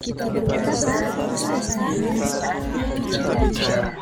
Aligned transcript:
Kita 0.00 0.32
berbicara, 0.32 0.96
kita 3.04 3.32
bicara. 3.36 3.92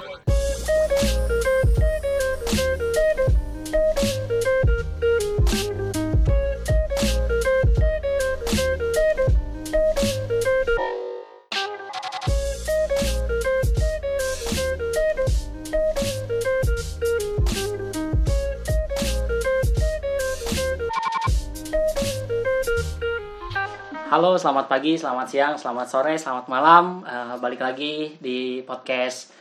Halo, 24.39 24.55
selamat 24.55 24.71
pagi, 24.71 24.95
selamat 24.95 25.27
siang, 25.27 25.55
selamat 25.59 25.87
sore, 25.91 26.15
selamat 26.15 26.47
malam. 26.47 27.03
Eh, 27.03 27.35
balik 27.43 27.59
lagi 27.59 28.15
di 28.23 28.63
podcast 28.63 29.35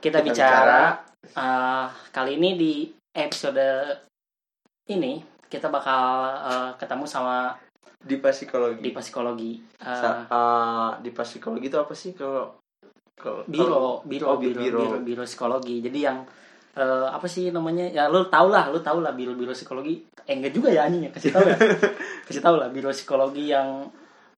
kita, 0.00 0.24
Kita 0.24 0.24
bicara. 0.24 0.96
Eh, 1.20 1.84
kali 2.08 2.40
ini 2.40 2.56
di 2.56 2.88
episode 3.12 3.60
ini 4.88 5.20
kita 5.52 5.68
bakal 5.68 6.00
eh, 6.48 6.70
ketemu 6.80 7.04
sama 7.04 7.60
di 8.00 8.16
psikologi. 8.16 8.80
di 8.80 8.88
psikologi 8.96 9.52
Eh, 9.84 9.84
Sa- 9.84 10.96
di 10.96 11.12
psikologi 11.12 11.68
itu 11.68 11.76
apa 11.76 11.92
sih 11.92 12.16
kalau 12.16 12.56
kalau 13.20 13.44
biro, 13.44 14.00
biro, 14.08 14.32
oh, 14.32 14.36
bi- 14.40 14.56
biro, 14.56 14.80
biro, 14.80 14.98
biro 15.04 15.22
psikologi. 15.28 15.84
Jadi 15.84 16.08
yang 16.08 16.24
eh, 16.72 17.04
apa 17.12 17.28
sih 17.28 17.52
namanya? 17.52 17.84
Ya 17.92 18.08
lu 18.08 18.24
tau 18.32 18.48
lah, 18.48 18.72
lu 18.72 18.80
tau 18.80 19.04
lah 19.04 19.12
biro, 19.12 19.36
biro 19.36 19.52
psikologi. 19.52 20.08
Eh 20.24 20.40
enggak 20.40 20.56
juga 20.56 20.72
ya 20.72 20.88
anjingnya, 20.88 21.12
kasih 21.12 21.36
tau 21.36 21.44
ya. 21.44 21.52
kasih 22.32 22.40
tau 22.40 22.56
lah 22.56 22.72
biro 22.72 22.88
psikologi 22.88 23.52
yang 23.52 23.84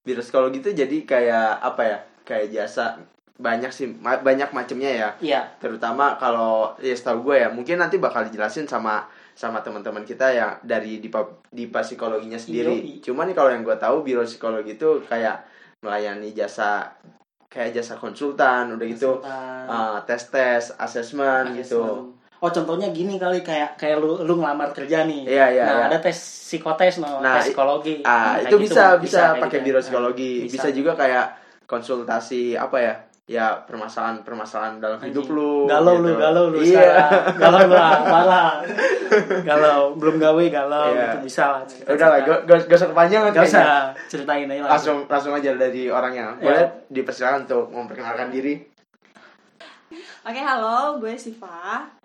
Biro 0.00 0.24
psikologi 0.24 0.64
itu 0.64 0.70
jadi 0.72 0.96
kayak 1.04 1.60
apa 1.60 1.82
ya? 1.84 1.98
Kayak 2.24 2.46
jasa 2.52 2.96
banyak 3.40 3.72
sih 3.72 3.88
ma- 3.88 4.20
banyak 4.20 4.52
macamnya 4.52 4.90
ya. 4.92 5.08
ya 5.20 5.40
Terutama 5.60 6.16
kalau 6.20 6.76
ya 6.80 6.92
setahu 6.92 7.32
gue 7.32 7.36
ya, 7.40 7.48
mungkin 7.48 7.80
nanti 7.80 7.96
bakal 7.96 8.28
dijelasin 8.28 8.68
sama 8.68 9.08
sama 9.32 9.64
teman-teman 9.64 10.04
kita 10.04 10.28
yang 10.36 10.60
dari 10.60 11.00
di 11.00 11.08
di 11.52 11.64
psikologinya 11.68 12.36
sendiri. 12.36 13.00
Cuman 13.00 13.32
nih 13.32 13.36
kalau 13.36 13.50
yang 13.52 13.64
gue 13.64 13.76
tahu 13.80 14.04
biro 14.04 14.24
psikologi 14.24 14.76
itu 14.76 15.00
kayak 15.08 15.40
melayani 15.80 16.36
jasa 16.36 16.92
kayak 17.48 17.80
jasa 17.80 17.96
konsultan, 17.96 18.76
udah 18.76 18.86
gitu 18.86 19.18
konsultan. 19.24 20.04
tes 20.06 20.22
tes, 20.28 20.64
asesmen 20.76 21.56
gitu. 21.56 22.19
Oh 22.40 22.48
contohnya 22.48 22.88
gini 22.88 23.14
kali 23.14 23.40
kayak 23.40 23.76
kayak 23.76 23.96
lu 23.96 24.16
lu 24.18 24.34
ngelamar 24.34 24.72
kerja 24.72 25.04
nih. 25.04 25.28
Iya, 25.28 25.46
iya, 25.50 25.62
Nah 25.62 25.76
iya. 25.76 25.84
ada 25.86 25.98
tes 26.00 26.16
psikotes 26.16 26.96
no, 26.98 27.20
Nah, 27.20 27.36
tes 27.36 27.52
psikologi. 27.52 28.00
Ah, 28.00 28.34
Kayak 28.34 28.40
itu 28.42 28.56
gitu, 28.56 28.64
bisa 28.66 28.84
bisa, 28.96 29.20
kayak 29.28 29.34
pakai 29.38 29.58
gitu 29.58 29.66
biro 29.66 29.76
ya. 29.76 29.82
psikologi. 29.82 30.32
Nah, 30.34 30.48
Bisa. 30.48 30.68
juga 30.72 30.92
kayak 30.94 31.26
konsultasi 31.66 32.56
apa 32.56 32.76
ya? 32.76 32.94
Ya 33.26 33.46
permasalahan-permasalahan 33.62 34.80
dalam 34.80 34.98
hidup 34.98 35.28
lu. 35.28 35.68
Galau 35.68 35.94
gitu. 35.94 36.02
lu, 36.02 36.12
galau 36.18 36.44
lu 36.48 36.58
Iya. 36.58 36.80
sekarang. 36.82 37.12
Galau 37.36 37.60
lu 37.62 37.76
ah, 37.76 37.92
parah. 38.16 38.50
galau, 39.44 39.80
belum 39.94 40.16
gawe 40.16 40.44
galau 40.50 40.88
Iya. 40.90 41.04
gitu 41.04 41.18
bisa 41.22 41.44
lah. 41.46 41.62
cerita- 41.62 41.92
Udah 41.92 42.06
lah, 42.08 42.18
gak, 42.24 42.40
gak, 42.66 42.74
usah 42.74 42.88
kepanjangan 42.88 43.30
Gak 43.30 43.44
usah 43.44 43.64
ceritain 44.08 44.48
aja 44.48 44.62
Langsung 44.66 44.98
langsung 45.06 45.32
aja 45.32 45.52
dari 45.54 45.86
orangnya. 45.86 46.34
Boleh 46.34 46.56
Iya. 46.58 46.88
dipersilakan 46.88 47.44
untuk 47.44 47.68
memperkenalkan 47.68 48.32
diri. 48.32 48.64
Oke, 50.20 50.40
halo, 50.40 50.96
gue 50.96 51.12
Siva. 51.14 51.99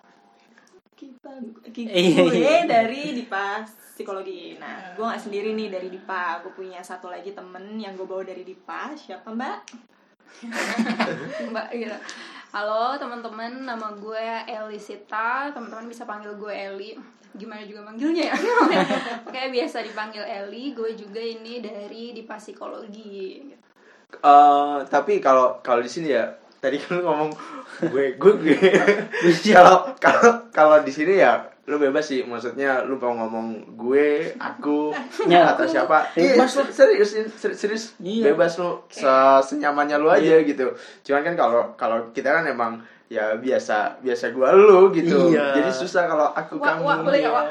Kita 1.06 1.30
ki- 1.68 1.86
Iya, 1.86 2.22
gue 2.24 2.34
iya. 2.36 2.58
dari 2.66 3.14
Dipa 3.14 3.62
Psikologi. 3.94 4.58
Nah, 4.58 4.92
gue 4.92 5.06
nggak 5.06 5.22
sendiri 5.22 5.54
nih 5.54 5.70
dari 5.70 5.88
Dipa. 5.88 6.42
Gue 6.42 6.52
punya 6.52 6.82
satu 6.82 7.08
lagi 7.08 7.32
temen 7.32 7.78
yang 7.78 7.94
gue 7.94 8.04
bawa 8.04 8.24
dari 8.24 8.42
Dipa. 8.42 8.90
Siapa 8.92 9.30
Mbak? 9.30 9.58
Mbak 11.52 11.68
gitu. 11.72 11.98
Halo 12.50 12.96
teman-teman, 12.96 13.52
nama 13.64 13.94
gue 13.94 14.26
Elisita. 14.48 15.52
Teman-teman 15.52 15.86
bisa 15.86 16.04
panggil 16.04 16.34
gue 16.34 16.52
Eli. 16.52 16.92
Gimana 17.32 17.62
juga 17.62 17.84
manggilnya 17.84 18.32
ya? 18.32 18.36
Oke, 19.28 19.52
biasa 19.52 19.84
dipanggil 19.84 20.24
Eli. 20.24 20.72
Gue 20.72 20.96
juga 20.96 21.20
ini 21.20 21.60
dari 21.60 22.12
Dipa 22.12 22.36
Psikologi. 22.36 23.44
gitu. 23.44 23.64
Eh, 24.16 24.78
tapi 24.88 25.20
kalau 25.20 25.60
kalau 25.60 25.84
di 25.84 25.92
sini 25.92 26.10
ya 26.10 26.24
tadi 26.58 26.78
kan 26.78 26.96
lu 26.96 27.04
ngomong 27.04 27.30
gue 27.86 28.16
gue 28.16 28.34
gue. 28.38 28.58
Kalau 29.52 29.92
kalau 29.96 30.32
kalau 30.50 30.78
di 30.80 30.90
sini 30.90 31.18
ya 31.18 31.38
lu 31.66 31.76
bebas 31.76 32.06
sih. 32.06 32.22
Maksudnya 32.22 32.82
lu 32.82 32.96
mau 32.96 33.14
ngomong 33.16 33.76
gue 33.76 34.32
aku 34.36 34.94
Ya, 35.26 35.52
atau 35.52 35.66
siapa. 35.66 36.08
Bebas 36.12 36.52
iya, 36.52 36.64
serius 36.68 37.10
serius, 37.12 37.56
serius 37.56 37.84
Iya. 37.98 38.32
bebas 38.32 38.56
lu 38.56 38.80
se- 38.88 39.08
senyamannya 39.46 39.98
lu 39.98 40.08
aja 40.08 40.40
gitu. 40.40 40.72
Cuman 41.02 41.22
kan 41.24 41.36
kalau 41.36 41.62
kalau 41.76 41.98
kita 42.12 42.32
kan 42.32 42.46
emang 42.46 42.74
ya 43.06 43.38
biasa 43.38 44.02
biasa 44.02 44.32
gua 44.32 44.50
lu 44.52 44.90
gitu. 44.92 45.30
Iya. 45.30 45.54
jadi 45.54 45.70
susah 45.70 46.06
kalau 46.06 46.26
aku 46.28 46.58
Wak, 46.58 46.66
kamu. 46.72 46.82
wak, 46.84 46.98
boleh 47.04 47.20
gak, 47.22 47.34
Wak? 47.36 47.46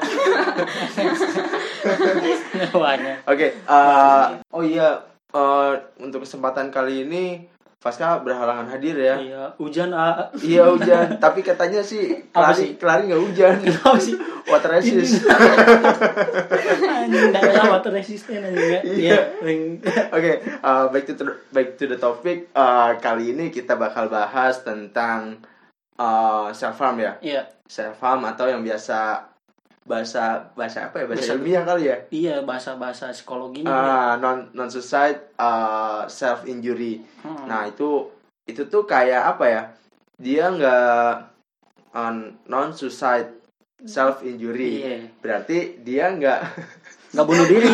Nyawanya. 2.55 3.13
Oke, 3.31 3.47
eh, 3.55 4.25
oh 4.49 4.59
iya, 4.59 4.99
eh, 5.31 5.71
untuk 5.97 6.23
kesempatan 6.23 6.67
kali 6.69 7.07
ini 7.07 7.47
Faska 7.85 8.25
berhalangan 8.25 8.65
hadir 8.65 8.97
ya. 8.97 9.13
Iya, 9.13 9.43
hujan 9.61 9.93
ah. 9.93 10.25
Iya 10.41 10.73
hujan, 10.73 11.21
tapi 11.21 11.45
katanya 11.45 11.85
sih 11.85 12.17
kelari 12.33 12.57
sih? 12.57 12.69
kelari 12.81 13.13
nggak 13.13 13.21
hujan. 13.21 13.55
Kenapa 13.61 14.01
sih? 14.01 14.17
Water 14.49 14.73
resist. 14.73 15.21
Anjing 16.97 17.29
water 17.69 17.93
resisten 17.93 18.41
ya. 18.41 18.81
Iya. 18.81 19.37
Ring- 19.37 19.85
Oke, 19.85 20.33
eh, 20.41 20.85
back 20.89 21.03
to 21.05 21.13
back 21.53 21.77
to 21.77 21.85
the 21.85 22.01
topic. 22.01 22.49
Eh, 22.49 22.91
kali 22.97 23.37
ini 23.37 23.53
kita 23.53 23.77
bakal 23.77 24.09
bahas 24.09 24.65
tentang 24.65 25.45
self 26.57 26.81
harm 26.81 26.97
ya. 26.97 27.21
Iya. 27.21 27.45
Self 27.69 28.01
harm 28.01 28.25
atau 28.25 28.49
yang 28.49 28.65
biasa 28.65 29.29
bahasa 29.85 30.49
bahasa 30.57 30.89
apa 30.89 31.01
ya? 31.01 31.05
Bahasa 31.05 31.21
Bahasa- 31.21 31.35
ilmiah 31.37 31.63
kali 31.63 31.83
ya. 31.85 31.97
Iya, 32.09 32.35
bahasa-bahasa 32.41 33.13
psikologinya. 33.13 33.69
Ah, 33.69 34.11
non 34.17 34.49
non 34.51 34.67
suicide 34.67 35.31
self 36.09 36.43
injury. 36.43 37.05
Hmm. 37.21 37.45
Nah 37.45 37.69
itu 37.69 38.09
itu 38.43 38.65
tuh 38.65 38.83
kayak 38.83 39.37
apa 39.37 39.45
ya? 39.45 39.61
Dia 40.17 40.49
nggak 40.49 41.13
non 42.49 42.69
suicide 42.73 43.29
self 43.85 44.25
injury. 44.25 44.81
Iya. 44.81 44.97
Berarti 45.21 45.79
dia 45.79 46.09
nggak. 46.11 46.39
Nggak 47.15 47.27
bunuh 47.31 47.47
diri. 47.47 47.67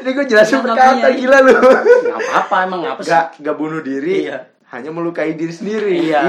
Ini 0.00 0.08
gue 0.16 0.24
jelasin 0.24 0.64
berkata 0.64 1.12
gila 1.12 1.44
lu. 1.44 1.52
Nggak 1.52 2.16
apa-apa 2.16 2.56
emang 2.64 2.80
apa 2.88 3.00
sih? 3.04 3.12
Nggak 3.12 3.26
nggak 3.44 3.56
bunuh 3.60 3.80
diri. 3.84 4.24
Iya. 4.24 4.38
Hanya 4.72 4.88
melukai 4.88 5.36
diri 5.36 5.52
sendiri. 5.52 6.00
Iya. 6.00 6.24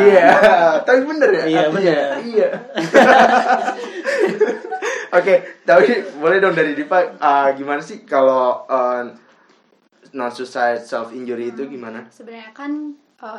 Tapi 0.90 1.00
bener 1.08 1.30
ya? 1.32 1.44
Iya, 1.48 1.62
bener. 1.72 1.96
Iya. 2.20 2.48
Oke, 5.12 5.64
tapi 5.68 5.92
boleh 6.18 6.40
dong 6.40 6.56
dari 6.56 6.72
Dipa 6.72 7.20
ah, 7.20 7.52
gimana 7.52 7.84
sih 7.84 8.08
kalau 8.08 8.64
non 10.12 10.32
suicide 10.32 10.84
self 10.84 11.12
injury 11.12 11.52
itu 11.52 11.68
gimana? 11.68 12.08
Sebenarnya 12.12 12.52
kan 12.52 12.96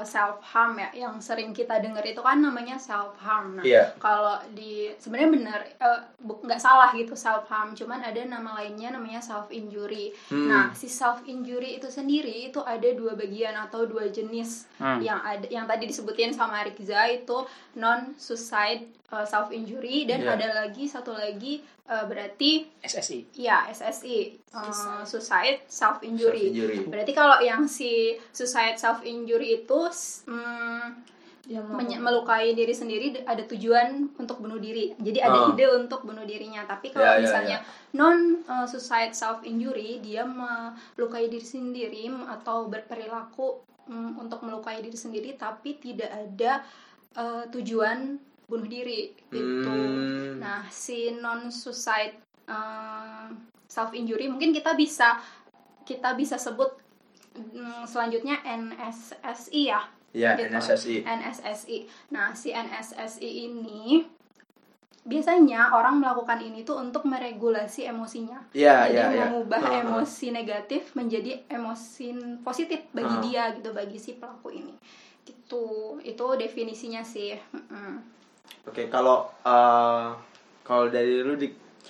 self 0.06 0.38
harm 0.46 0.78
ya, 0.78 0.94
yang 0.94 1.18
sering 1.18 1.50
kita 1.50 1.82
dengar 1.82 2.06
itu 2.06 2.22
kan 2.22 2.38
namanya 2.38 2.78
self 2.78 3.18
harm. 3.18 3.58
Nah, 3.58 3.66
Iya. 3.66 3.90
kalau 3.98 4.38
di 4.54 4.94
sebenarnya 4.94 5.30
benar 5.34 5.60
eh, 5.66 6.00
nggak 6.22 6.60
salah 6.62 6.94
gitu 6.94 7.18
self 7.18 7.50
harm, 7.50 7.74
cuman 7.74 7.98
ada 7.98 8.22
nama 8.22 8.62
lainnya 8.62 8.94
namanya 8.94 9.18
self 9.18 9.50
injury. 9.50 10.14
Hmm. 10.30 10.46
Nah, 10.46 10.64
si 10.70 10.86
self 10.86 11.26
injury 11.26 11.82
itu 11.82 11.90
sendiri 11.90 12.46
itu 12.46 12.62
ada 12.62 12.86
dua 12.94 13.18
bagian 13.18 13.58
atau 13.58 13.82
dua 13.82 14.06
jenis 14.06 14.70
Hmm. 14.78 15.02
yang 15.02 15.18
ada 15.18 15.50
yang 15.50 15.66
tadi 15.66 15.90
disebutin 15.90 16.30
sama 16.30 16.62
Rikza 16.62 17.02
itu 17.10 17.42
non 17.74 18.14
suicide 18.14 18.86
self 19.04 19.50
injury 19.50 20.04
dan 20.04 20.20
Iya. 20.20 20.34
ada 20.34 20.48
lagi 20.58 20.84
satu 20.84 21.12
lagi 21.12 21.60
eh, 21.84 22.04
berarti 22.06 22.64
SSI. 22.80 23.36
ya 23.36 23.68
SSI 23.68 24.40
uh, 24.50 25.02
suicide 25.02 25.66
self 25.66 26.00
injury. 26.00 26.48
Self-injury. 26.48 26.78
Berarti 26.86 27.12
kalau 27.12 27.36
yang 27.38 27.66
si 27.66 27.90
suicide 28.30 28.76
self 28.76 29.02
injury 29.02 29.60
itu 29.60 29.80
mm, 30.24 31.12
menye- 31.68 31.98
melukai 31.98 32.54
diri 32.54 32.70
sendiri 32.70 33.20
ada 33.22 33.42
tujuan 33.44 34.08
untuk 34.14 34.38
bunuh 34.38 34.56
diri. 34.56 34.94
Jadi 34.96 35.18
ada 35.18 35.38
Ah. 35.38 35.50
ide 35.50 35.66
untuk 35.68 36.00
bunuh 36.02 36.22
dirinya. 36.22 36.64
Tapi 36.64 36.88
kalau 36.88 37.04
Ya, 37.04 37.14
ya, 37.14 37.20
misalnya 37.20 37.58
non 37.92 38.18
uh, 38.44 38.64
suicide 38.64 39.12
self 39.12 39.42
injury 39.42 40.00
dia 40.00 40.24
melukai 40.24 41.28
diri 41.28 41.44
sendiri 41.44 42.08
atau 42.30 42.64
berperilaku 42.66 43.60
mm, 43.84 44.16
untuk 44.16 44.40
melukai 44.40 44.80
diri 44.80 44.96
sendiri 44.96 45.34
tapi 45.34 45.76
tidak 45.76 46.08
ada 46.08 46.62
uh, 47.12 47.44
tujuan 47.50 48.16
bunuh 48.52 48.68
diri 48.68 49.16
gitu. 49.32 49.64
Hmm. 49.72 50.36
Nah, 50.36 50.68
si 50.68 51.16
non 51.16 51.48
suicide 51.48 52.20
self 53.64 53.96
injury 53.96 54.28
mungkin 54.28 54.52
kita 54.52 54.76
bisa 54.76 55.16
kita 55.88 56.12
bisa 56.12 56.36
sebut 56.36 56.68
mm, 57.32 57.88
selanjutnya 57.88 58.44
NSSI 58.44 59.62
ya. 59.72 59.80
Ya, 60.12 60.36
Gitu. 60.36 60.52
NSSI. 60.52 60.96
NSSI. 61.08 61.78
Nah, 62.12 62.36
si 62.36 62.52
NSSI 62.52 63.30
ini 63.48 64.04
biasanya 65.02 65.72
orang 65.74 65.98
melakukan 65.98 66.38
ini 66.38 66.62
tuh 66.62 66.78
untuk 66.78 67.08
meregulasi 67.08 67.88
emosinya. 67.88 68.38
Iya, 68.54 68.86
Jadi 68.86 68.94
iya, 68.94 69.04
iya. 69.10 69.24
mengubah 69.32 69.58
Ah, 69.64 69.72
ah. 69.72 69.80
emosi 69.82 70.30
negatif 70.30 70.92
menjadi 70.94 71.42
emosi 71.48 72.12
positif 72.44 72.86
bagi 72.92 73.16
Ah. 73.18 73.22
dia 73.24 73.44
gitu, 73.56 73.72
bagi 73.72 73.96
si 73.98 74.14
pelaku 74.14 74.52
ini. 74.52 74.76
Gitu. 75.24 75.98
Itu 76.04 76.26
definisinya 76.36 77.00
sih. 77.02 77.32
Oke, 78.62 78.86
kalau 78.86 79.26
eh, 79.42 80.06
kalau 80.62 80.86
dari 80.88 81.20
lu 81.20 81.34
di 81.34 81.48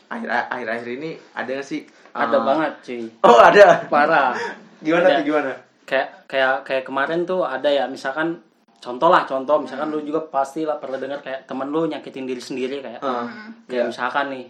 akhir 0.08 0.28
akhir 0.48 0.66
akhir 0.70 0.88
ini 0.94 1.10
ada 1.32 1.50
gak 1.52 1.64
sih? 1.64 1.82
ada 2.12 2.28
eh, 2.30 2.42
banget 2.42 2.72
cuy 2.82 3.02
Oh 3.22 3.38
ada. 3.38 3.66
parah 3.86 4.36
Gimana 4.78 5.06
Ada. 5.06 5.16
tuh 5.16 5.24
gimana? 5.24 5.52
kayak 5.82 6.08
kayak 6.26 6.54
kayak 6.62 6.84
kemarin 6.84 7.22
tuh 7.22 7.42
ada 7.42 7.66
ya 7.66 7.84
misalkan 7.84 8.38
contoh 8.78 9.06
lah 9.06 9.22
contoh 9.22 9.58
misalkan 9.58 9.88
lu 9.88 10.00
juga 10.00 10.20
pasti 10.26 10.62
lah 10.62 10.76
pernah 10.76 10.96
dengar 10.96 11.20
kayak 11.20 11.44
temen 11.44 11.68
lu 11.68 11.84
nyakitin 11.84 12.24
diri 12.24 12.38
sendiri 12.38 12.80
kayak 12.80 12.98
Ah, 12.98 13.28
kayak 13.64 13.84
Iya. 13.84 13.90
misalkan 13.90 14.26
nih 14.28 14.46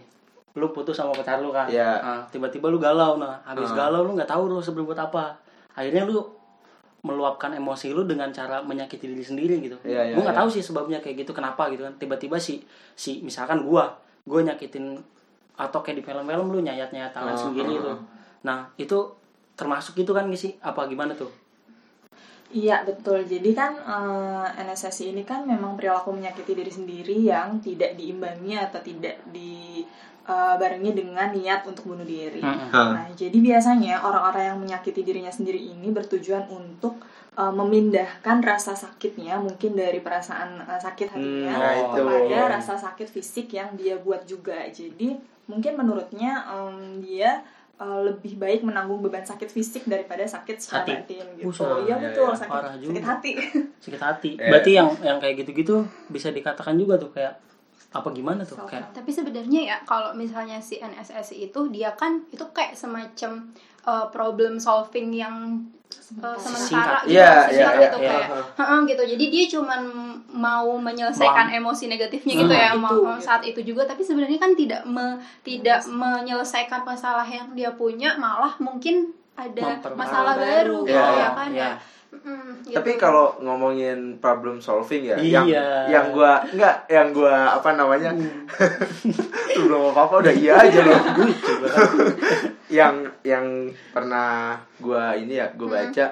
lu 0.53 0.69
putus 0.69 0.93
sama 0.93 1.11
pacar 1.11 1.37
lu 1.37 1.49
kan 1.49 1.65
Iya. 1.65 1.99
Nah, 1.99 2.21
tiba-tiba 2.27 2.67
lu 2.67 2.77
galau 2.77 3.15
nah 3.15 3.41
habis 3.43 3.69
Ah. 3.69 3.87
galau 3.87 4.03
lu 4.03 4.13
nggak 4.13 4.25
tahu 4.25 4.45
lu 4.45 4.57
harus 4.57 4.69
berbuat 4.69 4.99
apa 5.01 5.35
akhirnya 5.73 6.03
lu 6.03 6.21
meluapkan 7.03 7.51
emosi 7.51 7.91
lu 7.91 8.07
dengan 8.07 8.31
cara 8.31 8.63
menyakiti 8.63 9.11
diri 9.11 9.23
sendiri 9.23 9.59
gitu 9.59 9.75
Iya, 9.83 10.11
iya, 10.11 10.13
gua 10.15 10.23
nggak 10.23 10.35
iya. 10.35 10.41
tahu 10.43 10.49
sih 10.49 10.63
sebabnya 10.63 10.99
kayak 11.03 11.27
gitu 11.27 11.35
kenapa 11.35 11.67
gitu 11.67 11.83
kan 11.83 11.93
tiba-tiba 11.99 12.39
si 12.39 12.63
si 12.95 13.19
misalkan 13.19 13.67
gua 13.67 13.91
gua 14.23 14.39
nyakitin 14.39 14.95
atau 15.59 15.79
kayak 15.83 15.99
di 15.99 16.03
film-film 16.07 16.47
lu 16.49 16.63
nyayat-nyayat 16.63 17.11
tangan 17.11 17.35
Ah, 17.35 17.39
sendiri 17.39 17.75
ah, 17.77 17.81
tuh 17.83 17.91
ah. 17.91 17.99
nah 18.47 18.59
itu 18.79 18.97
termasuk 19.53 19.99
gitu 19.99 20.15
kan 20.15 20.25
sih 20.33 20.55
apa 20.63 20.87
gimana 20.87 21.13
tuh 21.13 21.29
Iya 22.53 22.85
betul. 22.85 23.25
Jadi 23.25 23.49
kan 23.57 23.73
eh, 23.81 24.45
NSSI 24.61 25.09
ini 25.09 25.25
kan 25.25 25.41
memang 25.41 25.73
perilaku 25.73 26.13
menyakiti 26.13 26.53
diri 26.53 26.69
sendiri 26.69 27.17
yang 27.25 27.57
tidak 27.57 27.97
diimbangi 27.97 28.53
atau 28.53 28.77
tidak 28.77 29.17
dibarengi 30.23 30.91
dengan 30.93 31.29
niat 31.29 31.63
untuk 31.63 31.83
bunuh 31.85 32.03
diri. 32.03 32.39
Mm-mm. 32.39 32.71
Ah. 32.71 32.95
Nah, 32.95 33.07
jadi 33.11 33.35
biasanya 33.35 33.99
orang-orang 33.99 34.43
yang 34.45 34.57
menyakiti 34.57 35.01
dirinya 35.01 35.27
sendiri 35.29 35.59
ini 35.59 35.89
bertujuan 35.89 36.47
untuk 36.47 36.95
eh, 37.33 37.51
memindahkan 37.51 38.39
rasa 38.39 38.71
sakitnya 38.73 39.35
mungkin 39.37 39.73
dari 39.73 39.99
perasaan 39.99 40.63
eh, 40.63 40.79
sakit 40.79 41.07
hatinya 41.09 41.51
Hmm, 41.51 41.59
nah 41.59 41.73
itu. 41.73 41.91
kepada 41.99 42.39
rasa 42.49 42.73
sakit 42.73 43.07
fisik 43.09 43.51
yang 43.51 43.73
dia 43.73 43.97
buat 43.97 44.23
juga. 44.23 44.63
Jadi 44.65 45.15
mungkin 45.43 45.75
menurutnya 45.75 46.39
em, 46.47 46.99
dia 46.99 47.43
eh, 47.75 47.99
lebih 48.01 48.37
baik 48.37 48.63
menanggung 48.63 49.01
beban 49.01 49.21
sakit 49.21 49.49
fisik 49.49 49.83
daripada 49.85 50.23
sakit 50.23 50.55
secara 50.57 50.87
Hati. 50.87 50.91
batin 50.95 51.25
gitu. 51.35 51.45
Buset. 51.45 51.67
Iya 51.67 51.83
Iya, 51.83 51.95
betul, 51.99 52.25
iya. 52.25 52.37
sakit, 52.37 52.53
Parah 52.53 52.75
juga. 52.77 52.93
sakit 52.95 53.03
hati. 53.03 53.31
sakit 53.81 54.01
hati 54.01 54.31
berarti 54.39 54.71
yang 54.71 54.87
yang 55.01 55.17
kayak 55.17 55.35
gitu-gitu 55.37 55.83
bisa 56.07 56.29
dikatakan 56.29 56.79
juga 56.79 56.95
tuh 56.95 57.11
kayak 57.11 57.35
apa 57.93 58.09
gimana 58.09 58.41
tuh 58.41 58.57
Self 58.57 58.67
kayak 58.67 58.89
Tapi 58.91 59.09
sebenarnya 59.09 59.61
ya 59.63 59.77
kalau 59.83 60.11
misalnya 60.11 60.57
si 60.57 60.75
NSSI 60.75 61.47
itu 61.47 61.59
dia 61.69 61.93
kan 61.93 62.25
itu 62.27 62.41
kayak 62.49 62.73
semacam 62.73 63.53
uh, 63.83 64.09
problem 64.09 64.57
solving 64.57 65.13
yang 65.13 65.61
uh, 66.17 66.33
sementara 66.35 66.99
Singkat. 66.99 67.01
gitu, 67.05 67.13
Iya, 67.13 67.31
singkat 67.47 67.53
iya, 67.71 67.83
gitu 67.83 67.97
iya. 67.99 68.09
kayak 68.09 68.27
"Heeh," 68.55 68.79
gitu. 68.87 69.03
Jadi 69.07 69.25
dia 69.27 69.45
cuman 69.47 69.81
mau 70.27 70.73
menyelesaikan 70.75 71.47
Bang. 71.47 71.59
emosi 71.59 71.85
negatifnya 71.87 72.33
gitu 72.35 72.49
Hmm. 72.49 72.59
ya 72.59 72.69
Itu, 72.71 72.79
mau- 72.79 72.97
gitu. 73.07 73.21
saat 73.21 73.41
itu 73.43 73.59
juga 73.63 73.85
tapi 73.85 74.01
sebenarnya 74.01 74.37
kan 74.37 74.51
tidak 74.53 74.81
me- 74.85 75.17
tidak 75.41 75.85
menyelesaikan 75.85 76.81
masalah 76.81 77.23
yang 77.23 77.53
dia 77.53 77.69
punya 77.71 78.17
malah 78.17 78.57
mungkin 78.57 79.13
ada 79.33 79.65
masalah 79.93 80.33
baru 80.35 80.77
Iya, 80.79 80.87
gitu 80.87 80.93
iya, 80.93 81.17
ya 81.17 81.29
kan 81.31 81.49
iya. 81.49 81.63
ya. 81.63 81.71
Mm, 82.13 82.61
gitu. 82.61 82.77
Tapi 82.77 82.91
kalau 82.95 83.33
ngomongin 83.41 84.21
problem 84.21 84.61
solving 84.61 85.01
ya, 85.03 85.17
Iya. 85.17 85.41
yang 85.41 85.47
yang 85.89 86.05
gua 86.11 86.45
enggak, 86.45 86.85
yang 86.85 87.09
gua 87.09 87.35
apa 87.51 87.73
namanya? 87.73 88.13
Hmm. 88.13 88.45
Lu 89.57 89.65
belum 89.65 89.89
apa-apa 89.89 90.21
udah 90.21 90.29
iya 90.31 90.53
aja 90.55 90.81
loh. 90.83 91.01
yang 92.71 92.93
yang 93.21 93.45
pernah 93.89 94.53
gua 94.77 95.13
ini 95.13 95.35
ya, 95.35 95.49
gua 95.51 95.81
baca 95.81 96.05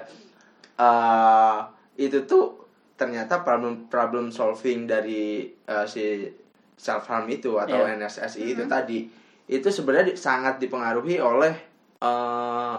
eh 0.74 1.58
itu 2.00 2.26
tuh 2.26 2.58
ternyata 2.96 3.42
problem 3.42 3.86
problem 3.86 4.30
solving 4.30 4.86
dari 4.86 5.46
eh, 5.46 5.86
si 5.86 6.26
self 6.74 7.06
harm 7.06 7.30
itu 7.30 7.54
atau 7.56 7.78
Iya. 7.80 7.98
NSSI 8.00 8.44
itu 8.52 8.64
tadi 8.66 9.06
itu 9.46 9.68
sebenarnya 9.68 10.08
di- 10.08 10.18
sangat 10.18 10.58
dipengaruhi 10.58 11.18
oleh 11.18 11.54
eh, 12.00 12.76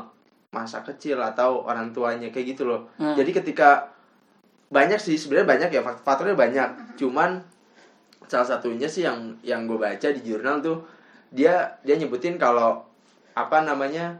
masa 0.52 0.84
kecil 0.84 1.16
atau 1.18 1.64
orang 1.64 1.90
tuanya 1.90 2.28
kayak 2.28 2.54
gitu 2.54 2.62
loh. 2.64 2.92
Hmm. 2.96 3.16
Jadi 3.16 3.32
ketika 3.32 3.88
banyak 4.68 4.96
sih 4.96 5.16
sebenarnya 5.16 5.48
banyak 5.48 5.70
ya 5.70 5.82
fak- 5.82 6.00
faktornya 6.00 6.36
banyak. 6.36 6.68
Cuman 6.94 7.40
salah 8.24 8.46
satunya 8.46 8.86
sih 8.86 9.02
yang 9.02 9.36
yang 9.42 9.64
gue 9.64 9.76
baca 9.76 10.08
di 10.08 10.20
jurnal 10.22 10.60
tuh 10.60 10.84
dia 11.28 11.76
dia 11.80 11.96
nyebutin 11.96 12.36
kalau 12.36 12.84
apa 13.32 13.60
namanya 13.60 14.16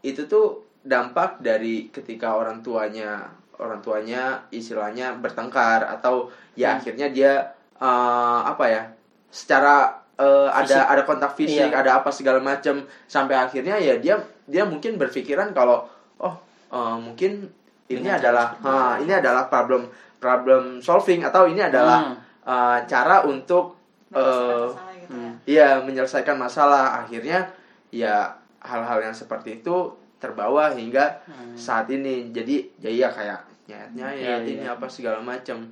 itu 0.00 0.24
tuh 0.24 0.64
dampak 0.80 1.40
dari 1.40 1.88
ketika 1.88 2.32
orang 2.32 2.60
tuanya 2.60 3.28
orang 3.56 3.80
tuanya 3.80 4.44
istilahnya 4.48 5.12
bertengkar 5.14 5.84
atau 5.90 6.28
ya 6.54 6.72
Hmm. 6.72 6.78
akhirnya 6.78 7.08
dia 7.08 7.32
eh, 7.76 8.40
apa 8.42 8.64
ya 8.64 8.82
secara 9.28 10.00
eh, 10.16 10.48
ada 10.50 10.64
Fisik. 10.64 10.92
ada 10.92 11.02
kontak 11.04 11.32
fisik 11.34 11.68
Iya. 11.68 11.80
ada 11.80 11.90
apa 11.96 12.08
segala 12.08 12.40
macam 12.40 12.80
sampai 13.06 13.36
akhirnya 13.36 13.76
ya 13.76 13.96
dia 13.96 14.16
dia 14.50 14.62
mungkin 14.62 14.94
berpikiran 14.96 15.50
kalau 15.50 15.86
oh 16.18 16.34
eh, 16.68 16.96
mungkin 16.98 17.46
ini 17.86 18.02
Dengan 18.02 18.18
adalah 18.18 18.46
ha, 18.60 18.72
ini 18.96 19.10
adalah 19.10 19.46
problem 19.46 19.86
problem 20.16 20.78
solving 20.78 21.22
atau 21.22 21.42
ini 21.44 21.58
adalah 21.60 21.98
Hmm. 22.04 22.16
eh, 22.44 22.78
cara 22.84 23.24
untuk 23.24 23.78
eh, 24.10 24.18
masalah 24.66 24.94
gitu 24.96 25.14
ya. 25.16 25.30
Iya 25.44 25.68
menyelesaikan 25.80 26.36
masalah 26.36 26.84
akhirnya 27.00 27.50
ya 27.88 28.30
hal-hal 28.60 29.00
yang 29.00 29.10
seperti 29.12 29.58
itu 29.58 29.90
terbawa 30.16 30.70
hingga 30.70 31.22
Hmm. 31.24 31.56
saat 31.56 31.88
ini 31.88 32.28
jadi 32.30 32.68
ya 32.78 32.90
iya 32.92 33.08
kayak 33.08 33.40
nyayat 33.66 33.90
nyayat 33.92 34.40
Iya, 34.42 34.50
ini 34.52 34.64
iya. 34.64 34.74
apa 34.74 34.86
segala 34.86 35.18
macam 35.20 35.62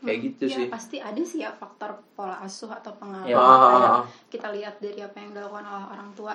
kayak 0.00 0.18
gitu 0.24 0.44
ya, 0.46 0.56
sih 0.56 0.66
pasti 0.66 0.96
ada 0.98 1.20
sih 1.20 1.38
ya 1.38 1.52
faktor 1.52 1.92
pola 2.10 2.40
asuh 2.40 2.68
atau 2.68 2.88
pengaruh 2.92 3.28
kayak 3.28 3.36
Ah. 3.36 4.00
kita 4.28 4.48
lihat 4.50 4.74
dari 4.78 4.98
apa 4.98 5.14
yang 5.14 5.30
dilakukan 5.30 5.60
oleh 5.62 5.86
orang 5.88 6.10
tua 6.12 6.34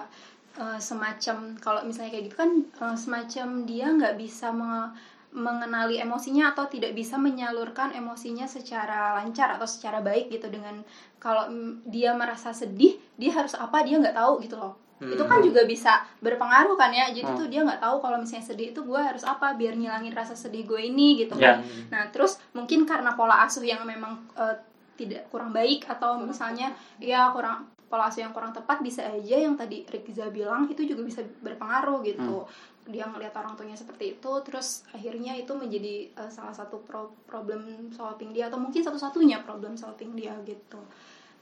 Eh, 0.56 0.80
semacam 0.80 1.52
kalau 1.60 1.84
misalnya 1.84 2.16
kayak 2.16 2.26
gitu 2.32 2.38
kan 2.40 2.52
eh, 2.64 2.96
semacam 2.96 3.48
dia 3.68 3.92
nggak 3.92 4.16
bisa 4.16 4.56
me- 4.56 4.96
mengenali 5.36 6.00
emosinya 6.00 6.56
atau 6.56 6.64
tidak 6.66 6.96
bisa 6.96 7.20
menyalurkan 7.20 7.92
emosinya 7.92 8.48
secara 8.48 9.20
lancar 9.20 9.52
atau 9.52 9.68
secara 9.68 10.00
baik 10.00 10.32
gitu 10.32 10.48
dengan 10.48 10.80
kalau 11.20 11.52
dia 11.84 12.16
merasa 12.16 12.56
sedih 12.56 12.96
dia 13.20 13.36
harus 13.36 13.52
apa 13.52 13.84
dia 13.84 14.00
nggak 14.00 14.16
tahu 14.16 14.40
gitu 14.40 14.56
loh 14.56 14.80
itu 15.04 15.20
kan 15.28 15.44
Hmm. 15.44 15.48
juga 15.52 15.68
bisa 15.68 15.92
berpengaruh 16.24 16.80
kan 16.80 16.88
ya 16.90 17.12
jadi 17.12 17.28
Hmm. 17.28 17.36
tuh 17.36 17.48
dia 17.52 17.60
nggak 17.60 17.84
tahu 17.84 18.00
kalau 18.00 18.16
misalnya 18.16 18.48
sedih 18.48 18.72
itu 18.72 18.80
gue 18.80 18.96
harus 18.96 19.28
apa 19.28 19.52
biar 19.54 19.76
ngilangin 19.76 20.16
rasa 20.16 20.40
sedih 20.40 20.64
gue 20.64 20.80
ini 20.80 21.20
gitu 21.20 21.36
Ya. 21.36 21.60
kan 21.60 21.68
Nah, 21.92 22.04
terus 22.16 22.40
mungkin 22.56 22.88
karena 22.88 23.12
pola 23.12 23.44
asuh 23.44 23.60
yang 23.62 23.84
memang 23.84 24.24
eh, 24.40 24.56
tidak 24.96 25.28
kurang 25.28 25.52
baik 25.52 25.84
atau 25.86 26.16
misalnya 26.16 26.72
ya 26.96 27.28
kurang 27.36 27.75
pola 27.86 28.08
asuh 28.08 28.20
yang 28.20 28.32
kurang 28.32 28.50
tepat 28.50 28.80
bisa 28.80 29.02
aja 29.02 29.38
yang 29.38 29.54
tadi 29.54 29.86
Riza 29.86 30.28
bilang 30.28 30.66
itu 30.66 30.82
juga 30.82 31.02
bisa 31.02 31.22
berpengaruh 31.40 32.02
gitu. 32.02 32.44
Dia 32.86 33.06
ngelihat 33.06 33.34
orang 33.34 33.54
tuanya 33.54 33.74
seperti 33.74 34.14
itu 34.14 34.32
terus 34.42 34.68
akhirnya 34.90 35.34
itu 35.34 35.50
menjadi 35.52 35.94
eh, 36.12 36.30
salah 36.30 36.52
satu 36.52 36.82
pro- 36.82 37.14
problem 37.24 37.62
solving 37.90 38.30
dia 38.30 38.46
atau 38.46 38.58
mungkin 38.58 38.80
satu-satunya 38.80 39.42
problem 39.42 39.74
solving 39.74 40.14
dia 40.14 40.34
gitu. 40.44 40.78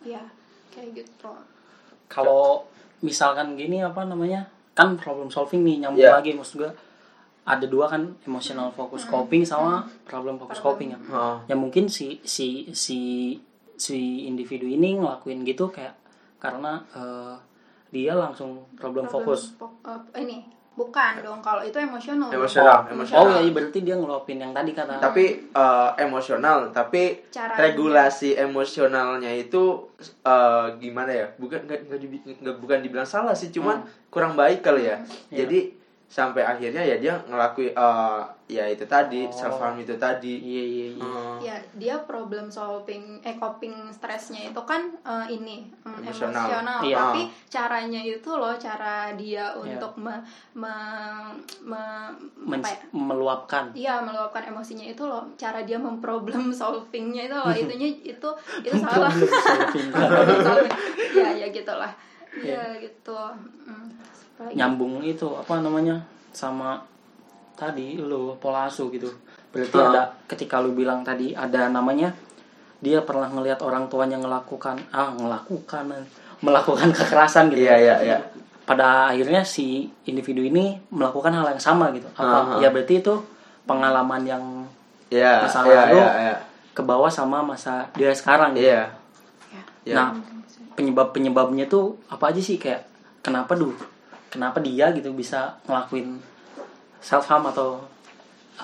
Ya, 0.02 0.20
kayak 0.70 0.92
gitu. 0.98 1.32
kalau 2.08 2.68
misalkan 3.00 3.56
gini 3.56 3.80
apa 3.80 4.04
namanya 4.04 4.46
kan 4.72 4.96
problem 4.96 5.28
solving 5.28 5.62
nih 5.62 5.78
nyambung 5.80 6.04
Iya. 6.04 6.14
lagi 6.14 6.32
maksud 6.32 6.56
gue 6.58 6.72
ada 7.44 7.66
dua 7.66 7.88
kan 7.88 8.16
emotional 8.24 8.72
focus 8.72 9.04
coping 9.06 9.44
sama 9.44 9.84
problem 10.04 10.38
focus 10.38 10.60
coping 10.60 10.92
ya 10.92 11.00
Oh. 11.08 11.38
ya 11.44 11.54
mungkin 11.54 11.88
si 11.88 12.22
si 12.24 12.72
si 12.72 13.00
si 13.76 13.98
individu 14.24 14.64
ini 14.66 14.96
ngelakuin 14.96 15.44
gitu 15.44 15.68
kayak 15.68 15.92
karena 16.44 16.74
eh, 16.92 17.36
dia 17.90 18.14
langsung 18.14 18.68
problem, 18.76 19.08
fokus 19.08 19.56
fo- 19.56 19.80
eh, 19.82 20.20
ini 20.20 20.44
bukan 20.74 21.22
dong 21.22 21.38
kalau 21.38 21.62
itu 21.62 21.78
emosional. 21.78 22.28
Emosional, 22.28 22.82
oh, 22.82 22.92
emosional. 22.92 23.22
oh 23.22 23.30
ya 23.30 23.40
iya, 23.40 23.54
berarti 23.54 23.80
dia 23.80 23.94
ngeluapin 23.94 24.42
yang 24.42 24.52
tadi 24.52 24.74
kata 24.74 24.98
tapi 24.98 25.26
eh, 25.48 25.90
emosional 25.98 26.74
tapi 26.74 27.22
Caranya. 27.30 27.62
regulasi 27.64 28.34
emosionalnya 28.34 29.30
itu 29.32 29.86
eh, 30.20 30.68
gimana 30.78 31.14
ya 31.14 31.30
bukan 31.38 31.64
nggak 31.64 31.80
nggak 31.88 32.00
dibi- 32.02 32.26
nggak- 32.36 32.58
bukan 32.58 32.82
dibilang 32.82 33.06
salah 33.06 33.32
sih 33.32 33.48
cuman 33.50 33.82
kurang 34.10 34.34
baik 34.34 34.60
kali 34.62 34.84
ya 34.84 34.98
Iya. 35.30 35.46
jadi 35.46 35.60
sampai 36.14 36.46
akhirnya 36.46 36.78
ya 36.80 36.96
dia 36.96 37.18
ngelakuin 37.26 37.74
eh, 37.74 38.22
ya 38.46 38.70
itu 38.70 38.86
tadi 38.86 39.26
Oh. 39.26 39.34
self 39.34 39.58
harm 39.58 39.76
itu 39.76 39.98
tadi. 39.98 40.38
Iya 40.38 40.64
iya 40.64 40.88
iya. 40.94 41.02
Eh, 41.02 41.36
ya 41.42 41.56
dia 41.74 41.96
problem 42.00 42.46
solving 42.48 43.18
eh 43.20 43.34
coping 43.34 43.74
stresnya 43.90 44.46
itu 44.46 44.62
kan 44.62 44.94
eh, 45.02 45.26
ini 45.32 45.74
mm, 45.82 46.06
Emosional. 46.06 46.38
emosional. 46.46 46.80
Iya. 46.86 46.98
tapi 47.00 47.22
caranya 47.50 47.98
itu 48.00 48.30
loh 48.30 48.54
cara 48.56 49.10
dia 49.16 49.58
untuk 49.58 49.98
me, 49.98 50.14
me- 50.54 51.34
me- 51.66 52.14
Men- 52.38 52.62
apa 52.62 52.70
ya? 52.70 52.78
meluapkan. 52.94 53.64
Iya 53.74 53.94
meluapkan 54.00 54.46
emosinya 54.46 54.86
itu 54.86 55.02
loh. 55.02 55.26
Cara 55.34 55.66
dia 55.66 55.82
memproblem 55.82 56.54
solvingnya 56.54 57.26
itu 57.26 57.34
loh. 57.34 57.50
Itunya 57.50 57.90
itu 57.90 58.30
itu 58.62 58.76
salah. 58.78 59.10
ya 61.10 61.30
ya 61.34 61.48
gitulah. 61.50 61.90
Iya. 62.34 62.54
ya 62.54 62.82
gitu. 62.82 63.18
Mm. 63.66 63.90
Apalagi? 64.44 64.56
nyambung 64.56 65.00
itu 65.00 65.28
apa 65.30 65.54
namanya 65.58 66.04
sama 66.30 66.84
tadi 67.54 67.96
lu 67.96 68.36
pola 68.38 68.66
asuh 68.66 68.90
gitu 68.90 69.08
berarti 69.50 69.78
Ah. 69.78 69.88
ada 69.88 70.02
ketika 70.28 70.60
lu 70.60 70.74
bilang 70.74 71.00
tadi 71.02 71.32
ada 71.32 71.70
namanya 71.70 72.12
dia 72.80 73.00
pernah 73.00 73.30
ngelihat 73.30 73.62
orang 73.62 73.88
tuanya 73.88 74.18
ngelakukan 74.18 74.76
ah 74.90 75.14
ngelakukan 75.14 76.04
melakukan 76.40 76.92
kekerasan 76.92 77.48
gitu 77.48 77.64
Iya, 77.64 77.76
iya, 77.78 77.96
iya. 78.04 78.18
pada 78.64 79.08
akhirnya 79.08 79.42
si 79.42 79.88
individu 80.04 80.42
ini 80.42 80.76
melakukan 80.90 81.32
hal 81.32 81.48
yang 81.48 81.62
sama 81.62 81.88
gitu 81.92 82.10
Ah, 82.12 82.20
ah. 82.20 82.28
apa 82.28 82.40
ya 82.60 82.68
berarti 82.68 83.00
itu 83.00 83.16
pengalaman 83.64 84.22
yang 84.24 84.44
ya 85.08 85.40
Masa 85.40 85.64
lalu. 85.64 85.96
ya 85.96 86.10
ya 86.22 86.36
ke 86.74 86.82
bawah 86.82 87.08
sama 87.08 87.40
masa 87.40 87.88
dia 87.94 88.12
sekarang 88.12 88.52
gitu. 88.54 88.68
iya 88.68 88.92
Ya. 89.84 89.94
Nah, 89.94 90.16
penyebab 90.74 91.12
penyebabnya 91.12 91.68
tuh 91.68 92.00
apa 92.08 92.32
aja 92.32 92.40
sih 92.40 92.56
kayak 92.56 92.88
kenapa 93.20 93.52
duh? 93.52 93.76
Kenapa 94.34 94.58
dia 94.66 94.90
gitu 94.98 95.14
bisa 95.14 95.62
ngelakuin 95.70 96.18
self 96.98 97.30
harm 97.30 97.46
atau 97.54 97.78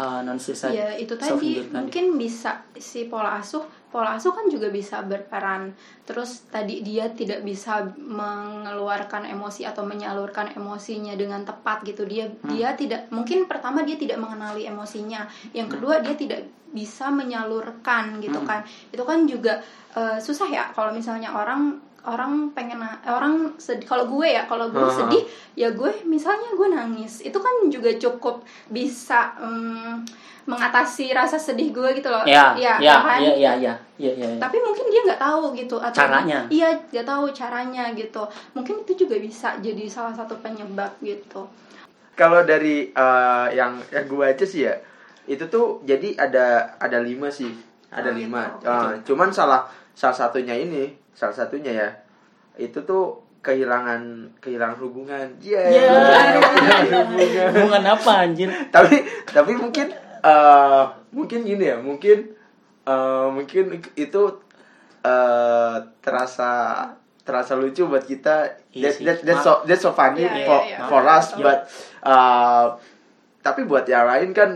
uh, 0.02 0.26
non 0.26 0.42
suicide? 0.42 0.74
Ya 0.74 0.98
itu 0.98 1.14
tadi. 1.14 1.62
mungkin 1.70 2.18
bisa 2.18 2.66
si 2.74 3.06
pola 3.06 3.38
asuh 3.38 3.62
pola 3.94 4.18
asuh 4.18 4.34
kan 4.34 4.50
juga 4.50 4.74
bisa 4.74 5.06
berperan. 5.06 5.74
Terus 6.10 6.50
tadi 6.50 6.82
dia 6.82 7.14
tidak 7.14 7.46
bisa 7.46 7.86
mengeluarkan 7.98 9.30
emosi 9.30 9.70
atau 9.70 9.86
menyalurkan 9.86 10.58
emosinya 10.58 11.14
dengan 11.14 11.46
tepat 11.46 11.86
gitu. 11.86 12.06
Dia 12.10 12.26
dia 12.50 12.74
tidak 12.74 13.14
mungkin 13.14 13.46
pertama 13.46 13.86
dia 13.86 13.98
tidak 13.98 14.18
mengenali 14.18 14.66
emosinya. 14.66 15.30
Yang 15.54 15.78
kedua 15.78 16.02
dia 16.02 16.18
tidak 16.18 16.50
bisa 16.70 17.14
menyalurkan 17.14 18.22
gitu 18.22 18.42
kan. 18.46 18.66
Itu 18.90 19.06
kan 19.06 19.26
juga 19.30 19.62
eh, 19.94 20.18
susah 20.18 20.50
ya 20.50 20.64
kalau 20.74 20.94
misalnya 20.94 21.34
orang 21.34 21.88
orang 22.01 22.51
pengen 22.51 22.79
na- 22.79 22.96
orang 23.06 23.51
sedih 23.56 23.84
kalau 23.84 24.08
gue 24.08 24.27
ya 24.29 24.44
kalau 24.44 24.68
gue 24.68 24.79
Aha. 24.82 24.96
sedih 24.96 25.24
ya 25.53 25.68
gue 25.70 25.91
misalnya 26.03 26.51
gue 26.51 26.68
nangis 26.68 27.20
itu 27.20 27.36
kan 27.36 27.68
juga 27.68 27.91
cukup 27.94 28.41
bisa 28.68 29.36
em, 29.38 30.00
mengatasi 30.44 31.12
rasa 31.12 31.36
sedih 31.36 31.70
gue 31.70 31.89
gitu 31.94 32.08
loh 32.08 32.24
Ya, 32.24 32.56
ya, 32.56 32.79
ya, 32.79 32.96
kan? 33.00 33.20
ya, 33.20 33.32
ya, 33.32 33.53
ya, 33.53 33.74
ya, 33.98 34.12
ya, 34.12 34.27
ya. 34.27 34.38
tapi 34.38 34.58
mungkin 34.58 34.88
dia 34.88 35.01
nggak 35.03 35.22
tahu 35.22 35.53
gitu 35.53 35.77
atau 35.77 36.00
Caranya. 36.00 36.48
iya 36.50 36.72
nggak 36.86 37.06
tahu 37.06 37.25
caranya 37.29 37.84
gitu 37.91 38.24
mungkin 38.53 38.82
itu 38.82 38.96
juga 38.98 39.15
bisa 39.18 39.60
jadi 39.60 39.86
salah 39.86 40.12
satu 40.12 40.39
penyebab 40.39 40.96
gitu 41.00 41.46
kalau 42.13 42.41
dari 42.44 42.89
eh, 42.89 43.48
yang 43.53 43.77
yang 43.89 44.06
gue 44.06 44.25
aja 44.25 44.44
sih 44.44 44.63
ya 44.63 44.75
itu 45.25 45.46
tuh 45.46 45.84
jadi 45.84 46.18
ada 46.18 46.46
ada 46.77 46.98
lima 46.98 47.29
sih 47.29 47.51
ada 47.89 48.10
Oh, 48.10 48.15
lima 48.15 48.41
gitu. 48.56 48.65
Eh, 48.65 48.91
cuman 49.03 49.29
salah 49.29 49.62
salah 49.91 50.15
satunya 50.15 50.53
ini 50.53 50.89
salah 51.20 51.36
satunya 51.36 51.76
ya 51.76 51.90
itu 52.56 52.80
tuh 52.82 53.20
kehilangan 53.40 54.32
kehilangan 54.40 54.80
hubungan 54.80 55.28
yeah, 55.40 55.68
Ya. 55.68 55.84
kehilangan 55.92 57.04
hubungan 57.12 57.50
Hubungan 57.56 57.84
apa 57.92 58.12
anjir? 58.24 58.48
tapi 58.72 59.04
tapi 59.28 59.52
mungkin 59.56 59.92
eh 60.20 60.84
mungkin 61.12 61.40
gini 61.44 61.66
ya 61.68 61.78
mungkin 61.80 62.32
eh 62.84 63.28
mungkin 63.28 63.64
itu 63.96 64.22
eh 65.00 65.76
terasa 66.00 66.52
terasa 67.24 67.54
lucu 67.56 67.84
buat 67.86 68.04
kita 68.04 68.64
Iya 68.72 68.90
that, 68.92 68.96
that, 69.04 69.18
that's 69.28 69.44
so 69.44 69.54
that's 69.64 69.84
so 69.84 69.92
funny 69.92 70.24
Iya, 70.24 70.44
for 70.48 70.60
iya, 70.64 70.76
iya. 70.76 70.88
for 70.88 71.04
us 71.04 71.28
Iya. 71.36 71.44
but 71.44 71.60
eh, 72.04 72.66
tapi 73.40 73.64
buat 73.64 73.84
yang 73.84 74.08
lain 74.08 74.32
kan 74.32 74.50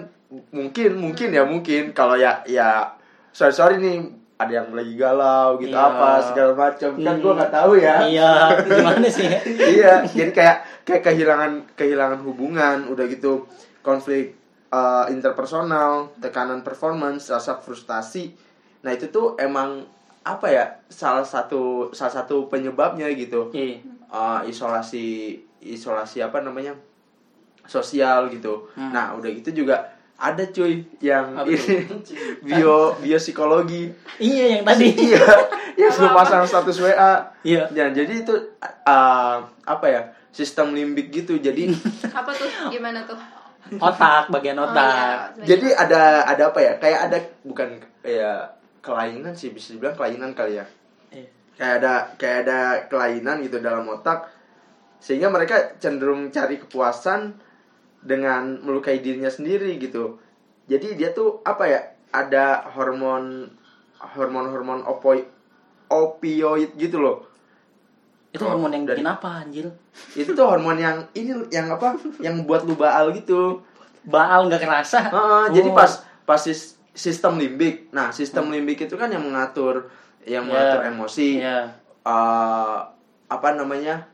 mungkin 0.52 0.98
mungkin 0.98 1.30
ya 1.30 1.44
mungkin 1.46 1.92
kalau 1.92 2.18
ya 2.18 2.42
ya 2.44 2.92
sorry 3.30 3.54
sorry 3.54 3.76
nih 3.78 4.23
ada 4.36 4.52
yang 4.52 4.70
lagi 4.70 4.94
galau 4.94 5.56
gitu 5.58 5.72
Iya. 5.72 5.88
apa 5.88 6.10
segala 6.22 6.52
macam 6.54 6.90
kan 6.96 7.06
Hmm. 7.08 7.22
gua 7.22 7.34
nggak 7.36 7.54
tahu 7.54 7.72
ya 7.76 7.96
Iya, 8.04 8.32
gimana 8.66 9.08
sih? 9.08 9.30
iya 9.70 10.02
jadi 10.04 10.32
kayak 10.32 10.58
kayak 10.84 11.02
kehilangan 11.04 11.52
kehilangan 11.74 12.20
hubungan 12.22 12.78
udah 12.88 13.06
gitu 13.06 13.46
konflik 13.80 14.36
uh, 14.70 15.06
interpersonal 15.08 16.12
tekanan 16.18 16.60
performance 16.62 17.30
rasa 17.30 17.56
frustasi 17.56 18.34
nah 18.82 18.92
itu 18.92 19.08
tuh 19.08 19.38
emang 19.38 19.86
apa 20.22 20.48
ya 20.48 20.66
salah 20.88 21.24
satu 21.24 21.92
salah 21.92 22.12
satu 22.18 22.48
penyebabnya 22.48 23.08
gitu 23.12 23.48
Iya. 23.52 23.80
Uh, 24.08 24.42
isolasi 24.44 25.36
isolasi 25.60 26.20
apa 26.20 26.40
namanya 26.40 26.76
sosial 27.64 28.28
gitu 28.30 28.68
Hmm. 28.74 28.92
nah 28.92 29.14
udah 29.14 29.30
gitu 29.32 29.56
juga 29.56 29.88
ada 30.24 30.44
cuy 30.48 30.88
yang 31.04 31.36
Apa 31.36 31.52
ini 31.52 31.84
bio 32.48 32.96
biopsikologi 32.98 33.92
Iya 34.18 34.46
yang 34.56 34.64
tadi. 34.64 34.88
iya 35.12 35.26
yang 35.76 35.92
sudah 35.92 36.16
pasang 36.16 36.48
status 36.48 36.80
WA 36.80 37.28
Iya. 37.44 37.68
Ya, 37.76 37.92
jadi 37.92 38.24
itu 38.24 38.32
uh, 38.64 39.36
apa 39.68 39.86
ya? 39.86 40.02
Sistem 40.32 40.72
limbik 40.72 41.12
gitu. 41.12 41.36
Jadi 41.38 41.76
apa 42.20 42.32
tuh 42.32 42.48
gimana 42.72 43.04
tuh 43.04 43.20
Otak, 43.74 44.28
bagian 44.30 44.60
Oh, 44.60 44.68
otak. 44.68 45.40
iya. 45.40 45.44
jadi 45.44 45.68
ada 45.76 46.02
ada 46.24 46.44
apa 46.52 46.60
ya? 46.60 46.74
Kayak 46.78 47.00
ada 47.10 47.18
bukan 47.44 47.70
ya 48.04 48.48
kelainan 48.80 49.34
sih 49.34 49.52
bisa 49.52 49.76
dibilang 49.76 49.96
kelainan 49.96 50.32
kali 50.32 50.60
ya. 50.60 50.66
Iya. 51.10 51.28
Kayak 51.56 51.74
ada 51.80 51.94
kayak 52.16 52.38
ada 52.48 52.60
kelainan 52.88 53.44
gitu 53.44 53.60
dalam 53.60 53.84
otak 53.88 54.32
sehingga 55.00 55.28
mereka 55.28 55.76
cenderung 55.84 56.32
cari 56.32 56.56
kepuasan 56.56 57.36
dengan 58.04 58.60
melukai 58.60 59.00
dirinya 59.00 59.28
sendiri 59.28 59.76
gitu. 59.78 60.20
Jadi 60.66 60.94
dia 60.94 61.12
tuh 61.12 61.40
apa 61.42 61.64
ya? 61.66 61.80
Ada 62.12 62.70
hormon 62.70 63.50
hormon-hormon 63.98 64.84
opoi 64.84 65.24
opioid 65.88 66.76
gitu 66.76 67.00
loh. 67.00 67.18
Itu 68.30 68.44
Oh, 68.44 68.52
hormon 68.52 68.72
yang 68.72 68.84
dari- 68.84 69.00
bikin 69.00 69.10
apa 69.10 69.30
anjir? 69.40 69.66
itu 70.14 70.32
tuh 70.32 70.44
hormon 70.44 70.76
yang 70.76 71.06
ini 71.12 71.32
yang 71.50 71.70
apa 71.70 71.94
yang 72.20 72.44
buat 72.44 72.64
lu 72.64 72.74
baal 72.74 73.14
gitu 73.14 73.62
Baal 74.04 74.52
nggak 74.52 74.62
kerasa. 74.62 75.00
Heeh, 75.06 75.46
jadi 75.54 75.70
Oh. 75.70 75.78
pas 75.78 75.92
pas 76.24 76.36
sis- 76.38 76.76
sistem 76.92 77.38
limbik 77.38 77.90
nah 77.90 78.10
sistem 78.10 78.50
limbik 78.50 78.84
itu 78.84 78.94
kan 78.94 79.08
yang 79.08 79.22
mengatur 79.22 79.88
yang 80.24 80.44
Ya. 80.44 80.50
mengatur 80.50 80.82
emosi 80.86 81.30
Iya. 81.40 81.72
eh, 82.04 82.78
apa 83.28 83.50
namanya 83.52 84.06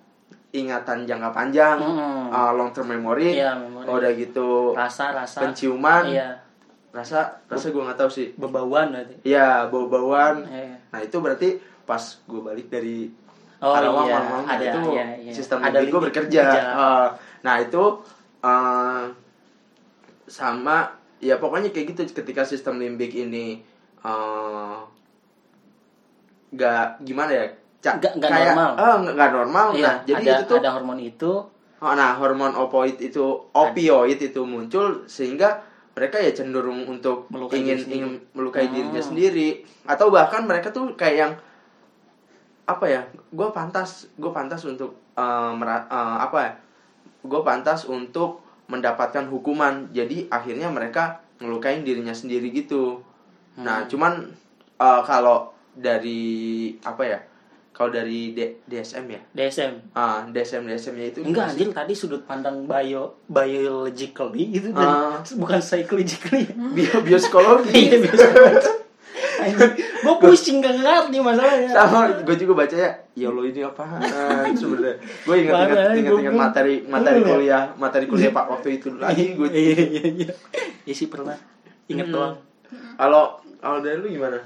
ingatan 0.52 1.06
jangka 1.06 1.30
panjang 1.30 1.78
Mm. 1.78 2.30
eh, 2.30 2.52
long 2.54 2.70
term 2.70 2.90
memory 2.90 3.38
Iya, 3.38 3.54
memori. 3.54 3.86
udah 3.88 4.12
gitu 4.14 4.74
Rasa, 4.74 5.14
rasa. 5.14 5.40
penciuman 5.40 6.10
Iya. 6.10 6.42
rasa 6.90 7.38
rasa 7.46 7.70
gue 7.70 7.78
nggak 7.80 7.96
tahu 7.96 8.10
sih 8.10 8.34
Bebauan 8.34 8.90
berarti. 8.90 9.14
Iya 9.24 9.68
bau 9.68 9.86
bauan 9.86 10.42
Iya. 10.44 10.74
nah 10.90 11.00
itu 11.00 11.18
berarti 11.18 11.50
pas 11.84 12.02
gue 12.20 12.40
balik 12.40 12.68
dari 12.68 13.14
Oh 13.60 13.76
Karawang 13.76 14.08
iya, 14.08 14.16
malam-malam, 14.16 14.46
ada 14.48 14.64
itu 14.64 14.82
iya, 14.90 15.06
iya. 15.20 15.32
sistem 15.32 15.60
ada 15.60 15.78
limbik 15.78 15.92
gue 15.92 16.02
bekerja. 16.08 16.44
Eh, 16.80 17.08
nah 17.40 17.56
itu 17.58 17.84
eh, 18.40 19.04
sama 20.26 20.78
ya 21.20 21.36
pokoknya 21.36 21.70
kayak 21.70 21.92
gitu 21.92 22.02
ketika 22.16 22.42
sistem 22.42 22.80
limbik 22.80 23.12
ini 23.12 23.60
eh 24.00 24.78
nggak 26.50 27.04
gimana 27.04 27.32
ya 27.32 27.46
Nggak- 27.82 28.14
nggak 28.14 28.30
kayak 28.30 28.48
normal. 28.50 28.72
eh, 28.74 28.96
nggak 28.98 29.14
nggak 29.16 29.32
normal 29.34 29.68
Iya, 29.72 29.82
nah 29.82 29.96
jadi 30.04 30.22
ada, 30.22 30.34
itu 30.34 30.44
tuh 30.46 30.58
ada 30.58 30.72
hormon 30.72 31.00
itu 31.00 31.32
oh, 31.80 31.94
nah 31.94 32.12
hormon 32.14 32.52
opioid 32.54 32.98
itu 33.00 33.24
opioid 33.50 34.20
itu 34.20 34.42
muncul 34.44 34.86
sehingga 35.06 35.64
mereka 35.92 36.16
ya 36.18 36.32
cenderung 36.34 36.84
untuk 36.86 37.28
Melukai 37.28 37.60
ingin 37.60 37.68
diri 37.70 37.82
sendiri. 37.82 37.98
ingin 37.98 38.12
melukai 38.34 38.66
Oh. 38.66 38.72
dirinya 38.74 39.00
sendiri 39.02 39.50
atau 39.86 40.08
bahkan 40.10 40.44
mereka 40.44 40.70
tuh 40.70 40.92
kayak 40.94 41.16
yang 41.18 41.34
apa 42.66 42.86
ya 42.86 43.02
gue 43.10 43.48
pantas 43.50 43.90
gue 44.14 44.30
pantas 44.30 44.62
untuk 44.64 44.94
eh, 45.14 45.52
mera- 45.54 45.88
eh, 45.88 46.18
apa 46.22 46.38
ya 46.40 46.52
gue 47.22 47.42
pantas 47.42 47.84
untuk 47.86 48.40
mendapatkan 48.66 49.26
hukuman 49.26 49.90
jadi 49.90 50.30
akhirnya 50.30 50.70
mereka 50.70 51.04
ngelukain 51.38 51.82
dirinya 51.82 52.14
sendiri 52.14 52.52
gitu 52.52 53.02
nah 53.56 53.82
Hmm. 53.82 53.90
cuman 53.90 54.14
eh, 54.78 55.02
kalau 55.04 55.50
dari 55.72 56.22
apa 56.82 57.04
ya 57.04 57.20
kalau 57.80 57.96
dari 57.96 58.36
D- 58.36 58.60
DSM 58.66 59.08
ya? 59.08 59.22
DSM. 59.32 59.96
ah 59.96 60.28
DSM 60.28 60.68
DSM 60.68 60.94
nya 60.94 61.06
itu 61.08 61.20
Enggak 61.22 61.46
anjir 61.50 61.72
tadi 61.72 61.94
sudut 61.94 62.20
pandang 62.22 62.68
bio 62.68 63.16
biologically 63.26 64.52
gitu 64.52 64.76
Ah. 64.76 65.16
dan 65.16 65.40
bukan 65.42 65.60
psychologically. 65.60 66.44
Bio- 66.76 67.00
biopsikologi. 67.00 68.04
Iya 69.40 69.56
gue 70.00 70.16
pusing 70.20 70.60
gak 70.60 70.76
ngerti 70.78 71.18
masalahnya. 71.20 71.72
Sama 71.72 72.12
gue 72.20 72.36
juga 72.36 72.54
baca 72.58 72.76
ya 72.76 72.92
ya 73.14 73.28
lo 73.28 73.42
ini 73.42 73.62
apaan? 73.62 74.00
Sebenarnya. 74.52 74.96
Gue 75.24 75.36
Makanya 75.42 75.96
inget 75.96 76.12
gua- 76.12 76.20
inget 76.20 76.36
materi 76.36 76.76
materi 76.86 77.18
Iya. 77.18 77.28
kuliah 77.30 77.64
materi 77.76 78.06
kuliah 78.06 78.32
pak 78.34 78.46
waktu 78.50 78.70
itu. 78.76 78.88
Lagi 78.94 79.34
gue 79.34 79.48
iya 79.50 79.76
iya 79.80 80.04
iya. 80.20 80.32
Iya 80.84 80.94
sih 80.94 81.08
pernah. 81.08 81.40
Inget 81.88 82.08
Hmm. 82.08 82.14
doang. 82.14 82.36
Kalau 82.96 83.24
kalau 83.58 83.80
dari 83.80 83.96
lu 83.98 84.08
gimana 84.10 84.40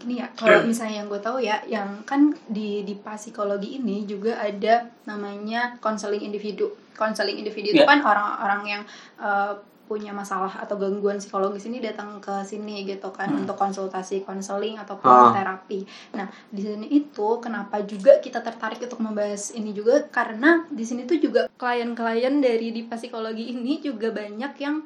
gini 0.00 0.18
ya 0.18 0.26
kalau 0.32 0.64
misalnya 0.64 1.04
yang 1.04 1.08
gue 1.08 1.20
tahu 1.20 1.38
ya 1.38 1.60
yang 1.68 2.00
kan 2.02 2.32
di 2.48 2.82
di 2.82 2.96
psikologi 2.96 3.76
ini 3.76 4.02
juga 4.04 4.40
ada 4.40 4.88
namanya 5.04 5.76
konseling 5.78 6.24
individu. 6.24 6.72
Konseling 6.96 7.36
individu 7.36 7.70
itu 7.70 7.80
Iya. 7.80 7.88
kan 7.88 8.00
orang-orang 8.00 8.62
yang 8.66 8.82
eh, 9.20 9.54
punya 9.84 10.14
masalah 10.14 10.54
atau 10.62 10.78
gangguan 10.78 11.18
psikologis 11.18 11.66
ini 11.66 11.82
datang 11.82 12.22
ke 12.22 12.46
sini 12.46 12.86
gitu 12.86 13.10
kan 13.10 13.26
untuk 13.34 13.58
konsultasi 13.58 14.22
konseling 14.22 14.78
ataupun 14.78 15.10
Ah. 15.10 15.34
terapi. 15.34 15.82
Nah 16.14 16.30
di 16.46 16.62
sini 16.62 16.86
itu 16.88 17.42
kenapa 17.42 17.82
juga 17.82 18.22
kita 18.22 18.38
tertarik 18.38 18.78
untuk 18.78 19.02
membahas 19.02 19.50
ini 19.50 19.74
juga? 19.74 20.06
Karena 20.06 20.62
di 20.70 20.86
sini 20.86 21.10
tuh 21.10 21.18
juga 21.18 21.50
klien-klien 21.52 22.38
dari 22.38 22.70
di 22.70 22.86
psikologi 22.86 23.50
ini 23.50 23.82
juga 23.82 24.14
banyak 24.14 24.52
yang 24.62 24.78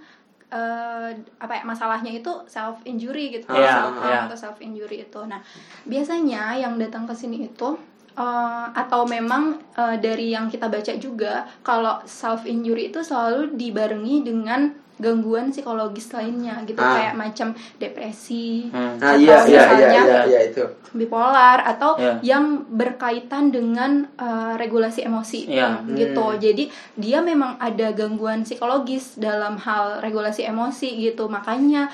eh, 0.54 1.10
apa 1.42 1.52
ya 1.58 1.62
masalahnya 1.66 2.14
itu 2.14 2.30
self 2.46 2.78
injury 2.86 3.34
gitu 3.34 3.50
Iya, 3.50 3.90
self 3.90 3.94
harm 3.98 4.14
iya. 4.14 4.26
atau 4.30 4.38
self 4.38 4.58
injury 4.62 5.02
itu. 5.02 5.20
Nah, 5.26 5.42
biasanya 5.82 6.54
yang 6.54 6.78
datang 6.78 7.04
ke 7.10 7.14
sini 7.18 7.50
itu 7.50 7.74
eh, 8.14 8.66
atau 8.70 9.02
memang 9.02 9.58
eh, 9.74 9.98
dari 9.98 10.30
yang 10.30 10.46
kita 10.46 10.70
baca 10.70 10.94
juga 11.02 11.44
kalau 11.66 11.98
self 12.06 12.46
injury 12.46 12.94
itu 12.94 13.02
selalu 13.02 13.58
dibarengi 13.58 14.22
dengan 14.22 14.83
gangguan 14.96 15.50
psikologis 15.50 16.06
lainnya 16.10 16.62
gitu 16.62 16.78
Ah. 16.78 16.94
kayak 16.94 17.14
macam 17.14 17.48
depresi 17.76 18.68
Hmm. 18.68 18.96
nah 18.96 19.10
Atau 19.10 19.20
iya 19.20 19.36
iya 19.40 19.44
iya 19.44 19.62
misalnya- 19.64 20.04
iya 20.04 20.20
iya 20.24 20.40
itu 20.48 20.64
bipolar 20.92 21.58
atau 21.60 21.96
Iya. 21.96 22.22
yang 22.22 22.44
berkaitan 22.68 23.50
dengan 23.50 24.06
uh, 24.14 24.54
regulasi 24.54 25.02
emosi 25.02 25.50
Iya. 25.50 25.82
Hmm, 25.82 25.90
gitu. 25.92 26.22
Hmm. 26.24 26.38
Jadi 26.38 26.64
dia 26.94 27.18
memang 27.20 27.58
ada 27.58 27.90
gangguan 27.90 28.42
psikologis 28.42 29.18
dalam 29.18 29.58
hal 29.58 29.98
regulasi 29.98 30.42
emosi 30.44 30.94
gitu. 31.00 31.26
Makanya 31.26 31.90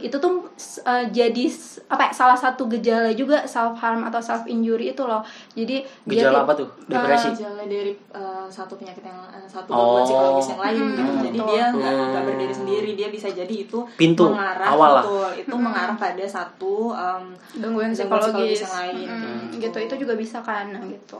itu 0.00 0.16
tuh 0.16 0.48
uh, 0.80 1.04
jadi 1.06 1.44
apa 1.86 2.08
ya, 2.08 2.12
salah 2.14 2.34
satu 2.34 2.64
gejala 2.68 3.12
juga 3.12 3.44
self 3.44 3.76
harm 3.76 4.00
atau 4.02 4.18
self 4.18 4.44
injury 4.46 4.90
itu 4.90 5.02
loh. 5.02 5.20
Jadi 5.52 5.84
dia 6.06 6.24
gejala 6.24 6.40
ti- 6.40 6.44
apa 6.46 6.52
tuh 6.56 6.68
depresi 6.86 7.28
gejala 7.34 7.62
dari 7.62 7.92
uh, 8.10 8.48
satu 8.48 8.72
penyakit 8.74 9.04
yang 9.04 9.20
uh, 9.26 9.44
satu 9.44 9.68
Oh. 9.68 10.00
gangguan 10.00 10.04
psikologis 10.06 10.48
yang 10.48 10.60
lain 10.62 10.74
gitu. 10.88 11.02
Hmm, 11.04 11.20
Jadi 11.20 11.36
betul. 11.36 11.48
dia 11.50 11.64
nggak 11.68 11.92
Hmm. 11.92 12.24
Nggak 12.38 12.46
berdiri 12.46 12.54
sendiri, 12.54 12.90
dia 12.94 13.08
bisa 13.08 13.28
jadi 13.28 13.50
itu 13.58 13.78
Pintu, 13.92 14.30
mengarah 14.30 14.68
awal 14.68 14.90
lah. 14.92 15.02
betul, 15.02 15.28
itu 15.36 15.52
Hmm. 15.52 15.64
mengarah 15.64 15.96
pada 15.96 16.24
satu 16.24 16.94
um, 16.94 17.24
gangguan 17.52 17.90
psikologis, 17.90 18.30
psikologis 18.30 18.60
yang 18.62 18.74
lain, 18.76 18.94
Mm, 18.94 19.02
gitu. 19.02 19.28
gitu 19.60 19.78
itu 19.82 19.94
juga 20.06 20.14
bisa 20.14 20.38
kan 20.40 20.70
nah, 20.70 20.80
gitu 20.80 21.18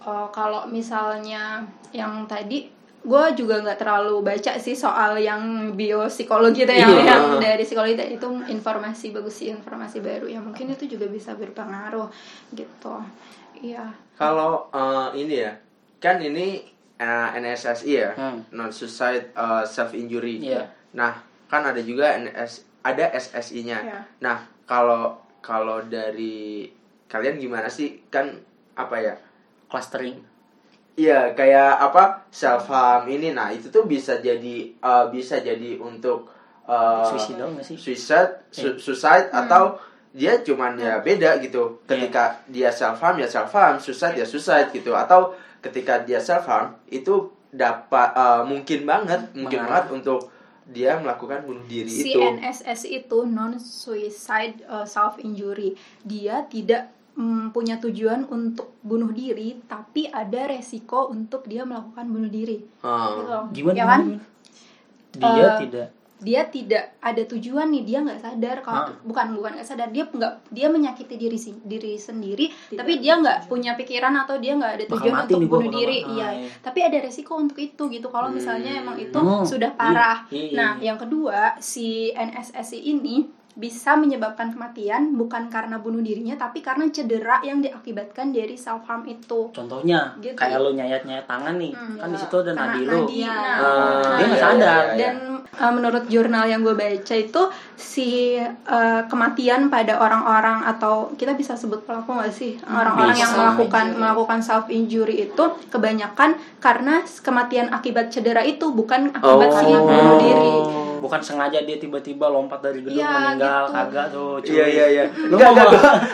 Oh, 0.00 0.32
kalau 0.32 0.64
misalnya 0.66 1.60
yang 1.92 2.24
tadi 2.24 2.72
gue 3.00 3.24
juga 3.34 3.60
nggak 3.60 3.76
terlalu 3.78 4.20
baca 4.22 4.56
sih 4.56 4.72
soal 4.72 5.16
yang 5.16 5.40
biopsikologi 5.74 6.64
itu 6.64 6.72
yang, 6.74 6.88
Iya. 6.90 7.04
yang 7.06 7.22
dari 7.36 7.60
psikologi 7.62 7.96
itu 8.10 8.28
informasi 8.46 9.08
bagus 9.10 9.36
sih 9.36 9.48
informasi 9.48 10.00
baru 10.00 10.24
ya 10.24 10.36
mungkin 10.36 10.68
itu 10.70 10.84
juga 10.86 11.04
bisa 11.04 11.32
berpengaruh 11.32 12.08
gitu 12.50 12.96
iya 13.56 13.88
kalau 14.14 14.68
eh, 14.70 15.08
ini 15.16 15.34
ya 15.38 15.52
kan 15.96 16.16
ini 16.16 16.64
eh, 17.00 17.28
NSSI 17.34 17.90
ya? 17.90 18.12
Hmm. 18.12 18.44
non 18.52 18.68
suicide 18.68 19.32
self 19.64 19.90
injury. 19.92 20.44
Iya. 20.44 20.68
nah 20.92 21.16
kan 21.46 21.64
ada 21.64 21.80
juga 21.80 22.14
NS 22.14 22.62
ada 22.80 23.08
SSI-nya 23.10 23.78
Iya. 23.80 24.00
nah 24.20 24.36
kalau 24.64 25.16
kalau 25.40 25.80
dari 25.82 26.68
kalian 27.06 27.36
gimana 27.36 27.66
sih? 27.66 28.04
Kan 28.06 28.38
apa 28.74 28.96
ya? 28.96 29.14
Clustering. 29.66 30.20
Iya 30.94 31.32
kayak 31.32 31.80
apa? 31.80 32.28
Self 32.28 32.68
harm 32.68 33.08
ini. 33.08 33.30
Nah 33.30 33.48
itu 33.48 33.66
tuh 33.68 33.82
bisa 33.84 34.20
jadi 34.20 34.56
eh, 34.70 35.04
bisa 35.08 35.40
jadi 35.40 35.74
untuk 35.76 36.28
suicidal 37.08 37.50
nggak 37.50 37.66
sih? 37.66 37.76
suicide 37.76 38.46
su- 38.48 38.78
suicide 38.78 39.26
atau 39.32 39.74
dia 40.12 40.38
cuman 40.38 40.74
ya 40.76 40.98
beda 40.98 41.38
gitu. 41.38 41.82
Ketika 41.84 42.42
dia 42.46 42.70
self 42.70 42.98
harm 42.98 43.18
ya 43.18 43.26
self 43.26 43.50
harm 43.50 43.78
suicide 43.78 44.14
ya 44.14 44.22
suicide 44.24 44.70
gitu. 44.70 44.92
Atau 44.92 45.34
ketika 45.60 46.02
dia 46.02 46.20
self 46.20 46.48
harm 46.48 46.76
itu 46.88 47.32
dapat 47.50 48.12
eh, 48.16 48.42
mungkin 48.48 48.80
banget 48.84 49.20
mungkin 49.36 49.64
Mengarah. 49.64 49.86
banget 49.86 50.02
untuk 50.02 50.20
dia 50.70 50.94
melakukan 51.02 51.42
bunuh 51.42 51.66
diri 51.66 51.90
si 51.90 52.14
itu 52.14 52.20
NSS 52.22 52.86
itu 52.86 53.26
non 53.26 53.58
suicide 53.58 54.62
self 54.86 55.18
injury 55.18 55.74
dia 56.06 56.46
tidak 56.46 56.94
mm, 57.18 57.50
punya 57.50 57.82
tujuan 57.82 58.22
untuk 58.30 58.78
bunuh 58.86 59.10
diri 59.10 59.58
tapi 59.66 60.06
ada 60.06 60.46
resiko 60.46 61.10
untuk 61.10 61.44
dia 61.50 61.66
melakukan 61.66 62.06
bunuh 62.06 62.30
diri. 62.30 62.62
Hmm. 62.86 63.50
gitu. 63.50 63.66
Gimana, 63.66 63.74
ya 63.74 63.84
kan? 63.86 64.02
dia 65.10 65.42
Eh, 65.42 65.58
tidak 65.66 65.88
dia 66.20 66.44
tidak 66.44 66.96
ada 66.98 67.22
tujuan 67.26 67.66
nih 67.66 67.82
dia 67.82 67.98
nggak 67.98 68.20
sadar 68.20 68.56
kalau 68.60 68.82
Ah. 68.82 68.92
bukan 69.00 69.26
bukan 69.32 69.50
nggak 69.52 69.64
sadar 69.64 69.88
dia 69.88 70.04
nggak 70.04 70.32
dia 70.48 70.66
menyakiti 70.66 71.16
diri 71.16 71.34
si- 71.34 71.62
diri 71.62 71.96
sendiri 71.96 72.46
Tidak 72.46 72.76
tapi 72.76 72.92
dia 72.98 73.16
nggak 73.16 73.46
punya 73.46 73.72
pikiran 73.72 74.12
atau 74.18 74.36
dia 74.36 74.52
nggak 74.52 74.72
ada 74.74 74.84
tujuan 74.86 75.24
untuk 75.26 75.40
bunuh 75.42 75.72
diri 75.72 76.04
iya 76.06 76.26
ah, 76.26 76.32
iya. 76.34 76.48
tapi 76.60 76.80
ada 76.80 76.98
resiko 76.98 77.34
untuk 77.34 77.56
itu 77.56 77.82
gitu 77.88 78.06
kalau 78.06 78.28
misalnya 78.28 78.70
Hmm. 78.70 78.82
emang 78.82 78.96
itu 78.98 79.16
Oh, 79.16 79.42
sudah 79.42 79.72
parah 79.72 80.28
iya, 80.28 80.44
iya, 80.44 80.54
nah 80.54 80.70
iya. 80.76 80.84
yang 80.86 80.98
kedua 80.98 81.56
si 81.58 81.88
NSSI 82.10 82.78
ini 82.86 83.39
bisa 83.52 83.94
menyebabkan 83.94 84.50
kematian 84.50 85.14
bukan 85.14 85.48
karena 85.48 85.76
bunuh 85.76 85.98
dirinya 85.98 86.36
tapi 86.36 86.60
karena 86.60 86.86
cedera 86.88 87.42
yang 87.42 87.58
diakibatkan 87.58 88.30
dari 88.30 88.54
self 88.54 88.86
harm 88.86 89.02
itu 89.04 89.50
contohnya 89.50 90.14
Gitu. 90.16 90.34
kayak 90.34 90.58
lu 90.58 90.70
nyayat 90.72 91.02
nyayat 91.02 91.26
tangan 91.26 91.54
nih 91.56 91.72
Hmm, 91.72 91.96
kan 91.96 92.08
di 92.08 92.16
ya. 92.16 92.20
situ 92.20 92.36
ada 92.38 92.52
nadi 92.52 92.80
lu 92.80 92.92
nadi. 93.00 93.14
Iya. 93.20 93.34
Nah, 93.34 94.14
dia 94.14 94.24
nggak 94.24 94.30
iya, 94.32 94.46
sadar. 94.46 94.56
iya, 94.56 94.86
iya. 94.86 94.96
dan 94.96 95.14
uh, 95.52 95.72
menurut 95.72 96.04
jurnal 96.06 96.44
yang 96.44 96.60
gue 96.60 96.72
baca 96.72 97.14
itu 97.16 97.42
si 97.74 98.08
uh, 98.38 99.02
kematian 99.06 99.66
pada 99.66 99.98
orang-orang 99.98 100.62
atau 100.64 101.10
kita 101.14 101.34
bisa 101.34 101.54
sebut 101.54 101.82
pelaku 101.82 102.12
nggak 102.12 102.30
sih 102.30 102.54
orang-orang 102.64 103.16
yang 103.16 103.32
melakukan 103.32 103.84
Injury. 103.88 103.98
melakukan 103.98 104.38
self 104.40 104.66
injury 104.68 105.16
itu 105.24 105.44
kebanyakan 105.68 106.30
karena 106.58 106.94
kematian 107.18 107.68
akibat 107.68 108.08
cedera 108.08 108.40
itu 108.42 108.70
bukan 108.70 109.10
akibat 109.10 109.50
si 109.54 109.66
Oh. 109.66 109.82
bunuh 109.82 110.16
diri 110.18 110.54
bukan 111.00 111.18
sengaja 111.18 111.58
dia 111.60 111.76
tiba-tiba 111.76 112.28
lompat 112.28 112.60
dari 112.60 112.80
gedung 112.80 113.00
Iya, 113.00 113.10
meninggal 113.10 113.62
gitu. 113.64 113.74
kagak 113.74 114.06
tuh 114.08 114.30
cuy. 114.38 114.52
Iya 114.52 114.66
iya 114.68 114.86
iya. 114.86 115.04
Enggak 115.08 115.50
gua 115.50 115.64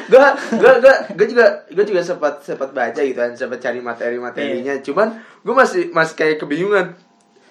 gua 0.06 0.26
gua 0.56 0.72
gua 1.12 1.26
juga 1.26 1.44
gua 1.68 1.84
juga 1.84 2.00
sempat 2.00 2.34
sempat 2.40 2.70
baca 2.70 2.96
gitu 2.96 3.14
kan, 3.14 3.34
sempat 3.34 3.58
cari 3.58 3.78
materi-materinya. 3.78 4.74
Iya. 4.74 4.82
Cuman 4.82 5.08
gua 5.42 5.54
masih 5.60 5.90
masih 5.90 6.14
kayak 6.14 6.38
kebingungan. 6.38 6.94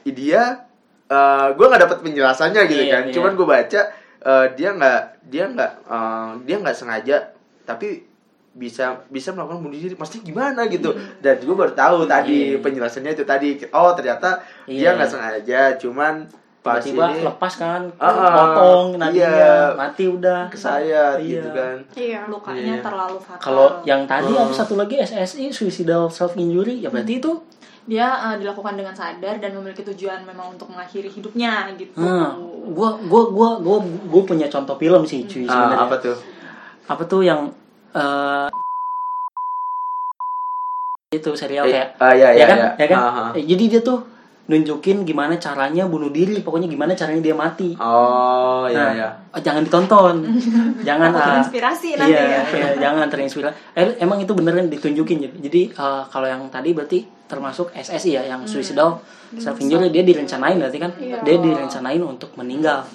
Dia 0.04 0.66
eh 1.06 1.48
gua 1.54 1.66
nggak 1.68 1.84
dapat 1.84 1.98
penjelasannya 2.02 2.62
gitu 2.66 2.82
Iya, 2.82 2.94
kan. 2.96 3.04
iya. 3.06 3.14
Cuman 3.14 3.32
gua 3.34 3.48
baca 3.54 3.82
eh, 4.22 4.46
dia 4.56 4.70
nggak 4.72 5.02
dia 5.28 5.46
nggak 5.46 5.72
eh, 5.86 6.30
dia 6.44 6.56
nggak 6.58 6.74
sengaja 6.74 7.18
tapi 7.62 8.06
bisa 8.56 9.04
bisa 9.12 9.36
melakukan 9.36 9.60
bunuh 9.60 9.76
diri 9.76 10.00
pasti 10.00 10.24
gimana 10.24 10.64
gitu 10.72 10.96
dan 11.20 11.44
gue 11.44 11.52
baru 11.52 11.76
tahu 11.76 12.08
tadi 12.08 12.56
Iya. 12.56 12.64
penjelasannya 12.64 13.12
itu 13.12 13.28
tadi 13.28 13.60
oh 13.70 13.92
ternyata 13.92 14.40
Iya. 14.64 14.80
dia 14.80 14.90
nggak 14.96 15.12
sengaja 15.12 15.60
cuman 15.76 16.24
tiba-tiba 16.66 17.06
ini 17.08 17.22
lepas 17.24 17.54
kan 17.56 17.82
Ah, 17.96 18.10
ah, 18.10 18.34
potong 18.34 18.98
nadinya 18.98 19.30
iya. 19.30 19.56
mati 19.72 20.06
udah 20.08 20.50
ke 20.50 20.58
saya 20.58 21.14
Iya. 21.16 21.38
gitu 21.38 21.50
kan 21.52 21.76
iya 21.94 22.20
lukanya 22.26 22.74
Iya. 22.74 22.82
terlalu 22.82 23.18
fatal. 23.20 23.38
kalau 23.40 23.68
yang 23.84 24.02
tadi 24.04 24.34
apa 24.34 24.50
satu 24.50 24.74
lagi 24.74 24.98
SSI 24.98 25.50
suicidal 25.50 26.10
self 26.10 26.34
injury 26.36 26.82
ya 26.82 26.90
berarti 26.90 27.20
itu 27.20 27.32
dia 27.86 28.10
uh, 28.10 28.34
dilakukan 28.34 28.74
dengan 28.74 28.92
sadar 28.92 29.38
dan 29.38 29.54
memiliki 29.54 29.86
tujuan 29.86 30.26
memang 30.26 30.58
untuk 30.58 30.66
mengakhiri 30.68 31.06
hidupnya 31.06 31.70
gitu. 31.76 31.94
hmm, 31.96 32.34
gua 32.74 32.98
gua 33.00 33.30
gua 33.30 33.50
gua 33.62 33.78
gua 34.10 34.22
punya 34.26 34.50
contoh 34.50 34.74
film 34.74 35.06
sih 35.06 35.22
cuy 35.24 35.46
sebenarnya 35.46 35.78
Ah, 35.78 35.86
apa 35.86 35.96
tuh 36.02 36.18
apa 36.84 37.04
tuh 37.06 37.22
yang 37.22 37.54
eh, 37.94 38.50
itu 41.12 41.30
serial 41.32 41.64
Eh, 41.64 41.72
kayak 41.72 41.90
ah, 41.96 42.12
iya, 42.12 42.28
ya 42.28 42.36
iya, 42.36 42.46
kan 42.46 42.58
iya. 42.58 42.70
ya 42.76 42.86
kan 42.90 42.98
Ah, 43.00 43.06
ah. 43.08 43.30
Eh, 43.38 43.46
jadi 43.46 43.64
dia 43.70 43.82
tuh 43.82 44.02
nunjukin 44.46 45.02
gimana 45.10 45.42
caranya 45.42 45.90
bunuh 45.90 46.14
diri 46.14 46.38
pokoknya 46.46 46.70
gimana 46.70 46.94
caranya 46.94 47.22
dia 47.26 47.34
mati. 47.34 47.74
Oh, 47.82 48.70
iya, 48.70 48.78
Nah, 48.78 48.92
iya. 48.94 49.10
oh, 49.34 49.42
jangan 49.42 49.66
ditonton. 49.66 50.16
Jangan 50.88 51.10
ah, 51.18 51.26
terinspirasi 51.26 51.98
nanti 51.98 52.14
iya, 52.14 52.24
ya. 52.30 52.42
iya, 52.54 52.70
jangan 52.78 53.10
terinspirasi. 53.10 53.74
Eh, 53.74 53.98
emang 54.06 54.22
itu 54.22 54.38
beneran 54.38 54.70
ditunjukin 54.70 55.18
jadi 55.42 55.62
eh, 55.74 56.04
kalau 56.14 56.30
yang 56.30 56.46
tadi 56.54 56.78
berarti 56.78 57.02
termasuk 57.26 57.74
SSI 57.74 58.22
ya 58.22 58.22
yang 58.22 58.46
suicidal 58.46 59.02
self 59.42 59.58
injury 59.58 59.90
dia 59.90 60.06
direncanain 60.06 60.62
berarti 60.62 60.78
kan? 60.78 60.92
Iya. 61.02 61.26
dia 61.26 61.38
direncanain 61.42 62.02
untuk 62.06 62.38
meninggal. 62.38 62.86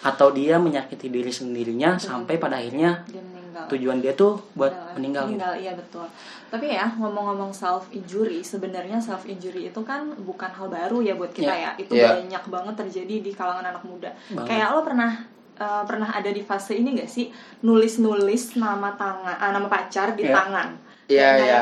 Atau 0.00 0.32
dia 0.36 0.56
menyakiti 0.60 1.12
diri 1.12 1.28
sendirinya 1.32 2.00
sampai 2.00 2.40
pada 2.40 2.56
akhirnya 2.56 3.04
Dia 3.08 3.20
meninggal. 3.62 3.70
tujuan 3.70 3.98
dia 3.98 4.12
tuh 4.14 4.32
buat 4.52 4.70
Adalah 4.70 4.94
meninggal 4.94 5.22
gitu. 5.22 5.30
meninggal 5.30 5.54
iya 5.56 5.72
betul 5.74 6.06
tapi 6.46 6.66
ya 6.68 6.86
ngomong-ngomong 6.92 7.52
self 7.52 7.86
injury 7.90 8.40
sebenarnya 8.42 8.98
self 8.98 9.22
injury 9.24 9.66
itu 9.66 9.80
kan 9.82 10.02
bukan 10.18 10.48
hal 10.48 10.66
baru 10.66 10.98
ya 11.00 11.14
buat 11.14 11.30
kita 11.30 11.48
Iya. 11.48 11.62
ya 11.68 11.70
itu 11.78 11.92
Iya. 11.92 12.08
banyak 12.16 12.44
banget 12.46 12.74
terjadi 12.78 13.14
di 13.20 13.30
kalangan 13.30 13.66
anak 13.66 13.82
muda 13.82 14.10
Banget. 14.28 14.46
kayak 14.46 14.68
lo 14.68 14.80
pernah 14.80 15.12
eh, 15.56 15.82
pernah 15.84 16.08
ada 16.08 16.28
di 16.28 16.40
fase 16.40 16.72
ini 16.72 16.96
gak 16.96 17.06
sih 17.06 17.28
nulis-nulis 17.60 18.56
nama 18.56 18.92
tangan 18.92 19.36
ah, 19.36 19.50
nama 19.50 19.66
pacar 19.66 20.12
di 20.12 20.24
Iya. 20.24 20.32
tangan 20.32 20.68
Iya, 21.06 21.28
iya. 21.36 21.60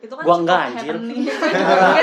Itu 0.00 0.08
kan 0.10 0.24
Gua 0.24 0.36
enggak, 0.38 0.60
anjir. 0.66 0.96
Lu 0.96 1.12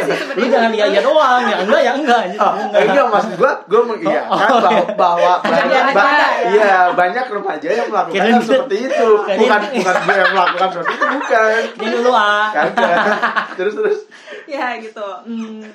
sebenarnya 0.05 0.47
jangan 0.47 0.71
iya 0.71 0.85
iya 0.87 1.01
doang, 1.01 1.41
ya 1.43 1.57
enggak 1.59 1.81
ya 1.81 1.91
enggak. 1.93 2.19
anjir. 2.23 2.39
Oh, 2.39 2.53
Enggak. 2.53 2.81
enggak 2.85 3.05
maksud 3.09 3.33
gua 3.35 3.51
gua 3.65 3.81
mengiyakan 3.87 4.37
Oh, 4.47 4.59
bahwa, 4.61 4.83
bahwa 4.93 5.33
banyak 5.43 5.65
Kalian 5.65 5.85
ba- 5.91 6.05
ada, 6.07 6.27
ya? 6.37 6.47
iya 6.47 6.75
banyak 6.93 7.25
remaja 7.27 7.69
yang 7.71 7.87
melakukan 7.89 8.21
hal 8.23 8.41
seperti 8.41 8.77
itu 8.83 9.07
bukan 9.17 9.35
bukan 9.41 9.61
gue 9.97 10.15
yang 10.15 10.31
melakukan 10.31 10.67
seperti 10.69 10.91
itu 10.93 11.05
bukan 11.09 11.61
Ini 11.75 11.87
dulu 11.91 12.11
ah. 12.13 12.47
terus 13.53 13.73
terus 13.73 13.99
ya 14.45 14.77
gitu 14.77 15.07
Hmm. 15.25 15.65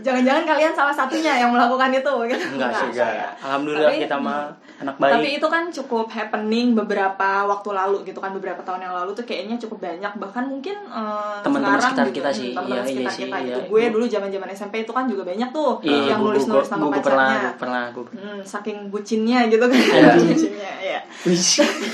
Jangan-jangan 0.00 0.44
kalian 0.44 0.72
salah 0.72 0.90
satunya 0.90 1.32
yang 1.36 1.50
melakukan 1.50 1.90
itu 1.90 2.12
gitu 2.26 2.44
Enggak 2.52 2.70
sih, 2.72 2.88
enggak. 2.92 3.34
Alhamdulillah 3.40 3.90
Tapi- 3.90 4.02
kita 4.02 4.16
mah 4.16 4.40
anak 4.76 4.94
Tapi 4.94 5.08
baik. 5.24 5.38
itu 5.40 5.46
kan 5.48 5.64
cukup 5.70 6.06
happening 6.08 6.66
beberapa 6.72 7.30
waktu 7.44 7.70
lalu 7.72 8.04
gitu 8.04 8.20
kan 8.20 8.30
beberapa 8.30 8.60
tahun 8.60 8.80
yang 8.82 8.94
lalu 8.94 9.10
tuh 9.12 9.24
kayaknya 9.24 9.56
cukup 9.56 9.80
banyak 9.82 10.12
bahkan 10.16 10.44
mungkin 10.44 10.76
eh, 10.84 11.36
Teman-teman 11.40 11.76
sekarang 11.76 11.88
sekitar 11.88 12.06
gitu, 12.06 12.16
kita 12.16 12.30
sih, 12.30 12.48
teman-teman 12.52 12.76
iya, 12.76 12.84
iya 12.84 12.92
sekitar 12.92 13.12
sih, 13.12 13.22
kita 13.24 13.36
iya. 13.36 13.46
gitu. 13.46 13.60
Gue 13.66 13.82
dulu 13.88 14.04
zaman-zaman 14.06 14.48
SMP 14.52 14.74
itu 14.82 14.92
kan 14.92 15.04
juga 15.06 15.22
banyak 15.24 15.48
tuh 15.50 15.70
Iya, 15.80 16.12
yang 16.12 16.20
nulis-nulis 16.20 16.68
nama 16.68 16.78
gua- 16.78 16.92
gua 16.92 17.00
pernah, 17.00 17.24
pacarnya. 17.24 17.40
gua 17.42 17.56
pernah, 17.56 17.84
gua 17.90 18.04
pernah. 18.04 18.22
Hmm, 18.22 18.40
saking 18.42 18.78
bucinnya 18.88 19.38
gitu 19.46 19.64
kan. 19.64 19.76
Iya. 19.76 20.12
bucinnya, 20.28 20.72
ya. 20.78 21.00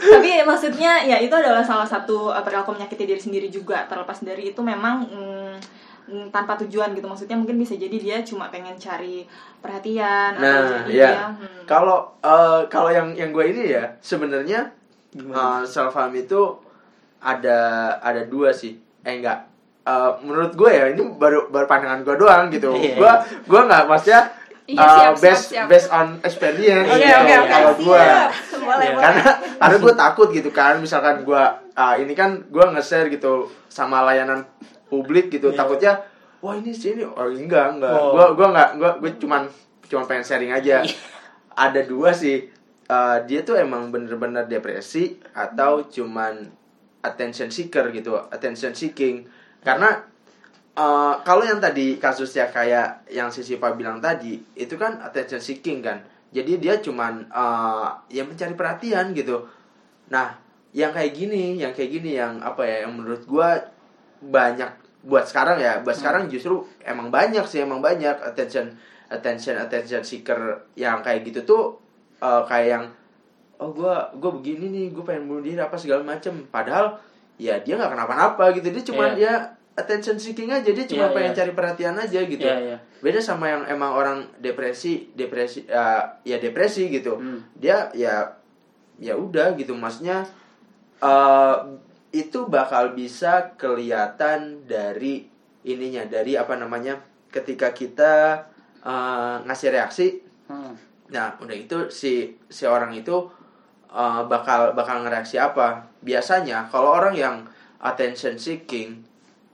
Tapi 0.00 0.28
maksudnya 0.42 0.92
ya 1.02 1.16
itu 1.18 1.32
adalah 1.32 1.60
salah 1.60 1.84
satu 1.84 2.30
uh, 2.30 2.40
perilaku 2.40 2.72
menyakiti 2.72 3.04
diri 3.04 3.20
sendiri 3.20 3.48
juga. 3.48 3.84
Terlepas 3.86 4.22
dari 4.22 4.50
itu 4.50 4.60
memang 4.60 5.06
mm, 5.06 5.52
tanpa 6.28 6.56
tujuan 6.60 6.92
gitu. 6.92 7.06
Maksudnya 7.06 7.36
mungkin 7.36 7.56
bisa 7.56 7.74
jadi 7.74 7.96
dia 7.96 8.16
cuma 8.20 8.48
pengen 8.48 8.74
cari 8.74 9.24
perhatian 9.58 10.34
atau 10.34 10.42
nah 10.42 10.82
jadi 10.88 10.96
ya 10.96 11.10
hmm, 11.28 11.68
kalau 11.68 12.16
eh, 12.18 12.60
kalau 12.66 12.88
yang 12.88 13.12
yang 13.12 13.28
gue 13.30 13.44
ini 13.46 13.76
ya 13.76 13.84
sebenarnya 14.00 14.72
Gimana? 15.10 15.60
self 15.62 15.92
harm 15.92 16.14
itu 16.14 16.56
ada 17.20 17.58
ada 18.00 18.24
dua 18.24 18.50
sih 18.50 18.74
eh 19.02 19.20
enggak 19.20 19.50
Eh, 19.80 20.10
menurut 20.22 20.52
gue 20.54 20.68
ya 20.68 20.92
ini 20.92 21.02
baru 21.16 21.48
baru 21.48 21.64
pandangan 21.64 22.04
gue 22.04 22.14
doang 22.14 22.52
gitu 22.52 22.68
Iya, 22.70 23.00
gue 23.00 23.12
gue 23.48 23.60
nggak 23.64 23.88
maksudnya 23.88 24.22
Iya, 24.68 24.76
eh, 24.76 24.86
siap, 24.86 24.92
siap, 24.92 25.14
based 25.18 25.46
siap. 25.50 25.66
based 25.66 25.88
on 25.90 26.06
experience 26.20 26.84
Oke 26.86 27.00
gitu, 27.00 27.16
oke 27.16 27.34
oke. 27.34 27.48
kalau 27.48 27.72
gue 27.74 27.98
Siap. 27.98 28.30
Iya. 28.70 28.92
karena 28.94 29.24
karena 29.56 29.76
gue 29.80 29.94
takut 29.96 30.28
gitu 30.30 30.50
kan 30.52 30.74
misalkan 30.78 31.24
gue 31.24 31.42
ah, 31.74 31.94
ini 31.96 32.12
kan 32.12 32.44
gue 32.46 32.64
nge-share 32.70 33.08
gitu 33.08 33.48
sama 33.66 34.04
layanan 34.04 34.44
publik 34.90 35.30
gitu. 35.30 35.54
Iya. 35.54 35.58
takutnya 35.62 35.92
wah 36.42 36.58
ini 36.58 36.74
sini 36.74 37.06
oh 37.06 37.30
enggak 37.30 37.78
enggak. 37.78 37.94
Oh. 37.94 38.12
gue 38.18 38.26
gue 38.34 38.48
nggak 38.50 38.68
gue 38.76 38.90
gue 39.00 39.10
cuman 39.22 39.46
cuman 39.86 40.04
pengen 40.10 40.24
sharing 40.26 40.52
aja. 40.52 40.82
Iya. 40.82 40.94
ada 41.54 41.80
dua 41.86 42.10
sih. 42.10 42.50
Eh, 42.90 43.18
dia 43.30 43.46
tuh 43.46 43.54
emang 43.54 43.94
bener-bener 43.94 44.50
depresi 44.50 45.22
atau 45.30 45.86
cuman 45.86 46.50
attention 47.06 47.46
seeker 47.46 47.94
gitu 47.94 48.18
attention 48.34 48.74
seeking. 48.74 49.30
Karena 49.62 50.02
eh, 50.74 51.14
kalau 51.22 51.46
yang 51.46 51.62
tadi 51.62 52.02
kasusnya 52.02 52.50
kayak 52.50 53.06
yang 53.14 53.30
si 53.30 53.46
Siva 53.46 53.70
bilang 53.78 54.02
tadi 54.02 54.42
itu 54.58 54.74
kan 54.74 54.98
attention 55.06 55.38
seeking 55.38 55.78
kan. 55.84 56.02
Jadi 56.34 56.58
dia 56.58 56.82
cuman 56.82 57.30
eh, 57.30 57.88
ya 58.10 58.26
mencari 58.26 58.58
perhatian 58.58 59.14
gitu. 59.14 59.46
Nah 60.10 60.34
yang 60.70 60.94
kayak 60.94 61.14
gini 61.14 61.58
yang 61.58 61.74
kayak 61.74 61.90
gini 61.90 62.14
yang 62.14 62.38
apa 62.42 62.62
ya 62.62 62.86
yang 62.86 62.94
menurut 62.94 63.26
gua 63.26 63.58
banyak 64.20 64.68
buat 65.00 65.24
sekarang 65.24 65.56
ya 65.56 65.80
buat 65.80 65.96
sekarang 65.96 66.28
justru 66.28 66.60
emang 66.80 67.08
banyak 67.08 67.40
sih 67.44 67.64
emang 67.64 67.80
banyak 67.80 68.12
attention 68.20 68.68
attention 69.08 69.56
attention 69.56 70.04
seeker 70.04 70.38
yang 70.74 71.00
kayak 71.00 71.24
gitu 71.24 71.40
tuh 71.42 71.62
eh, 72.18 72.42
kayak 72.44 72.68
yang 72.68 72.84
oh 73.56 73.72
gua 73.72 74.08
gua 74.14 74.32
begini 74.32 74.68
nih 74.68 74.86
gue 74.90 75.00
pengen 75.00 75.24
bunuh 75.24 75.40
diri 75.42 75.56
apa 75.56 75.76
segala 75.76 76.00
macem 76.00 76.48
padahal 76.48 76.96
ya 77.36 77.56
dia 77.58 77.76
nggak 77.76 77.92
kenapa-napa 77.92 78.52
gitu 78.52 78.68
dia 78.68 78.84
cuma 78.84 79.04
Iya. 79.08 79.16
dia 79.16 79.32
attention 79.72 80.16
seeking 80.16 80.48
aja 80.48 80.68
dia 80.68 80.84
cuma 80.84 81.08
Iya, 81.08 81.14
pengen 81.16 81.32
iya. 81.32 81.38
cari 81.40 81.52
perhatian 81.52 81.96
aja 81.96 82.20
gitu 82.20 82.44
Iya, 82.44 82.56
iya. 82.60 82.76
beda 83.00 83.20
sama 83.20 83.48
yang 83.48 83.64
emang 83.66 83.92
orang 83.92 84.18
depresi 84.36 85.08
depresi 85.12 85.64
eh, 85.64 86.02
ya 86.22 86.36
depresi 86.36 86.88
gitu 86.88 87.16
Hmm. 87.16 87.40
dia 87.56 87.88
ya 87.92 88.36
ya 88.96 89.16
udah 89.16 89.56
gitu 89.56 89.72
maksudnya 89.72 90.24
eh 90.98 91.56
itu 92.10 92.44
bakal 92.44 92.92
bisa 92.92 93.54
kelihatan 93.54 94.64
dari 94.64 95.26
ininya 95.62 96.02
dari 96.04 96.34
apa 96.34 96.54
namanya 96.54 96.98
ketika 97.28 97.70
kita 97.70 98.44
eh, 98.80 99.36
ngasih 99.44 99.70
reaksi 99.70 100.08
Hmm. 100.44 100.74
nah 101.08 101.38
udah 101.38 101.54
itu 101.54 101.78
si 101.88 102.12
si 102.44 102.64
orang 102.64 102.90
itu 102.92 103.14
eh, 103.88 104.22
bakal 104.24 104.74
bakal 104.74 104.98
ngereaksi 105.00 105.36
apa 105.36 105.86
biasanya 106.00 106.66
kalau 106.66 106.90
orang 106.92 107.14
yang 107.14 107.36
attention 107.78 108.34
seeking 108.34 108.98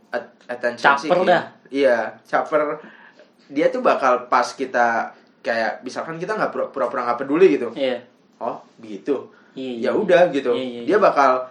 at- 0.08 0.32
attention 0.46 0.88
Caper 0.90 1.04
seeking 1.04 1.28
dah. 1.28 1.44
iya 1.68 2.16
caper 2.22 2.80
dia 3.46 3.68
tuh 3.68 3.78
bakal 3.78 4.24
pas 4.26 4.48
kita 4.48 5.12
kayak 5.38 5.82
misalkan 5.82 6.16
kita 6.16 6.32
nggak 6.32 6.50
pura- 6.50 6.70
pura-pura 6.70 7.04
nggak 7.04 7.20
peduli 7.20 7.54
gitu 7.54 7.68
Iya. 7.70 8.00
oh 8.38 8.56
begitu 8.78 9.28
Iya, 9.52 9.72
ya 9.72 9.76
iya. 9.76 9.90
udah 9.92 10.22
gitu 10.30 10.52
Iya, 10.52 10.64
iya, 10.64 10.80
dia 10.82 10.90
iya. 10.90 10.98
bakal 10.98 11.44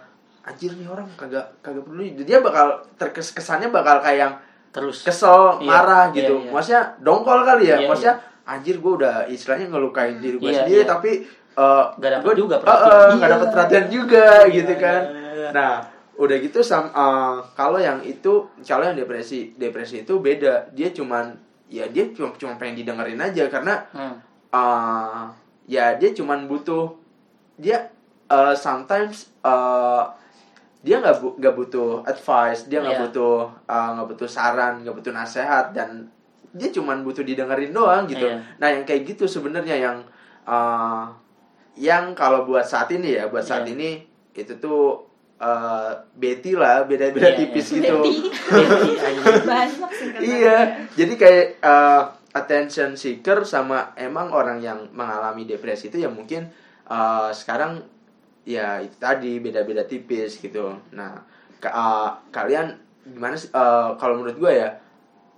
anjir 0.46 0.70
nih 0.72 0.86
orang 0.86 1.10
kagak 1.12 1.58
kagak 1.58 1.82
peduli 1.82 2.14
dia 2.16 2.38
bakal 2.38 2.66
terkes 2.94 3.30
kesannya 3.30 3.68
bakal 3.68 3.98
kayak 3.98 4.18
yang 4.20 4.34
Terus. 4.70 5.02
kesel 5.02 5.58
Iya, 5.58 5.66
marah 5.66 6.04
iya, 6.06 6.16
gitu 6.16 6.34
iya. 6.38 6.50
maksudnya 6.50 6.82
dongkol 6.98 7.40
kali 7.42 7.64
ya 7.66 7.76
Iya, 7.76 7.86
maksudnya 7.86 8.14
anjir 8.44 8.76
gue 8.76 8.92
udah 8.94 9.24
istilahnya 9.26 9.66
ngelukain 9.66 10.16
diri 10.16 10.36
gue 10.36 10.46
Iya, 10.46 10.58
sendiri 10.62 10.80
iya. 10.80 10.88
tapi 10.88 11.10
eh, 11.56 11.84
Gak 11.96 12.10
dapet 12.12 12.24
gua- 12.24 12.36
juga 12.36 12.54
perhatian. 12.58 12.86
eh, 12.86 13.08
nggak 13.10 13.24
Iya. 13.24 13.34
dapet 13.34 13.48
perhatian 13.50 13.86
juga 13.88 14.24
Iya, 14.38 14.52
gitu 14.54 14.74
kan 14.76 15.02
iya. 15.08 15.48
nah 15.50 15.72
udah 16.14 16.36
gitu 16.38 16.58
sam 16.60 16.84
eh, 16.86 17.36
kalau 17.52 17.78
yang 17.78 17.98
itu 18.00 18.32
kalau 18.60 18.84
yang 18.84 18.94
depresi 18.94 19.50
depresi 19.54 19.96
itu 20.00 20.14
beda 20.18 20.70
dia 20.70 20.88
cuman 20.90 21.34
ya 21.66 21.84
dia 21.86 22.06
cuma 22.08 22.30
cuma 22.32 22.54
pengen 22.54 22.78
didengerin 22.78 23.18
aja 23.18 23.48
karena 23.48 23.74
Hmm. 23.90 24.16
eh 24.52 25.24
ya 25.66 25.94
dia 25.94 26.10
cuman 26.12 26.46
butuh 26.46 26.94
dia 27.54 27.90
eh, 28.26 28.54
sometimes 28.54 29.32
eh, 29.40 30.04
dia 30.86 30.96
nggak 30.96 31.18
bu- 31.18 31.34
nggak 31.34 31.54
butuh 31.54 31.90
advice 32.04 32.64
dia 32.64 32.78
nggak 32.78 32.94
Iya. 32.94 33.02
butuh 33.04 33.36
eh, 33.66 33.88
nggak 33.92 34.06
butuh 34.08 34.28
saran 34.28 34.74
nggak 34.80 34.94
butuh 34.94 35.10
nasihat 35.10 35.74
dan 35.74 36.06
dia 36.50 36.70
cuman 36.70 37.02
butuh 37.02 37.20
didengerin 37.20 37.68
doang 37.70 38.06
gitu 38.06 38.22
Iya. 38.24 38.38
nah 38.56 38.68
yang 38.68 38.84
kayak 38.84 39.02
gitu 39.04 39.26
sebenarnya 39.26 39.76
yang 39.76 39.98
eh, 40.44 41.04
yang 41.76 42.14
kalau 42.14 42.42
buat 42.44 42.62
saat 42.62 42.86
ini 42.88 43.12
ya 43.12 43.26
buat 43.26 43.42
saat 43.42 43.66
Iya. 43.66 43.74
ini 43.74 43.90
itu 44.32 44.54
tuh 44.56 45.02
eh, 45.36 45.90
Betty 46.14 46.54
lah 46.54 46.86
beda-beda 46.86 47.28
Iya, 47.28 47.36
tipis 47.36 47.66
iya. 47.72 47.78
gitu. 47.82 47.98
Iya, 50.16 50.56
jadi 50.92 51.12
kayak 51.14 51.44
eh, 51.60 52.02
attention 52.32 52.94
seeker 52.94 53.42
sama 53.42 53.92
emang 53.94 54.28
orang 54.30 54.60
yang 54.60 54.88
mengalami 54.92 55.44
depresi 55.44 55.88
itu 55.88 55.98
ya 55.98 56.08
mungkin 56.08 56.48
eh, 56.86 57.30
sekarang 57.32 57.80
ya 58.46 58.78
itu 58.78 58.94
tadi 58.96 59.36
beda-beda 59.36 59.82
tipis 59.82 60.38
gitu. 60.38 60.70
Nah, 60.92 61.18
ka- 61.58 61.68
eh, 61.68 62.08
kalian 62.30 62.70
gimana 63.04 63.34
sih? 63.34 63.50
eh, 63.50 63.88
kalau 63.96 64.14
menurut 64.16 64.38
gue 64.38 64.52
ya, 64.54 64.70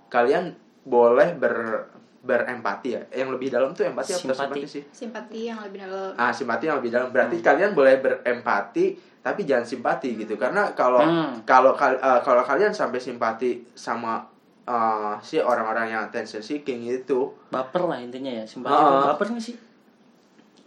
kalian 0.07 0.53
boleh 0.83 1.33
ber 1.33 1.85
berempati 2.19 2.89
ya. 2.91 3.01
Yang 3.15 3.29
lebih 3.33 3.47
dalam 3.49 3.71
tuh 3.71 3.87
empati 3.87 4.11
atau 4.11 4.27
Simpati. 4.27 4.37
simpati 4.59 4.67
sih? 4.67 4.83
simpati 4.85 5.39
yang 5.47 5.59
lebih 5.61 5.79
dalam 5.81 6.11
Ah, 6.13 6.29
simpati 6.29 6.67
yang 6.67 6.77
lebih 6.77 6.91
dalam. 6.91 7.09
Berarti 7.09 7.39
kalian 7.39 7.71
boleh 7.71 7.95
berempati 7.97 8.85
tapi 9.19 9.43
jangan 9.43 9.63
simpati 9.63 10.15
gitu. 10.15 10.35
Karena 10.35 10.71
kalau 10.73 10.99
Hmm. 10.99 11.39
kalau 11.43 11.71
kal- 11.73 11.95
kalau 12.19 12.43
kalian 12.43 12.69
sampai 12.69 12.99
simpati 12.99 13.65
sama 13.73 14.21
eh, 14.65 15.13
si 15.19 15.41
orang-orang 15.41 15.89
yang 15.89 16.01
attention 16.05 16.37
seeking 16.39 16.85
itu, 16.85 17.33
Baper 17.49 17.87
lah 17.87 17.97
intinya 17.97 18.29
ya. 18.29 18.45
Simpati 18.45 18.69
Ah. 18.71 18.85
itu 18.85 19.07
baper 19.07 19.25
nggak 19.27 19.41
sih? 19.41 19.55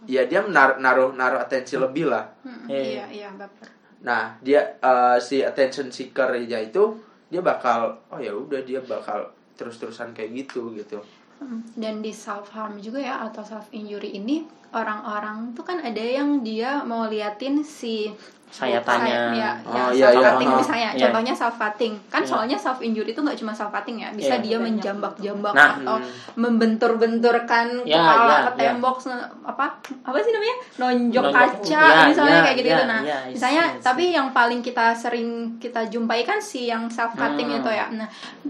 Ya 0.05 0.23
dia 0.25 0.39
menaruh 0.39 0.77
naruh 0.77 1.09
naruh 1.11 1.39
atensi 1.39 1.75
lebih 1.75 2.09
lah. 2.09 2.27
Hmm, 2.43 2.67
Iya. 2.67 2.81
iya 2.81 3.05
iya 3.09 3.29
baper 3.33 3.69
Nah, 4.03 4.35
dia 4.43 4.75
eh, 4.83 5.17
si 5.23 5.39
attention 5.39 5.87
seeker 5.87 6.27
aja 6.27 6.59
itu 6.59 6.99
dia 7.31 7.39
bakal 7.39 8.03
oh 8.11 8.19
ya 8.19 8.35
udah 8.35 8.59
dia 8.61 8.83
bakal 8.83 9.31
terus-terusan 9.55 10.11
kayak 10.11 10.43
gitu 10.43 10.75
gitu. 10.75 10.99
Hmm, 11.39 11.63
dan 11.73 12.03
di 12.03 12.11
self 12.11 12.51
harm 12.51 12.77
juga 12.77 12.99
ya 12.99 13.23
atau 13.23 13.41
self 13.41 13.71
injury 13.71 14.19
ini 14.19 14.43
orang-orang 14.73 15.53
tuh 15.53 15.61
kan 15.61 15.77
ada 15.77 16.01
yang 16.01 16.41
dia 16.41 16.81
mau 16.81 17.05
liatin 17.05 17.61
si 17.61 18.09
Sayatannya. 18.53 19.33
Say- 19.33 19.41
ya, 19.41 19.51
Oh, 19.65 19.89
ya, 19.89 20.13
iya, 20.13 20.13
self 20.13 20.37
iya. 20.37 20.53
misalnya 20.53 20.89
iya. 20.93 21.01
contohnya 21.01 21.33
self 21.33 21.57
cutting 21.57 21.97
kan 22.05 22.21
Iya. 22.21 22.29
soalnya 22.29 22.53
self 22.55 22.79
injury 22.79 23.09
itu 23.09 23.17
nggak 23.17 23.33
cuma 23.33 23.49
self 23.49 23.73
cutting 23.73 23.97
ya 23.97 24.13
bisa 24.13 24.37
Iya. 24.37 24.45
dia 24.45 24.57
menjambak-jambak 24.61 25.53
Nah. 25.53 25.73
atau 25.75 25.97
membentur-benturkan 26.37 27.81
Ya, 27.81 27.97
kepala 27.97 28.35
ke 28.45 28.51
tembok 28.55 28.97
apa 29.43 29.65
apa 29.81 30.17
sih 30.19 30.31
namanya 30.31 30.55
nonjok 30.77 31.23
Nonjok. 31.23 31.33
kaca 31.33 31.81
Ya, 31.83 32.05
misalnya 32.07 32.37
ya, 32.37 32.43
kayak 32.43 32.57
gitu 32.57 32.69
ya, 32.69 32.85
nah 32.85 33.01
ya, 33.01 33.17
misalnya 33.27 33.63
tapi 33.79 34.03
yang 34.09 34.27
paling 34.29 34.61
kita 34.61 34.93
sering 34.93 35.29
kita 35.57 35.81
jumpai 35.87 36.21
kan 36.21 36.37
si 36.37 36.69
yang 36.69 36.85
self 36.87 37.13
cutting 37.13 37.49
Hmm. 37.49 37.57
itu 37.57 37.69
ya 37.69 37.89
nah 37.89 38.05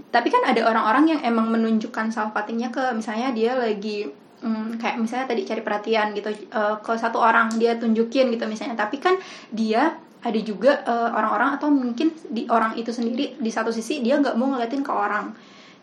tapi 0.09 0.27
kan 0.27 0.43
ada 0.43 0.61
orang-orang 0.63 1.05
yang 1.09 1.21
emang 1.23 1.47
menunjukkan 1.47 2.11
self 2.11 2.31
cuttingnya 2.31 2.69
ke 2.69 2.91
misalnya 2.91 3.31
dia 3.31 3.55
lagi 3.55 4.11
mm, 4.43 4.77
kayak 4.77 4.99
misalnya 4.99 5.31
tadi 5.31 5.41
cari 5.47 5.61
perhatian 5.63 6.11
gitu 6.13 6.29
eh, 6.29 6.75
ke 6.83 6.93
satu 6.99 7.17
orang 7.17 7.55
dia 7.55 7.79
tunjukin 7.79 8.29
gitu 8.35 8.43
misalnya 8.45 8.75
tapi 8.75 8.99
kan 8.99 9.15
dia 9.49 9.95
ada 10.23 10.39
juga 10.39 10.83
eh, 10.83 11.09
orang-orang 11.15 11.49
atau 11.55 11.71
mungkin 11.71 12.11
di 12.27 12.47
orang 12.51 12.75
itu 12.75 12.91
sendiri 12.91 13.39
di 13.39 13.51
satu 13.51 13.71
sisi 13.71 14.03
dia 14.03 14.19
nggak 14.19 14.35
mau 14.35 14.51
ngeliatin 14.51 14.83
ke 14.83 14.91
orang 14.91 15.31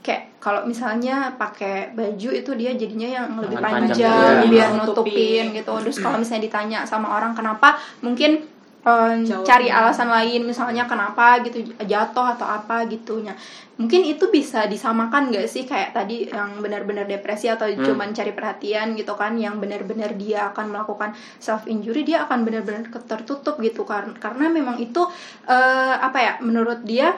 kayak 0.01 0.41
kalau 0.41 0.65
misalnya 0.65 1.37
pakai 1.37 1.93
baju 1.93 2.31
itu 2.33 2.51
dia 2.57 2.73
jadinya 2.73 3.09
yang 3.21 3.27
lebih 3.37 3.61
panjang 3.61 3.93
panjang, 3.93 4.37
ya. 4.41 4.49
biar 4.49 4.69
Nutupin. 4.73 4.89
nutupin 4.89 5.45
gitu 5.53 5.73
terus 5.85 5.97
kalau 6.01 6.17
misalnya 6.17 6.49
ditanya 6.49 6.79
sama 6.89 7.13
orang 7.13 7.37
kenapa 7.37 7.77
mungkin 8.01 8.41
eh, 8.81 9.15
Jawab. 9.29 9.45
cari 9.45 9.69
alasan 9.69 10.09
lain 10.09 10.45
misalnya 10.45 10.89
kenapa 10.89 11.45
gitu 11.45 11.61
jatuh 11.85 12.27
atau 12.33 12.47
apa 12.49 12.89
gitunya. 12.89 13.37
Mungkin 13.77 14.05
itu 14.05 14.29
bisa 14.29 14.69
disamakan 14.69 15.33
nggak 15.33 15.49
sih? 15.49 15.65
Kayak 15.65 15.97
tadi 15.97 16.29
yang 16.29 16.61
benar-benar 16.61 17.09
depresi 17.09 17.49
atau 17.49 17.65
Hmm. 17.65 17.81
cuman 17.81 18.13
cari 18.13 18.33
perhatian 18.33 18.93
gitu 18.93 19.17
kan 19.17 19.37
yang 19.37 19.57
benar-benar 19.57 20.17
dia 20.17 20.53
akan 20.53 20.73
melakukan 20.73 21.13
self 21.37 21.65
injury 21.65 22.05
dia 22.05 22.25
akan 22.25 22.45
benar-benar 22.45 22.85
tertutup 23.05 23.57
gitu 23.61 23.89
karena 23.89 24.13
karena 24.17 24.49
memang 24.49 24.77
itu 24.77 25.01
eh, 25.45 25.95
apa 25.97 26.19
ya 26.21 26.33
menurut 26.41 26.85
dia 26.85 27.17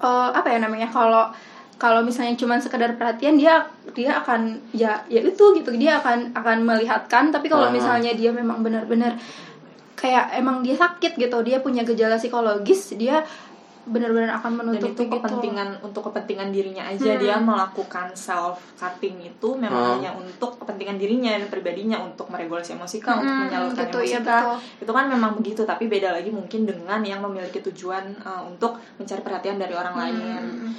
eh, 0.00 0.30
apa 0.32 0.48
ya 0.48 0.58
namanya 0.60 0.88
kalau 0.88 1.32
kalau 1.74 2.00
misalnya 2.00 2.38
cuman 2.38 2.62
sekedar 2.62 2.94
perhatian 2.94 3.34
dia 3.34 3.66
dia 3.92 4.20
akan 4.20 4.56
ya 4.72 5.00
ya 5.08 5.20
itu 5.20 5.44
gitu. 5.56 5.70
Dia 5.74 5.98
akan 6.00 6.32
akan 6.32 6.58
melihatkan 6.62 7.28
tapi 7.28 7.48
kalau 7.48 7.68
misalnya 7.68 8.12
dia 8.12 8.30
memang 8.30 8.60
benar-benar 8.60 9.16
kayak 10.04 10.36
emang 10.36 10.60
dia 10.60 10.76
sakit 10.76 11.16
gitu 11.16 11.40
dia 11.40 11.64
punya 11.64 11.80
gejala 11.80 12.20
psikologis 12.20 12.92
dia 12.92 13.24
benar-benar 13.84 14.36
akan 14.36 14.50
dan 14.50 14.58
menutup 14.60 14.88
itu 14.90 15.02
gitu. 15.02 15.12
kepentingan 15.14 15.68
untuk 15.80 16.02
kepentingan 16.08 16.48
dirinya 16.48 16.84
aja 16.84 17.10
Hmm. 17.10 17.20
dia 17.20 17.36
melakukan 17.36 18.08
self 18.12 18.58
cutting 18.74 19.20
itu 19.20 19.48
memang 19.54 19.80
Hmm. 19.80 19.92
hanya 19.98 20.10
untuk 20.12 20.56
kepentingan 20.56 20.96
dirinya 20.96 21.30
dan 21.34 21.46
pribadinya 21.46 22.00
untuk 22.00 22.28
meregulasi 22.28 22.74
emosi 22.74 22.96
kah 22.98 23.16
untuk 23.16 23.28
Mm-mm, 23.28 23.44
menyalurkan 23.46 23.84
gitu, 23.86 23.98
emosi 24.00 24.16
kah 24.20 24.42
betul. 24.56 24.82
itu 24.82 24.92
kan 24.92 25.04
memang 25.06 25.32
begitu 25.34 25.62
tapi 25.62 25.84
beda 25.86 26.08
lagi 26.10 26.28
mungkin 26.28 26.64
dengan 26.64 27.00
yang 27.00 27.20
memiliki 27.20 27.60
tujuan 27.62 28.16
uh, 28.20 28.42
untuk 28.42 28.74
mencari 28.96 29.20
perhatian 29.20 29.56
dari 29.56 29.72
orang 29.72 29.94
lain 29.94 30.14
Mm-mm. 30.16 30.72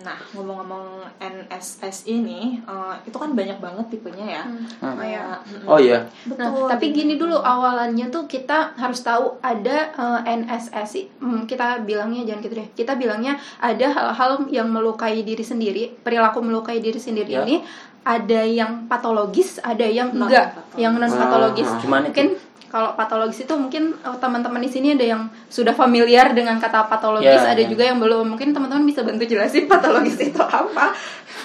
nah 0.00 0.16
ngomong-ngomong 0.32 1.08
NSS 1.18 2.04
ini 2.06 2.60
uh, 2.64 2.96
itu 3.00 3.14
kan 3.14 3.32
banyak 3.32 3.56
banget 3.58 3.86
tipenya 3.90 4.26
ya 4.26 4.42
Hmm. 4.42 4.96
Oh, 4.96 5.04
iya. 5.04 5.24
Uh, 5.64 5.68
Oh 5.68 5.78
iya. 5.78 5.98
Nah, 6.26 6.48
betul 6.50 6.68
tapi 6.68 6.86
gini 6.90 7.14
dulu 7.14 7.36
awalannya 7.36 8.08
tuh 8.08 8.24
kita 8.24 8.74
harus 8.74 9.00
tahu 9.00 9.38
ada 9.40 9.92
eh, 9.92 10.20
NSS, 10.26 11.16
hmm, 11.16 11.44
kita 11.44 11.82
bilangnya 11.82 12.24
jangan 12.24 12.42
gitu 12.50 12.58
deh. 12.58 12.68
Kita 12.74 12.92
bilangnya 12.94 13.38
ada 13.56 13.86
hal-hal 13.86 14.50
yang 14.50 14.66
melukai 14.66 15.22
diri 15.22 15.40
sendiri, 15.40 15.94
perilaku 15.96 16.42
melukai 16.42 16.78
diri 16.78 16.98
sendiri 16.98 17.30
Ya. 17.30 17.42
ini 17.42 17.62
ada 18.02 18.42
yang 18.42 18.84
patologis, 18.84 19.62
ada 19.62 19.84
yang 19.84 20.10
Non 20.10 20.26
enggak, 20.26 20.50
patologis. 20.52 20.76
yang 20.76 20.92
non 20.94 21.12
patologis. 21.12 21.68
Ah, 21.68 21.78
Gimana 21.78 22.02
itu? 22.02 22.08
Mungkin 22.10 22.28
kalau 22.66 22.90
patologis 22.94 23.38
itu 23.40 23.54
mungkin 23.54 23.82
eh, 23.94 24.16
teman-teman 24.16 24.58
di 24.58 24.66
sini 24.66 24.88
ada 24.92 25.04
yang 25.04 25.22
sudah 25.46 25.70
familiar 25.72 26.30
dengan 26.30 26.56
kata 26.56 26.86
patologis, 26.86 27.38
Ya, 27.38 27.50
ada 27.50 27.58
ya. 27.58 27.66
juga 27.66 27.84
yang 27.84 27.98
belum. 27.98 28.34
Mungkin 28.34 28.50
teman-teman 28.50 28.82
bisa 28.82 29.00
bantu 29.00 29.22
jelasin 29.24 29.66
patologis 29.66 30.18
itu 30.28 30.40
apa? 30.40 30.90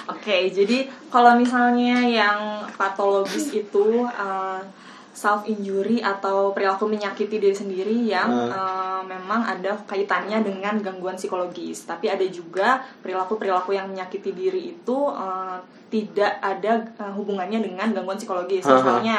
Oke, 0.06 0.48
jadi 0.48 0.86
kalau 1.06 1.34
misalnya 1.34 1.98
yang 2.00 2.38
patologis 2.72 3.50
itu 3.52 4.06
self 5.16 5.48
injury 5.48 6.04
atau 6.04 6.52
perilaku 6.52 6.84
menyakiti 6.84 7.40
diri 7.40 7.56
sendiri 7.56 8.04
yang 8.04 8.28
Hmm. 8.28 8.52
uh, 8.52 9.00
memang 9.08 9.48
ada 9.48 9.72
kaitannya 9.88 10.44
dengan 10.44 10.76
gangguan 10.84 11.16
psikologis. 11.16 11.88
Tapi 11.88 12.12
ada 12.12 12.26
juga 12.28 12.84
perilaku-perilaku 13.00 13.72
yang 13.72 13.88
menyakiti 13.88 14.36
diri 14.36 14.76
itu 14.76 14.98
uh, 15.08 15.56
tidak 15.88 16.36
ada 16.44 16.84
uh, 17.00 17.16
hubungannya 17.16 17.64
dengan 17.64 17.96
gangguan 17.96 18.20
psikologis. 18.20 18.68
Aha. 18.68 18.76
Misalnya, 18.76 19.18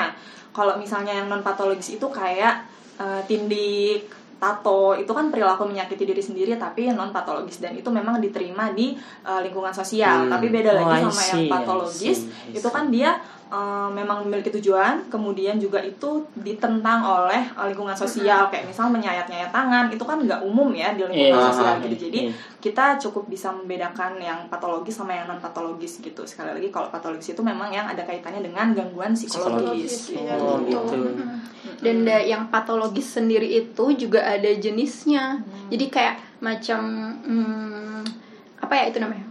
kalau 0.53 0.77
misalnya 0.77 1.17
yang 1.17 1.33
non 1.33 1.41
patologis 1.41 1.97
itu 1.97 2.05
kayak 2.13 2.69
uh, 3.01 3.25
tindik 3.25 4.05
tato 4.37 4.93
itu 4.93 5.09
kan 5.09 5.33
perilaku 5.33 5.65
menyakiti 5.65 6.05
diri 6.05 6.21
sendiri 6.21 6.61
tapi 6.61 6.93
non 6.93 7.09
patologis 7.09 7.57
dan 7.57 7.73
itu 7.73 7.89
memang 7.89 8.21
diterima 8.21 8.69
di 8.69 8.93
uh, 9.25 9.41
lingkungan 9.41 9.73
sosial 9.73 10.29
Hmm. 10.29 10.29
tapi 10.29 10.53
beda 10.53 10.77
Oh, 10.77 10.85
lagi 10.85 11.01
I 11.01 11.03
sama 11.09 11.21
yang 11.25 11.41
see, 11.41 11.49
I 11.49 11.53
patologis 11.57 12.17
see, 12.21 12.53
I 12.53 12.57
itu 12.61 12.69
kan 12.69 12.93
dia 12.93 13.17
uh, 13.47 13.89
memang 13.89 14.23
memiliki 14.23 14.51
tujuan 14.59 15.07
kemudian 15.07 15.55
juga 15.55 15.79
itu 15.79 16.23
ditentang 16.35 16.99
oleh 17.01 17.43
lingkungan 17.57 17.93
sosial 17.93 18.47
kayak 18.47 18.65
misal 18.65 18.87
menyayat-nyayat 18.87 19.51
tangan 19.51 19.87
itu 19.87 20.01
kan 20.01 20.17
nggak 20.17 20.41
umum 20.41 20.71
ya 20.71 20.95
di 20.95 21.03
lingkungan 21.03 21.37
Iya, 21.37 21.47
sosial 21.51 21.75
iya, 21.77 21.83
gitu. 21.87 21.95
Jadi 22.07 22.19
kita 22.57 22.97
cukup 22.97 23.27
bisa 23.27 23.51
membedakan 23.51 24.17
yang 24.17 24.39
patologis 24.47 24.95
sama 24.95 25.13
yang 25.13 25.27
non 25.27 25.37
patologis 25.37 25.99
gitu. 25.99 26.23
Sekali 26.23 26.55
lagi 26.55 26.67
kalau 26.67 26.87
patologis 26.89 27.31
itu 27.31 27.41
memang 27.41 27.69
yang 27.69 27.85
ada 27.85 28.01
kaitannya 28.01 28.41
dengan 28.41 28.71
gangguan 28.71 29.11
psikologis, 29.13 30.11
Psikologis, 30.11 30.23
iya, 30.23 30.35
Oh, 30.39 30.57
gitu. 30.63 30.95
Mm-mm. 30.97 31.37
Dan 31.77 32.03
da- 32.03 32.23
yang 32.23 32.47
patologis 32.47 33.19
sendiri 33.19 33.45
itu 33.45 33.85
juga 33.93 34.23
ada 34.23 34.49
jenisnya. 34.49 35.43
Jadi 35.67 35.85
kayak 35.87 36.15
macam 36.39 36.79
hmm, 37.21 38.01
apa 38.57 38.73
ya 38.73 38.83
itu 38.89 38.97
namanya? 38.97 39.26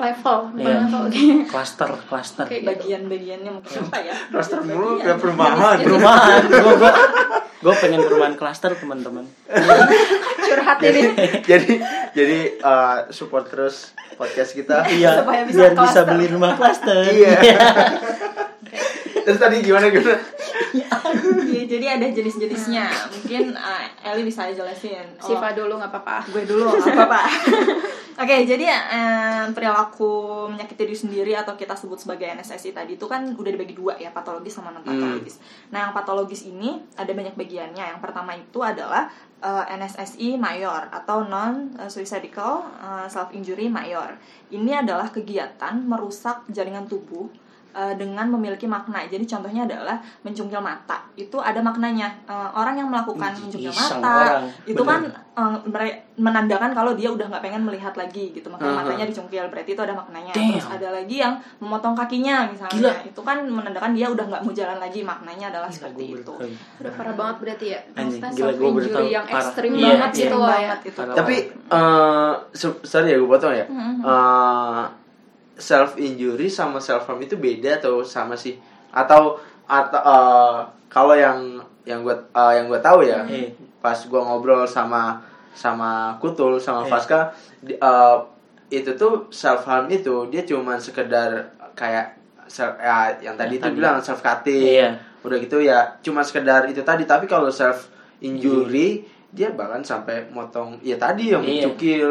Level, 0.00 0.38
Iya. 0.54 0.64
level. 0.80 1.02
Cluster, 1.52 1.90
cluster. 2.02 2.44
Kayak 2.44 2.56
gitu. 2.56 2.70
bagian-bagiannya 2.72 3.50
mungkin 3.52 3.76
apa 3.84 3.98
ya 4.00 4.14
Roster 4.30 4.60
mulu 4.60 4.96
kayak 4.96 5.18
perumahan. 5.18 5.76
Perumahan, 5.78 6.40
gue 6.42 6.74
gue 6.74 6.92
gue 7.60 7.74
pengen 7.76 8.00
perumahan 8.00 8.34
cluster 8.34 8.72
teman-teman. 8.72 9.28
curhat 10.40 10.78
ini. 10.80 11.02
jadi 11.44 11.72
jadi 12.10 12.38
uh, 12.58 12.98
support 13.10 13.46
terus 13.46 13.92
podcast 14.16 14.50
kita. 14.52 14.88
Iya, 14.88 15.20
Supaya 15.20 15.44
bisa 15.44 15.58
biar 15.60 15.72
bisa 15.72 15.78
cluster. 15.78 16.04
beli 16.08 16.26
rumah 16.26 16.52
cluster. 16.54 16.96
Iya. 17.04 17.36
Terus 19.20 19.38
tadi 19.38 19.60
gimana 19.60 19.86
gimana? 19.86 20.16
Iya, 20.70 21.66
jadi 21.66 21.86
ada 21.98 22.06
jenis-jenisnya. 22.06 22.86
Mungkin 23.10 23.54
uh, 23.58 24.10
Eli 24.14 24.22
bisa 24.22 24.46
jelasin. 24.54 25.06
Oh, 25.18 25.26
Siva 25.26 25.50
dulu 25.50 25.78
nggak 25.78 25.90
apa-apa. 25.90 26.16
gue 26.30 26.42
dulu 26.46 26.70
nggak 26.70 26.94
apa-apa. 26.94 27.22
Oke 28.20 28.44
jadi 28.44 28.68
eh, 28.68 29.48
perilaku 29.56 30.44
menyakiti 30.52 30.84
diri 30.84 30.92
sendiri 30.92 31.32
atau 31.32 31.56
kita 31.56 31.72
sebut 31.72 32.04
sebagai 32.04 32.28
NSSI 32.28 32.76
tadi 32.76 33.00
itu 33.00 33.08
kan 33.08 33.32
udah 33.32 33.48
dibagi 33.48 33.72
dua 33.72 33.96
ya 33.96 34.12
patologis 34.12 34.60
sama 34.60 34.76
non 34.76 34.84
patologis 34.84 35.40
nah 35.72 35.88
yang 35.88 35.96
patologis 35.96 36.44
ini 36.44 36.84
ada 37.00 37.08
banyak 37.16 37.32
bagiannya. 37.32 37.96
Yang 37.96 38.00
pertama 38.04 38.36
itu 38.36 38.60
adalah 38.60 39.08
eh, 39.40 39.64
NSSI 39.72 40.36
mayor 40.36 40.92
atau 40.92 41.24
non 41.24 41.72
suicidal 41.88 42.68
self 43.08 43.32
injury 43.32 43.72
mayor. 43.72 44.20
Ini 44.52 44.84
adalah 44.84 45.08
kegiatan 45.08 45.80
merusak 45.80 46.44
jaringan 46.52 46.84
tubuh 46.92 47.32
eh, 47.70 47.94
dengan 47.94 48.26
memiliki 48.28 48.64
makna. 48.64 49.02
Jadi 49.04 49.24
contohnya 49.24 49.62
adalah 49.64 49.96
mencungkil 50.20 50.58
mata. 50.58 51.00
Itu 51.14 51.38
ada 51.38 51.58
maknanya. 51.58 52.10
Eh, 52.24 52.50
orang 52.52 52.74
yang 52.74 52.88
melakukan 52.88 53.32
mencungkil 53.32 53.70
mata 53.70 53.98
orang. 53.98 54.44
itu 54.64 54.76
Bener. 54.76 54.90
kan 54.90 55.00
eh, 55.80 55.92
menandakan 56.14 56.70
kalau 56.70 56.92
dia 56.92 57.08
udah 57.08 57.26
nggak 57.26 57.40
pengen 57.40 57.62
melihat 57.64 57.94
lagi 57.94 58.30
gitu. 58.30 58.46
Makanya 58.46 58.72
Aha. 58.72 58.80
matanya 58.84 59.04
dicungkil. 59.06 59.44
Berarti 59.48 59.70
itu 59.72 59.80
ada 59.80 59.94
maknanya. 59.94 60.32
Damn. 60.32 60.52
Terus 60.52 60.68
ada 60.68 60.88
lagi 60.92 61.16
yang 61.16 61.34
memotong 61.58 61.94
kakinya 61.94 62.44
misalnya. 62.46 62.74
Gila. 62.76 62.92
Itu 63.06 63.20
kan 63.20 63.38
menandakan 63.42 63.92
dia 63.92 64.06
udah 64.06 64.24
nggak 64.26 64.42
mau 64.42 64.52
jalan 64.52 64.78
lagi. 64.78 65.00
Maknanya 65.00 65.46
adalah 65.48 65.68
Gila, 65.68 65.76
seperti 65.76 66.04
itu. 66.14 66.34
Udah 66.78 66.92
parah 66.92 67.14
banget 67.14 67.36
berarti 67.38 67.66
ya. 67.70 67.80
Maksudnya 67.90 68.30
self 68.30 68.58
injury 68.60 69.08
yang 69.08 69.26
ekstrim 69.26 69.72
Iya, 69.72 69.86
banget 69.96 70.10
iya. 70.10 70.20
gitu 70.20 70.36
loh 70.36 70.48
ya. 70.50 70.74
Tapi 71.14 71.36
eh 71.70 72.32
se- 72.52 72.82
sorry 72.82 73.08
ya 73.10 73.16
gue 73.16 73.28
potong 73.28 73.54
ya. 73.54 73.64
Mhm. 73.64 74.02
Self 75.60 75.94
injury 75.96 76.48
sama 76.48 76.80
self 76.80 77.04
harm 77.04 77.20
itu 77.20 77.36
beda 77.36 77.76
atau 77.76 78.00
sama 78.00 78.32
sih? 78.34 78.56
Atau 78.90 79.36
atau 79.64 80.00
eh, 80.00 80.58
kalau 80.88 81.12
yang 81.12 81.60
yang 81.84 82.00
gue 82.00 82.16
yang 82.34 82.66
gue 82.66 82.80
tahu 82.80 83.00
ya 83.02 83.22
Eh, 83.24 83.52
pas 83.78 83.94
gue 83.94 84.18
ngobrol 84.18 84.64
sama 84.64 85.20
sama 85.52 86.16
Kutul 86.16 86.56
sama. 86.56 86.82
Faska 86.82 87.30
di- 87.60 87.74
eh, 87.74 88.16
itu 88.70 88.94
tuh 88.94 89.28
self 89.28 89.62
harm 89.64 89.86
itu 89.88 90.26
dia 90.26 90.42
cuman 90.42 90.78
sekedar 90.78 91.52
kayak 91.72 92.16
self, 92.46 92.74
ya, 92.76 93.12
yang 93.20 93.34
tadi 93.34 93.56
itu 93.56 93.64
tadi. 93.64 93.74
bilang 93.74 93.98
self 93.98 94.20
cutting 94.20 94.62
Iya. 94.78 94.88
udah 95.20 95.36
gitu 95.38 95.58
ya 95.58 95.98
cuma 96.00 96.22
sekedar 96.22 96.64
itu 96.64 96.80
tadi 96.80 97.04
tapi 97.04 97.26
kalau 97.26 97.46
self 97.46 97.90
injury 98.20 99.02
dia 99.28 99.50
bahkan 99.50 99.78
sampai 99.80 100.26
motong 100.28 100.78
ya 100.80 100.94
tadi 100.96 101.30
yang 101.30 101.42
Iya. 101.42 101.66
mencukil 101.66 102.08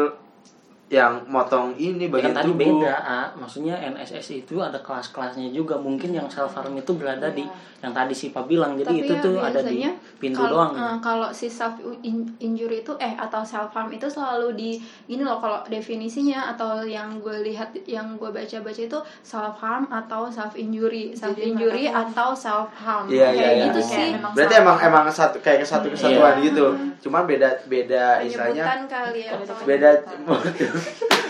yang 0.90 1.22
motong 1.24 1.70
ini 1.72 2.04
Ya 2.04 2.10
bagian 2.10 2.26
kan 2.28 2.42
tadi 2.42 2.50
tubuh 2.50 2.82
beda, 2.82 2.94
A. 2.98 3.20
maksudnya 3.32 3.78
NSS 3.78 4.26
itu 4.36 4.58
ada 4.58 4.74
kelas-kelasnya 4.76 5.48
juga. 5.48 5.78
Mungkin 5.78 6.10
yang 6.10 6.26
self 6.26 6.50
harm 6.52 6.74
itu 6.74 6.90
berada 6.92 7.30
di 7.30 7.46
yang 7.78 7.94
tadi 7.94 8.10
Sipa 8.10 8.42
bilang. 8.42 8.74
Jadi 8.74 8.90
Tapi 8.90 9.00
itu 9.00 9.14
ya 9.14 9.22
tuh 9.22 9.34
ada 9.38 9.60
di 9.62 9.86
pintu 10.18 10.42
kalau, 10.42 10.50
doang. 10.52 10.72
eh, 10.74 10.96
kalau 10.98 11.28
si 11.30 11.46
self 11.46 11.78
in- 12.02 12.26
injury 12.38 12.82
itu 12.82 12.90
eh 12.98 13.14
atau 13.14 13.40
self 13.40 13.70
harm 13.70 13.86
itu 13.88 14.04
selalu 14.04 14.48
di 14.52 14.70
ini 15.06 15.22
loh 15.22 15.38
kalau 15.38 15.62
definisinya 15.64 16.50
atau 16.50 16.82
yang 16.82 17.22
gue 17.22 17.38
lihat 17.40 17.70
yang 17.86 18.18
gue 18.18 18.28
baca-baca 18.28 18.82
itu 18.82 18.98
self 19.22 19.56
harm 19.56 19.86
atau 19.88 20.26
self 20.26 20.52
injury 20.54 21.14
self 21.14 21.32
Jadi 21.32 21.54
injury 21.54 21.84
atau 21.86 22.34
self 22.34 22.74
harm 22.74 23.06
Iya, 23.06 23.30
kayak 23.30 23.38
iya, 23.38 23.48
iya. 23.48 23.64
gitu 23.64 23.80
Kayak 23.80 23.94
sih 23.94 24.34
berarti 24.34 24.54
emang 24.56 24.76
emang 24.82 25.04
satu 25.08 25.36
kayak 25.38 25.62
satu 25.62 25.86
kesatuan 25.88 26.34
Iya. 26.36 26.50
gitu 26.50 26.64
cuma 27.00 27.22
beda 27.22 27.48
beda 27.64 28.20
istilahnya 28.20 28.64
kali 28.84 29.24
ya 29.24 29.32
Beda- 29.62 30.02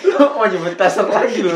Lu 0.01 0.17
mau 0.33 0.47
nyebut 0.51 0.75
taser 0.75 1.05
lagi 1.05 1.41
lu. 1.41 1.53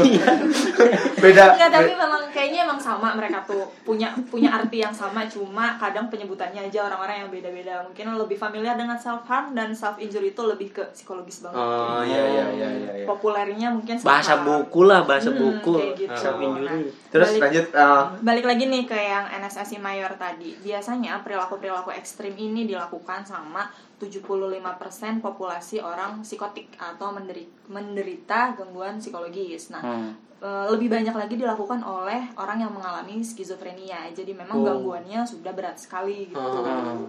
Beda. 1.16 1.54
Enggak, 1.54 1.70
tapi 1.70 1.92
memang 1.92 2.22
kayaknya 2.28 2.64
emang 2.64 2.76
sama 2.76 3.14
mereka 3.14 3.40
tuh 3.42 3.64
punya 3.82 4.12
punya 4.26 4.52
arti 4.52 4.78
yang 4.78 4.92
sama 4.92 5.24
cuma 5.24 5.76
kadang 5.76 6.06
penyebutannya 6.06 6.64
aja 6.64 6.84
orang-orang 6.84 7.24
yang 7.24 7.30
beda-beda. 7.30 7.80
Mungkin 7.82 8.04
lebih 8.14 8.36
familiar 8.36 8.74
dengan 8.74 8.94
self 8.94 9.24
harm 9.24 9.52
dan 9.52 9.72
self 9.72 9.96
injury 9.96 10.30
itu 10.30 10.42
lebih 10.42 10.70
ke 10.70 10.82
psikologis 10.90 11.40
banget. 11.40 11.56
Oh 11.56 12.02
iya 12.02 12.20
iya 12.22 12.44
iya 12.50 12.68
iya. 12.70 12.92
iya. 12.94 13.06
Populernya 13.06 13.68
mungkin 13.70 13.96
bahasa 13.98 14.38
buku 14.38 14.80
lah 14.84 15.02
bahasa 15.02 15.30
Hmm, 15.30 15.40
buku 15.40 15.74
gitu. 15.96 16.12
self 16.12 16.38
injury 16.38 16.84
Terus 17.08 17.28
Balik- 17.30 17.42
lanjut 17.42 17.66
uh, 17.72 18.02
Balik 18.20 18.44
lagi 18.44 18.64
nih 18.66 18.82
ke 18.84 18.96
yang 18.96 19.24
NSSI 19.30 19.78
mayor 19.78 20.12
tadi. 20.14 20.52
Biasanya 20.58 21.22
perilaku-perilaku 21.22 21.94
ekstrim 21.94 22.34
ini 22.34 22.66
dilakukan 22.66 23.22
sama 23.22 23.70
75% 24.04 25.18
populasi 25.18 25.80
orang 25.80 26.20
psikotik 26.20 26.76
atau 26.76 27.10
menderi- 27.10 27.50
menderita 27.66 28.52
gangguan 28.54 29.00
psikologis. 29.00 29.72
Nah, 29.72 29.82
Hmm. 29.82 30.12
e, 30.38 30.48
lebih 30.70 30.92
banyak 30.92 31.12
lagi 31.12 31.34
dilakukan 31.34 31.80
oleh 31.80 32.28
orang 32.36 32.60
yang 32.60 32.72
mengalami 32.72 33.24
skizofrenia. 33.24 34.12
Jadi 34.12 34.36
memang 34.36 34.60
Oh. 34.60 34.66
gangguannya 34.66 35.24
sudah 35.24 35.52
berat 35.52 35.80
sekali 35.80 36.28
gitu. 36.28 36.38
Hmm. 36.38 37.08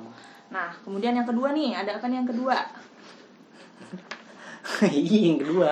Nah, 0.49 0.71
kemudian 0.81 1.11
yang 1.11 1.27
kedua 1.27 1.51
nih, 1.51 1.75
ada 1.75 1.97
apa 1.97 2.07
nih 2.07 2.23
yang 2.23 2.29
kedua? 2.29 2.55
Iya, 4.81 5.19
yang 5.29 5.39
kedua 5.39 5.71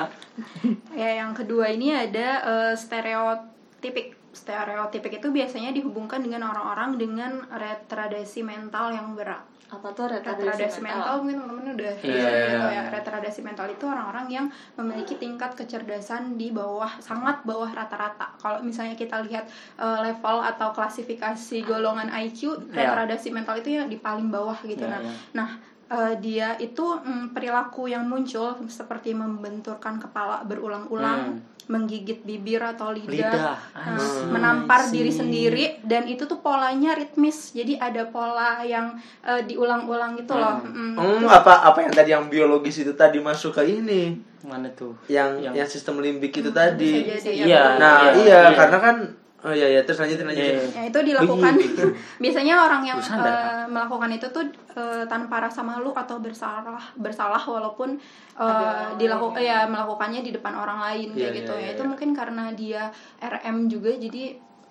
Ya, 0.94 1.10
yang 1.22 1.34
kedua 1.34 1.70
ini 1.70 1.94
ada 1.94 2.28
eh, 2.42 2.74
stereotipik. 2.74 4.18
Stereotipik 4.34 5.22
itu 5.22 5.30
biasanya 5.30 5.70
dihubungkan 5.70 6.26
dengan 6.26 6.50
orang-orang 6.50 6.98
dengan 6.98 7.46
retardasi 7.54 8.42
mental 8.42 8.90
yang 8.90 9.14
berat. 9.14 9.46
Apa 9.74 9.90
tuh 9.90 10.06
Retardasi 10.06 10.78
mental 10.80 11.16
mungkin 11.20 11.38
teman-teman 11.42 11.74
udah 11.74 11.94
Iya, 11.98 12.00
sering 12.00 12.14
iya, 12.14 12.46
gitu 12.46 12.68
iya. 12.70 12.70
ya. 12.78 12.84
Retardasi 12.94 13.40
mental 13.42 13.68
itu 13.68 13.84
orang-orang 13.84 14.26
yang 14.30 14.46
memiliki 14.78 15.18
tingkat 15.18 15.52
kecerdasan 15.54 16.38
di 16.38 16.54
bawah 16.54 16.94
sangat 17.02 17.42
bawah 17.42 17.68
rata-rata. 17.68 18.38
Kalau 18.38 18.62
misalnya 18.62 18.94
kita 18.94 19.26
lihat 19.26 19.50
eh, 19.76 19.98
level 20.04 20.38
atau 20.40 20.70
klasifikasi 20.70 21.58
golongan 21.64 22.14
IQ, 22.14 22.70
Iya. 22.70 22.94
retardasi 22.94 23.34
mental 23.34 23.58
itu 23.58 23.74
yang 23.74 23.90
di 23.90 23.98
paling 23.98 24.30
bawah 24.30 24.58
gitu. 24.62 24.86
Iya, 24.86 24.94
nah, 24.94 25.02
iya. 25.02 25.14
nah 25.34 25.50
eh, 25.90 26.14
dia 26.18 26.48
itu 26.58 26.86
mm, 26.96 27.34
perilaku 27.34 27.86
yang 27.86 28.06
muncul 28.06 28.56
seperti 28.66 29.14
membenturkan 29.14 29.98
kepala 29.98 30.42
berulang-ulang, 30.44 31.38
Hmm. 31.38 31.53
Menggigit 31.66 32.22
bibir 32.22 32.60
atau 32.60 32.90
lidah, 32.90 33.08
lidah 33.10 33.56
Nah, 33.74 33.98
see, 33.98 34.28
menampar 34.28 34.88
diri 34.88 35.10
sendiri 35.10 35.66
dan 35.82 36.06
itu 36.06 36.24
tuh 36.24 36.40
polanya 36.40 36.94
ritmis 36.94 37.52
jadi 37.52 37.78
ada 37.78 38.06
pola 38.06 38.60
yang 38.62 38.94
eh, 39.22 39.42
diulang-ulang 39.44 40.16
gitu 40.16 40.34
loh 40.34 40.60
Mm, 40.64 40.96
Hmm, 40.96 41.26
apa 41.26 41.64
apa 41.64 41.80
yang 41.80 41.92
tadi 41.92 42.10
yang 42.12 42.26
biologis 42.28 42.80
itu 42.80 42.94
tadi 42.94 43.18
masuk 43.18 43.54
ke 43.54 43.64
ini 43.66 44.16
mana 44.44 44.68
tuh 44.70 44.92
yang 45.08 45.40
Yang- 45.40 45.56
yang, 45.56 45.68
sistem 45.68 45.98
limbik 45.98 46.32
itu 46.34 46.50
bisa 46.50 46.60
tadi. 46.70 47.08
ya. 47.08 47.16
Iya. 47.48 47.64
Nah, 47.80 47.98
iya, 48.04 48.12
iya, 48.14 48.40
iya. 48.44 48.52
karena 48.54 48.78
kan 48.78 48.96
oh 49.44 49.54
iya 49.54 49.68
iya 49.68 49.82
terus 49.84 50.00
lanjutin 50.00 50.24
lanjutin. 50.24 50.56
Iya. 50.56 50.64
Ya, 50.72 50.82
itu 50.88 51.00
dilakukan 51.04 51.54
Begitu. 51.60 51.84
biasanya 52.24 52.54
orang 52.64 52.82
yang 52.88 53.00
eh, 53.00 53.66
melakukan 53.68 54.10
itu 54.16 54.28
tuh 54.32 54.46
eh, 54.74 55.04
tanpa 55.06 55.44
rasa 55.44 55.60
malu 55.60 55.92
atau 55.92 56.24
bersalah 56.24 56.80
bersalah 56.96 57.44
walaupun 57.44 58.00
Ada 58.34 58.98
dilakukan 58.98 59.44
orang 59.44 59.52
ya 59.52 59.60
melakukannya 59.70 60.22
di 60.26 60.32
depan 60.34 60.56
orang 60.58 60.80
lain 60.90 61.14
kayak 61.14 61.32
Iya, 61.36 61.38
gitu 61.44 61.54
iya, 61.54 61.60
ya 61.60 61.66
iya, 61.68 61.74
itu 61.76 61.84
iya. 61.84 61.90
mungkin 61.92 62.10
karena 62.16 62.44
dia 62.56 62.84
RM 63.20 63.58
juga 63.68 63.92
jadi 63.94 64.24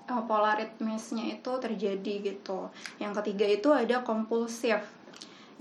eh, 0.09 0.23
pola 0.25 0.57
ritmisnya 0.57 1.25
itu 1.37 1.53
terjadi 1.61 2.15
gitu 2.33 2.73
yang 2.97 3.13
ketiga 3.13 3.45
itu 3.45 3.69
ada 3.71 4.01
kompulsif 4.01 5.02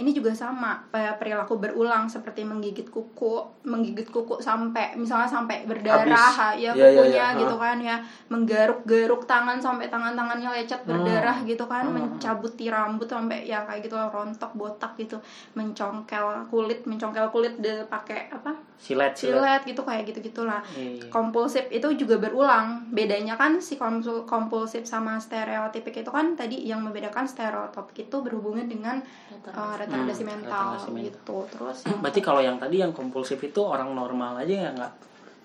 ini 0.02 0.12
juga 0.12 0.34
sama 0.34 0.82
eh, 0.90 1.14
perilaku 1.14 1.56
berulang 1.56 2.06
seperti 2.06 2.42
menggigit 2.42 2.90
kuku 2.90 3.36
menggigit 3.64 4.10
kuku 4.10 4.42
sampai 4.42 4.98
misalnya 4.98 5.30
sampai 5.30 5.62
berdarah 5.64 6.10
Habis. 6.34 6.58
ya 6.58 6.72
Iya, 6.72 6.72
iya, 6.74 6.86
kukunya 6.92 7.26
iya. 7.30 7.40
gitu 7.40 7.56
kan 7.56 7.78
ya 7.78 7.96
menggaruk-garuk 8.28 9.24
tangan 9.24 9.62
sampai 9.62 9.88
tangan-tangannya 9.88 10.50
lecet 10.52 10.82
berdarah 10.84 11.38
gitu 11.44 11.64
kan 11.64 11.86
Hmm. 11.86 11.94
mencabuti 11.94 12.66
rambut 12.68 13.06
sampai 13.06 13.46
ya 13.46 13.62
kayak 13.62 13.86
gitu 13.86 13.96
rontok 13.96 14.52
botak 14.54 14.98
gitu 14.98 15.22
mencongkel 15.54 16.26
kulit 16.48 16.82
mencongkel 16.84 17.30
kulit 17.30 17.54
de 17.58 17.86
pakai 17.86 18.28
apa 18.30 18.71
silet 18.82 19.13
silet. 19.13 19.38
Silet 19.38 19.62
gitu 19.63 19.82
kayak 19.82 20.04
gitu 20.04 20.20
gitulah 20.24 20.58
Iya. 20.74 21.06
kompulsif 21.08 21.70
itu 21.70 21.86
juga 21.96 22.17
berulang. 22.17 22.89
Bedanya 22.89 23.38
kan 23.38 23.56
si 23.58 23.78
kompu- 23.78 24.26
kompulsif 24.26 24.84
sama 24.84 25.15
stereotipik 25.15 25.94
itu 25.96 26.10
kan 26.10 26.34
tadi 26.34 26.65
yang 26.65 26.82
membedakan 26.82 27.24
stereotipik 27.24 28.02
itu 28.02 28.17
berhubungan 28.17 28.65
dengan 28.65 28.98
uh, 29.46 29.76
retardasi 29.76 30.26
Hmm, 30.26 30.32
mental 30.36 30.67
mental. 30.82 30.98
gitu. 31.00 31.38
Terus 31.48 31.78
berarti 32.02 32.20
kalau 32.20 32.41
yang 32.41 32.58
tadi 32.58 32.78
yang 32.78 32.89
kompulsif 32.89 33.38
itu 33.39 33.62
orang 33.62 33.94
normal 33.94 34.41
aja 34.41 34.56
ya 34.60 34.70
nggak 34.72 34.94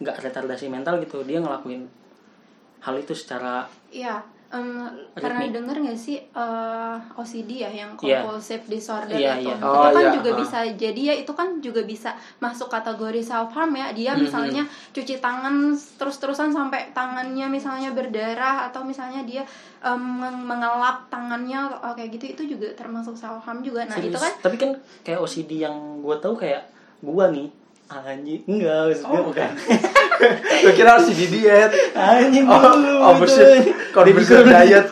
nggak 0.01 0.17
retardasi 0.23 0.67
mental 0.67 0.97
gitu. 0.99 1.21
Dia 1.21 1.37
ngelakuin 1.39 1.85
hal 2.81 2.95
itu 2.97 3.13
secara 3.13 3.69
Iya, 3.87 4.25
em, 4.57 4.69
pernah 5.13 5.43
denger 5.43 5.77
nggak 5.79 5.95
sih 5.95 6.17
eh, 6.19 6.97
OCD 7.15 7.51
ya 7.59 7.69
yang 7.69 7.93
Iya. 7.97 8.23
compulsive 8.23 8.65
disorder 8.67 9.13
Iya, 9.13 9.37
itu? 9.37 9.53
Itu 9.53 9.63
Oh, 9.63 9.87
kan 9.87 10.01
iya, 10.03 10.13
juga 10.13 10.31
ah. 10.31 10.37
bisa 10.39 10.59
jadi 10.75 11.01
ya 11.03 11.15
itu 11.15 11.31
kan 11.31 11.49
juga 11.59 11.83
bisa 11.83 12.11
masuk 12.39 12.67
kategori 12.67 13.21
self 13.21 13.53
harm 13.53 13.73
ya. 13.73 13.93
Dia 13.93 14.13
Mhm. 14.13 14.21
misalnya 14.23 14.63
cuci 14.91 15.19
tangan 15.19 15.55
terus-terusan 15.95 16.51
sampai 16.51 16.91
tangannya 16.91 17.47
misalnya 17.47 17.91
berdarah 17.91 18.67
atau 18.67 18.81
misalnya 18.83 19.21
dia 19.23 19.45
meng- 19.87 20.43
mengelap 20.43 21.07
tangannya 21.07 21.61
oh, 21.77 21.93
kayak 21.93 22.11
gitu 22.13 22.25
itu 22.29 22.43
juga 22.51 22.73
termasuk 22.75 23.15
self 23.15 23.43
harm 23.43 23.61
juga. 23.61 23.85
Nah, 23.85 23.95
itu 23.95 24.11
Serius. 24.11 24.21
kan 24.21 24.33
tapi 24.43 24.57
kan 24.57 24.71
kayak 25.03 25.21
OCD 25.21 25.61
yang 25.61 25.75
gue 26.01 26.17
tahu 26.17 26.35
kayak 26.35 26.67
gua 26.99 27.29
nih 27.29 27.47
anjing 27.87 28.43
enggak 28.47 28.99
Oh. 29.01 29.23
bukan 29.23 29.47
Gue 30.59 30.73
kira 30.73 30.91
harus 30.93 31.09
di 31.09 31.27
diet. 31.27 31.71
anjing 31.93 32.45
Oh, 32.45 32.57
dulu 32.57 32.93
oh 32.99 33.13
gitu. 33.13 33.21
bersih. 33.23 33.61
Conversion 33.91 34.45
diet. 34.45 34.87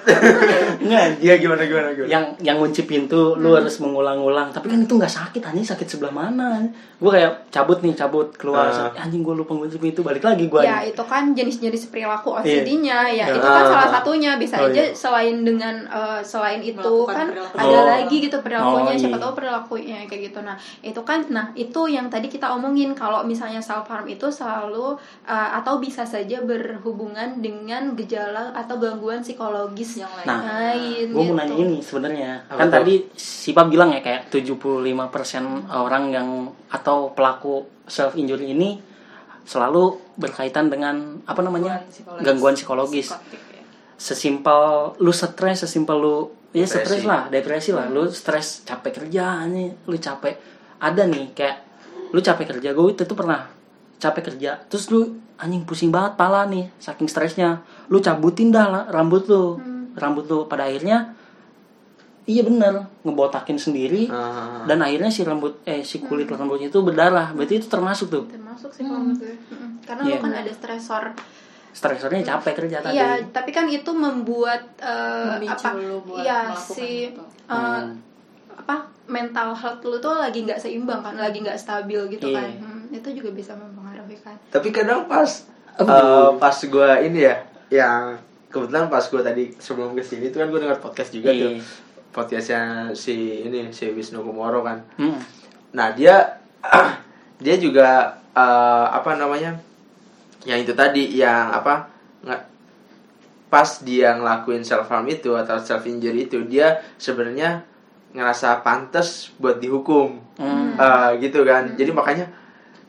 enggak. 0.76 1.04
Iya 1.18 1.34
gimana 1.37 1.62
gimana 1.62 1.88
gimana. 1.90 2.06
yang 2.06 2.24
yang 2.38 2.56
ngunci 2.56 2.84
pintu 2.84 3.34
lu 3.34 3.52
harus 3.52 3.76
mengulang-ulang 3.78 4.50
tapi 4.50 4.68
kan 4.68 4.78
itu 4.78 4.92
nggak 4.92 5.08
sakit 5.10 5.40
anjing 5.42 5.64
sakit 5.64 5.87
sebelah 5.87 6.12
mana 6.12 6.60
gue 6.94 7.10
kayak 7.10 7.48
cabut 7.48 7.80
nih 7.80 7.92
cabut 7.94 8.28
keluar 8.34 8.68
Ah. 8.68 8.92
anjing 8.94 9.20
gue 9.20 9.34
lupa 9.34 9.52
ngunci 9.52 9.76
pintu 9.76 10.00
balik 10.00 10.20
lagi 10.20 10.46
gue 10.46 10.60
Ya 10.60 10.80
itu 10.82 11.00
kan 11.02 11.32
jenis-jenis 11.32 11.88
perilaku 11.88 12.32
OCD-nya 12.34 13.08
ya 13.10 13.24
Iya. 13.24 13.24
itu 13.30 13.40
kan 13.40 13.62
Ah. 13.62 13.68
salah 13.70 13.88
satunya 13.90 14.37
bisa 14.37 14.56
Oh, 14.56 14.68
aja 14.68 14.82
iya. 14.82 14.92
selain 14.92 15.40
dengan 15.40 15.84
eh, 15.84 16.20
selain 16.22 16.60
itu 16.60 16.76
Melakukan 16.76 17.12
kan 17.14 17.26
perilaku. 17.30 17.56
ada 17.58 17.68
Oh. 17.74 17.84
lagi 17.90 18.16
gitu 18.18 18.37
perilakunya 18.38 18.84
Oh, 18.87 18.98
siapa 18.98 19.10
iya. 19.10 19.22
tahu 19.22 19.32
perilakunya 19.34 19.96
kayak 20.04 20.22
gitu 20.26 20.38
nah 20.40 20.56
itu 20.80 21.00
kan 21.02 21.20
nah 21.28 21.46
itu 21.54 21.80
yang 21.87 22.06
tadi 22.06 22.26
kita 22.26 22.46
omongin 22.50 22.92
kalau 22.92 23.20
misalnya 23.22 23.58
self 23.58 23.84
harm 23.87 24.04
itu 24.06 24.26
selalu 24.26 24.96
eh, 25.22 25.50
atau 25.59 25.79
bisa 25.79 26.03
saja 26.03 26.42
berhubungan 26.42 27.38
dengan 27.38 27.94
gejala 27.94 28.50
atau 28.53 28.77
gangguan 28.83 29.22
psikologis 29.22 30.03
Yang 30.03 30.12
lain. 30.20 30.27
Nah, 30.27 30.40
lain 30.42 31.07
gue 31.11 31.22
mau 31.22 31.24
gitu. 31.24 31.38
nanya 31.38 31.57
ini 31.57 31.79
sebenarnya. 31.79 32.31
Kan 32.50 32.68
tadi 32.68 32.94
Sipa 33.14 33.64
bilang 33.70 33.94
ya 33.94 34.03
kayak 34.03 34.33
75% 34.33 35.70
orang 35.70 36.05
yang 36.11 36.29
atau 36.68 37.14
pelaku 37.14 37.64
self 37.88 38.18
injury 38.18 38.53
ini 38.53 38.81
selalu 39.44 40.00
berkaitan 40.16 40.72
dengan 40.72 41.20
apa 41.29 41.40
namanya 41.44 41.85
gangguan 42.24 42.57
psikologis. 42.57 43.12
Psikotik, 43.12 43.40
ya. 43.40 43.62
sesimpel 44.00 44.62
lu 44.98 45.12
stres 45.12 45.68
sesimpel 45.68 45.96
lu 46.00 46.16
ya 46.57 46.64
stres 46.64 47.05
lah 47.05 47.29
depresi 47.29 47.70
lah. 47.70 47.87
Lu 47.92 48.09
stres 48.09 48.64
capek 48.64 49.05
kerja 49.05 49.44
nih 49.44 49.85
lu 49.85 49.96
capek. 50.00 50.35
Ada 50.81 51.05
nih 51.09 51.37
kayak 51.37 51.57
lu 52.14 52.20
capek 52.22 52.46
kerja 52.57 52.70
gue 52.72 52.87
itu 52.94 53.03
tuh 53.05 53.16
pernah 53.18 53.53
capek 54.04 54.22
kerja 54.28 54.60
terus 54.64 54.86
lu 54.88 55.08
anjing 55.34 55.62
pusing 55.62 55.88
banget 55.88 56.14
pala 56.14 56.44
nih 56.44 56.68
saking 56.76 57.06
stresnya 57.06 57.58
lu 57.86 57.98
cabutin 57.98 58.48
dah 58.48 58.66
lah 58.66 58.84
rambut 58.86 59.24
lu 59.24 59.56
rambut 59.94 60.24
lu 60.24 60.44
pada 60.44 60.64
akhirnya 60.64 61.16
iya 62.24 62.40
bener 62.40 62.72
ngebotakin 63.00 63.56
sendiri 63.56 64.08
Ah. 64.08 64.64
dan 64.64 64.80
akhirnya 64.80 65.08
si 65.08 65.20
rambut 65.22 65.60
eh 65.64 65.80
si 65.80 66.00
kulit 66.00 66.24
rambutnya 66.26 66.68
itu 66.68 66.80
berdarah 66.80 67.32
berarti 67.32 67.58
itu 67.58 67.66
termasuk 67.66 68.08
tuh 68.08 68.24
termasuk 68.26 68.70
sih 68.70 68.82
kalau 68.82 69.00
menurut 69.02 69.20
gue 69.20 69.34
Mm-mm. 69.50 69.70
karena 69.82 70.02
Iya. 70.02 70.10
lu 70.10 70.22
kan 70.22 70.32
ada 70.34 70.50
stresor 70.50 71.04
stresornya 71.70 72.22
capek 72.22 72.54
kerja 72.56 72.78
tadi 72.80 72.94
Iya, 72.94 73.10
tapi 73.28 73.50
kan 73.50 73.66
itu 73.66 73.90
membuat 73.90 74.62
Memicu 74.78 75.52
apa? 75.60 75.74
lu 75.74 75.98
buat 76.00 76.22
Iya, 76.22 76.54
si 76.54 77.10
itu. 77.10 77.18
eh, 77.18 77.50
Hmm. 77.50 77.98
apa 78.54 78.76
mental 79.04 79.50
health 79.52 79.82
lu 79.82 79.98
tuh 79.98 80.14
lagi 80.14 80.40
nggak 80.40 80.56
seimbang 80.56 81.02
kan, 81.02 81.12
lagi 81.14 81.36
nggak 81.36 81.58
stabil 81.58 81.98
gitu 82.08 82.30
Iya. 82.30 82.38
kan. 82.40 82.48
Hmm, 82.56 82.82
itu 82.88 83.08
juga 83.12 83.30
bisa 83.32 83.52
mempengaruhi 83.52 83.84
kan. 84.16 84.37
Tapi 84.48 84.68
kadang 84.68 85.07
pas 85.07 85.31
eh, 85.74 86.29
pas 86.35 86.57
gue 86.57 86.90
ini 87.03 87.20
ya, 87.22 87.37
yang 87.68 88.18
kebetulan 88.46 88.87
pas 88.87 89.03
gue 89.03 89.18
tadi 89.18 89.44
sebelum 89.57 89.92
ke 89.92 90.00
sini 90.00 90.29
tuh 90.29 90.38
kan 90.38 90.48
gue 90.48 90.61
dengar 90.61 90.79
podcast 90.79 91.11
juga 91.11 91.31
tuh, 91.31 91.59
Iya. 91.59 91.62
podcastnya 92.11 92.62
si 92.92 93.14
ini 93.42 93.70
si 93.70 93.88
Wisnu 93.88 94.20
Kumoro 94.20 94.62
kan. 94.62 94.79
Hmm. 94.94 95.18
Nah 95.72 95.90
dia 95.90 96.38
dia 97.44 97.57
juga 97.57 98.14
eh, 98.31 98.87
apa 98.88 99.14
namanya, 99.14 99.59
yang 100.42 100.59
itu 100.59 100.70
tadi 100.72 101.11
yang 101.12 101.50
apa 101.50 101.90
nggak 102.20 102.42
pas 103.46 103.70
dia 103.83 104.14
ngelakuin 104.14 104.62
self 104.62 104.87
harm 104.88 105.07
itu 105.07 105.31
atau 105.33 105.59
self 105.59 105.83
injury 105.85 106.27
itu 106.27 106.42
dia 106.44 106.83
sebenarnya 106.96 107.62
ngerasa 108.11 108.62
pantas 108.62 109.35
buat 109.37 109.59
dihukum 109.59 110.22
Hmm. 110.35 110.74
Eh, 110.74 111.11
gitu 111.22 111.46
kan 111.46 111.62
jadi 111.74 111.94
makanya 111.94 112.27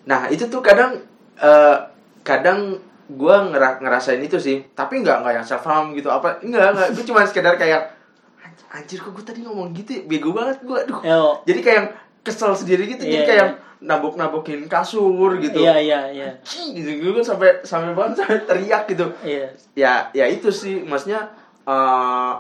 nah 0.02 0.26
itu 0.26 0.50
tuh 0.50 0.66
kadang 0.66 0.98
eh, 1.38 1.78
kadang 2.22 2.78
gue 3.06 3.36
ngera 3.46 3.78
ngerasain 3.78 4.18
itu 4.20 4.36
sih 4.36 4.66
tapi 4.72 5.00
nggak 5.00 5.22
nggak 5.22 5.34
yang 5.36 5.46
self 5.46 5.62
harm 5.62 5.94
gitu 5.94 6.08
apa 6.08 6.40
nggak 6.40 6.68
nggak 6.72 6.88
gue 6.92 7.06
cuma 7.06 7.22
sekedar 7.22 7.54
kayak 7.54 7.94
"Anj- 8.40 8.66
anjir 8.74 8.98
kok 8.98 9.12
gue 9.12 9.22
tadi 9.24 9.40
ngomong 9.42 9.72
gitu 9.72 9.92
ya? 9.92 10.02
bego 10.04 10.30
banget 10.32 10.58
gue 10.60 10.78
aduh 10.80 11.00
Yo. 11.00 11.38
jadi 11.44 11.60
kayak 11.62 11.84
kesel 12.22 12.52
sendiri 12.52 12.88
gitu 12.88 13.04
jadi 13.04 13.22
Iya, 13.22 13.28
kayak 13.28 13.48
iya. 13.48 13.58
nabok 13.80 14.16
nabokin 14.16 14.66
kasur 14.66 15.06
gitu 15.38 15.62
Iya 15.62 15.78
iya 15.78 16.00
iya. 16.10 16.30
Gitu 16.44 16.90
gue 17.06 17.22
sampai 17.22 17.62
sampai 17.62 17.94
banget 17.94 18.18
sampai 18.20 18.42
teriak 18.44 18.84
gitu 18.88 19.06
Iya. 19.22 19.48
ya 19.76 19.94
ya 20.12 20.26
itu 20.26 20.50
sih 20.50 20.82
maksudnya 20.82 21.30
eh, 21.62 22.34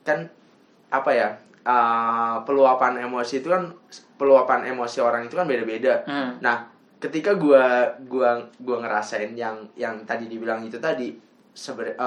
kan 0.00 0.18
apa 0.88 1.10
ya 1.10 1.28
eh, 1.60 2.36
peluapan 2.42 3.02
emosi 3.02 3.38
itu 3.38 3.48
kan 3.48 3.74
peluapan 4.14 4.66
emosi 4.68 4.98
orang 4.98 5.26
itu 5.26 5.34
kan 5.34 5.44
beda-beda 5.44 6.02
Hmm. 6.04 6.38
nah 6.38 6.70
ketika 7.02 7.34
gua 7.34 7.82
gua 8.06 8.38
gua 8.56 8.76
ngerasain 8.78 9.34
yang 9.34 9.58
yang 9.74 9.98
tadi 10.06 10.30
dibilang 10.30 10.62
itu 10.62 10.78
tadi 10.78 11.10
sebenarnya 11.50 11.98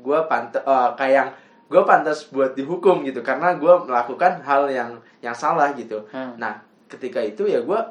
gua 0.00 0.24
pantas 0.24 0.64
kayak 0.96 1.12
yang 1.14 1.28
gue 1.68 1.82
pantas 1.84 2.32
buat 2.32 2.56
dihukum 2.56 3.04
gitu 3.04 3.20
karena 3.20 3.52
gua 3.54 3.76
melakukan 3.78 4.40
hal 4.40 4.64
yang 4.66 4.96
yang 5.20 5.36
salah 5.36 5.76
gitu 5.76 6.00
Hmm. 6.08 6.32
nah 6.34 6.56
ketika 6.88 7.20
itu 7.20 7.44
ya 7.44 7.60
gua 7.60 7.84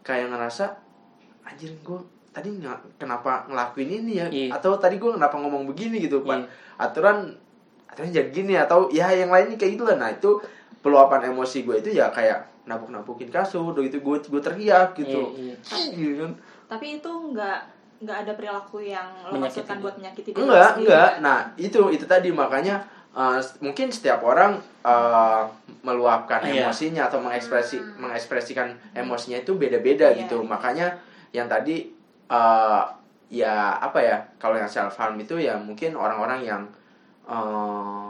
kayak 0.00 0.32
ngerasa 0.32 0.72
anjir 1.44 1.76
gue 1.78 2.00
tadi 2.32 2.56
nggak 2.56 2.96
kenapa 2.96 3.44
ngelakuin 3.44 4.00
ini 4.00 4.12
ya 4.16 4.26
Iya. 4.28 4.56
atau 4.56 4.76
tadi 4.76 4.96
gue 4.96 5.12
kenapa 5.12 5.36
ngomong 5.36 5.68
begini 5.68 6.00
gitu 6.00 6.24
Pak 6.24 6.36
Iya. 6.36 6.46
aturan 6.80 7.16
aturan 7.84 8.08
jadi 8.08 8.30
gini 8.30 8.56
atau 8.56 8.88
ya 8.88 9.12
yang 9.12 9.28
lainnya 9.28 9.60
kayak 9.60 9.76
gitu 9.76 9.84
lah 9.84 9.96
nah 9.96 10.08
itu 10.08 10.40
peluapan 10.80 11.28
emosi 11.28 11.68
gue 11.68 11.76
itu 11.80 11.90
ya 11.92 12.08
kayak 12.08 12.57
nabuk 12.68 12.92
nabukin 12.92 13.26
kasur 13.28 13.72
udah 13.72 13.80
gitu 13.82 13.98
gue 13.98 14.16
gue 14.20 14.42
teriak 14.44 14.92
gitu 14.94 15.32
Iya, 15.34 15.56
iya. 15.72 15.96
Gitu 15.96 16.12
kan 16.20 16.32
tapi 16.68 17.00
itu 17.00 17.08
nggak 17.08 17.58
nggak 17.98 18.18
ada 18.22 18.32
perilaku 18.36 18.78
yang 18.78 19.08
lo 19.26 19.40
maksudkan 19.40 19.80
buat 19.80 19.96
menyakiti 19.96 20.30
diri 20.30 20.44
enggak 20.44 20.70
sendiri, 20.70 20.84
enggak 20.86 21.10
kan? 21.10 21.22
nah 21.24 21.38
itu 21.56 21.80
itu 21.88 22.04
tadi 22.04 22.28
makanya 22.30 22.76
eh, 23.10 23.40
mungkin 23.58 23.88
setiap 23.88 24.20
orang 24.22 24.54
eh, 24.84 25.42
meluapkan 25.80 26.44
Iya. 26.44 26.68
emosinya 26.68 27.08
atau 27.08 27.18
mengekspresi 27.18 27.80
mengekspresikan 27.96 28.68
emosinya 28.92 29.40
itu 29.40 29.56
beda-beda 29.56 30.12
Iya, 30.12 30.28
gitu 30.28 30.38
iya. 30.38 30.46
makanya 30.46 30.86
yang 31.32 31.48
tadi 31.48 31.88
eh, 32.28 32.82
ya 33.28 33.54
apa 33.76 33.98
ya 33.98 34.16
kalau 34.38 34.54
yang 34.54 34.68
self 34.68 34.94
harm 34.94 35.16
itu 35.16 35.36
ya 35.36 35.56
mungkin 35.58 35.96
orang-orang 35.96 36.40
yang 36.44 36.62
eh, 37.26 38.06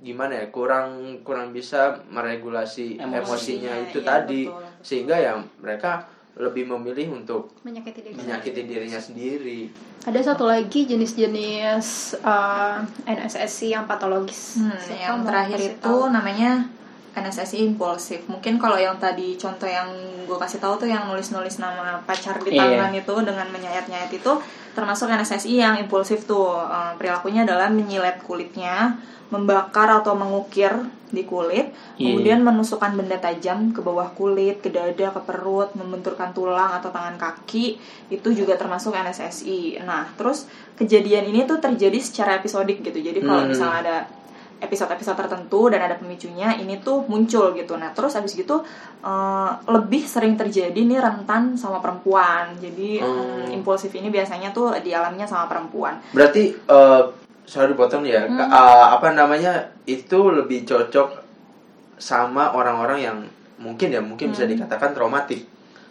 gimana 0.00 0.32
ya 0.34 0.46
kurang 0.48 0.88
kurang 1.20 1.52
bisa 1.52 2.00
meregulasi 2.08 2.96
Emosinya, 2.96 3.20
emosinya 3.20 3.72
itu 3.84 3.98
iya, 4.00 4.06
tadi 4.06 4.40
betul, 4.48 4.56
betul. 4.56 4.80
sehingga 4.80 5.16
ya 5.16 5.32
mereka 5.60 5.92
lebih 6.30 6.64
memilih 6.64 7.20
untuk 7.20 7.52
menyakiti 7.60 8.00
diri 8.00 8.14
menyakiti 8.16 8.62
dirinya 8.64 8.96
sendiri 8.96 9.68
Ada 10.00 10.32
satu 10.32 10.48
lagi 10.48 10.88
jenis-jenis 10.88 11.86
uh, 12.24 12.80
NSSI 13.04 13.76
yang 13.76 13.84
patologis. 13.84 14.56
Hmm, 14.56 14.72
Siapa 14.72 14.96
yang 14.96 15.20
terakhir 15.20 15.60
itu 15.76 15.84
tahu? 15.84 16.08
namanya 16.08 16.64
NSSI 17.12 17.68
impulsif. 17.68 18.24
Mungkin 18.24 18.56
kalau 18.56 18.80
yang 18.80 18.96
tadi 18.96 19.36
contoh 19.36 19.68
yang 19.68 19.92
gue 20.24 20.38
kasih 20.38 20.56
tahu 20.56 20.78
tuh 20.78 20.88
yang 20.88 21.04
nulis-nulis 21.04 21.60
nama 21.60 22.00
pacar 22.06 22.40
di 22.40 22.54
Iya. 22.54 22.64
tangan 22.80 22.92
itu 22.96 23.14
dengan 23.20 23.46
menyayat-nyayat 23.50 24.08
itu 24.08 24.32
termasuk 24.74 25.10
NSSI 25.10 25.54
yang 25.60 25.74
impulsif 25.78 26.24
tuh. 26.24 26.56
Eh, 26.58 26.92
perilakunya 26.98 27.42
adalah 27.44 27.68
menyilet 27.68 28.22
kulitnya, 28.24 28.98
membakar 29.30 30.02
atau 30.02 30.18
mengukir 30.18 30.74
di 31.10 31.26
kulit, 31.26 31.70
Iya. 31.98 32.14
kemudian 32.14 32.38
menusukkan 32.42 32.94
benda 32.94 33.18
tajam 33.18 33.74
ke 33.74 33.82
bawah 33.82 34.10
kulit, 34.14 34.62
ke 34.62 34.70
dada, 34.70 35.10
ke 35.10 35.20
perut, 35.26 35.74
membenturkan 35.74 36.30
tulang 36.30 36.70
atau 36.78 36.90
tangan 36.90 37.18
kaki, 37.18 37.78
itu 38.10 38.28
juga 38.30 38.54
termasuk 38.54 38.94
NSSI. 38.94 39.82
Nah, 39.82 40.06
terus 40.14 40.46
kejadian 40.78 41.26
ini 41.30 41.46
tuh 41.46 41.58
terjadi 41.58 41.98
secara 41.98 42.38
episodik 42.38 42.82
gitu. 42.82 42.98
Jadi 43.02 43.22
kalau 43.22 43.42
Hmm. 43.42 43.50
misalnya 43.50 43.78
ada 43.82 43.96
episode-episode 44.60 45.16
tertentu 45.16 45.72
dan 45.72 45.80
ada 45.82 45.96
pemicunya 45.96 46.54
ini 46.56 46.78
tuh 46.78 47.04
muncul 47.08 47.50
gitu 47.52 47.74
nah 47.74 47.90
terus 47.90 48.14
abis 48.14 48.36
gitu 48.36 48.60
eh, 49.00 49.50
lebih 49.66 50.04
sering 50.06 50.36
terjadi 50.36 50.76
nih 50.76 51.00
rentan 51.00 51.56
sama 51.56 51.80
perempuan 51.80 52.54
jadi 52.60 53.02
Hmm. 53.02 53.48
mm, 53.50 53.56
impulsif 53.56 53.90
ini 53.96 54.08
biasanya 54.08 54.52
tuh 54.52 54.76
dialaminya 54.78 55.26
sama 55.26 55.48
perempuan 55.48 55.98
Berarti 56.12 56.52
eh 56.54 57.02
sorry 57.50 57.74
dipotong 57.74 58.06
ya. 58.06 58.30
Hmm. 58.30 58.38
Eh, 58.46 58.86
apa 58.94 59.10
namanya? 59.10 59.74
Itu 59.82 60.30
lebih 60.30 60.62
cocok 60.62 61.08
sama 61.98 62.54
orang-orang 62.54 62.98
yang 63.02 63.16
mungkin 63.58 63.90
ya 63.90 63.98
mungkin 63.98 64.30
bisa 64.30 64.46
Hmm. 64.46 64.54
dikatakan 64.54 64.94
traumatik. 64.94 65.49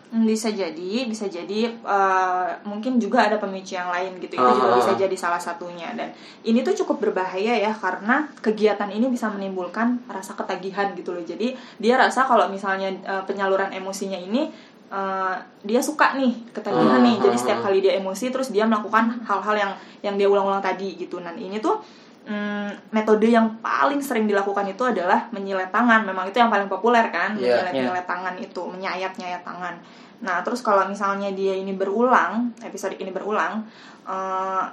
Hmm, 0.09 0.25
bisa 0.25 0.49
jadi 0.49 1.05
bisa 1.05 1.29
jadi 1.29 1.69
eh, 1.69 2.47
mungkin 2.65 2.97
juga 2.97 3.29
ada 3.29 3.37
pemicu 3.37 3.77
yang 3.77 3.93
lain 3.93 4.17
gitu 4.17 4.41
itu 4.41 4.49
juga 4.57 4.73
Ah. 4.73 4.77
bisa 4.81 4.97
jadi 4.97 5.13
salah 5.13 5.37
satunya 5.37 5.85
dan 5.93 6.09
ini 6.41 6.65
tuh 6.65 6.73
cukup 6.81 6.97
berbahaya 6.97 7.53
ya 7.53 7.69
karena 7.77 8.25
kegiatan 8.41 8.89
ini 8.89 9.05
bisa 9.05 9.29
menimbulkan 9.29 10.01
rasa 10.09 10.33
ketagihan 10.33 10.97
gitu 10.97 11.13
loh 11.13 11.21
jadi 11.21 11.53
dia 11.77 11.93
rasa 11.93 12.25
kalau 12.25 12.49
misalnya 12.49 12.89
eh, 12.89 13.23
penyaluran 13.29 13.69
emosinya 13.69 14.17
ini 14.17 14.49
eh, 14.89 15.35
dia 15.61 15.77
suka 15.77 16.17
nih 16.17 16.33
ketagihan 16.57 16.97
Ah, 16.97 17.05
nih 17.05 17.15
jadi 17.21 17.37
ah, 17.37 17.41
setiap 17.45 17.59
ah. 17.61 17.63
kali 17.69 17.77
dia 17.77 17.93
emosi 18.01 18.33
terus 18.33 18.49
dia 18.49 18.65
melakukan 18.65 19.13
hal-hal 19.29 19.55
yang 19.61 19.71
yang 20.01 20.17
dia 20.17 20.25
ulang-ulang 20.25 20.65
tadi 20.65 20.97
gitu 20.97 21.21
dan 21.21 21.37
ini 21.37 21.61
tuh 21.61 21.85
mm, 22.23 22.91
metode 22.91 23.27
yang 23.27 23.59
paling 23.59 23.99
sering 23.99 24.25
dilakukan 24.25 24.67
itu 24.67 24.83
adalah 24.83 25.29
menyilet 25.29 25.69
tangan 25.69 26.03
memang 26.03 26.27
itu 26.27 26.37
yang 26.37 26.49
paling 26.49 26.67
populer 26.67 27.07
kan 27.09 27.35
Iya. 27.35 27.63
menyilet 27.63 27.71
Iya. 27.71 27.81
menyilet 27.85 28.07
tangan 28.07 28.35
itu 28.35 28.61
menyayat 28.65 29.13
nyayat 29.15 29.43
tangan 29.43 29.75
nah 30.19 30.43
terus 30.43 30.59
kalau 30.59 30.83
misalnya 30.83 31.31
dia 31.31 31.55
ini 31.55 31.71
berulang 31.71 32.51
episode 32.59 32.95
ini 32.95 33.07
berulang 33.09 33.63
eh, 34.03 34.63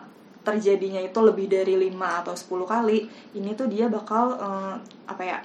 terjadinya 0.42 0.98
itu 0.98 1.18
lebih 1.20 1.46
dari 1.46 1.74
5 1.76 2.22
atau 2.22 2.34
10 2.34 2.66
kali 2.66 2.98
ini 3.32 3.54
tuh 3.54 3.66
dia 3.66 3.86
bakal 3.86 4.34
eh, 4.36 4.74
apa 5.06 5.22
ya 5.22 5.38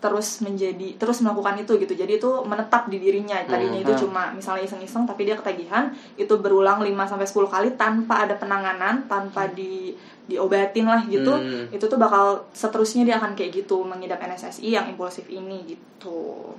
terus 0.00 0.40
menjadi 0.40 0.96
terus 0.96 1.20
melakukan 1.20 1.60
itu 1.60 1.76
gitu 1.76 1.92
jadi 1.92 2.16
itu 2.16 2.30
menetap 2.48 2.88
di 2.88 2.96
dirinya 2.96 3.36
tadinya 3.44 3.76
itu 3.76 3.92
Hmm. 3.92 4.00
cuma 4.00 4.22
misalnya 4.32 4.64
iseng-iseng 4.64 5.04
tapi 5.04 5.28
dia 5.28 5.36
ketagihan 5.36 5.92
itu 6.16 6.40
berulang 6.40 6.80
5 6.80 7.04
sampai 7.04 7.28
10 7.28 7.52
kali 7.52 7.68
tanpa 7.76 8.24
ada 8.24 8.32
penanganan 8.32 9.04
tanpa 9.04 9.44
di 9.52 9.92
diobatin 10.30 10.84
lah 10.84 11.02
gitu 11.04 11.32
Hmm. 11.32 11.66
itu 11.68 11.82
tuh 11.82 11.96
bakal 11.96 12.24
seterusnya 12.52 13.02
dia 13.02 13.16
akan 13.16 13.34
kayak 13.34 13.50
gitu 13.56 13.82
mengidap 13.82 14.18
NSSI 14.18 14.70
yang 14.70 14.86
impulsif 14.86 15.26
ini 15.26 15.66
gitu 15.66 16.54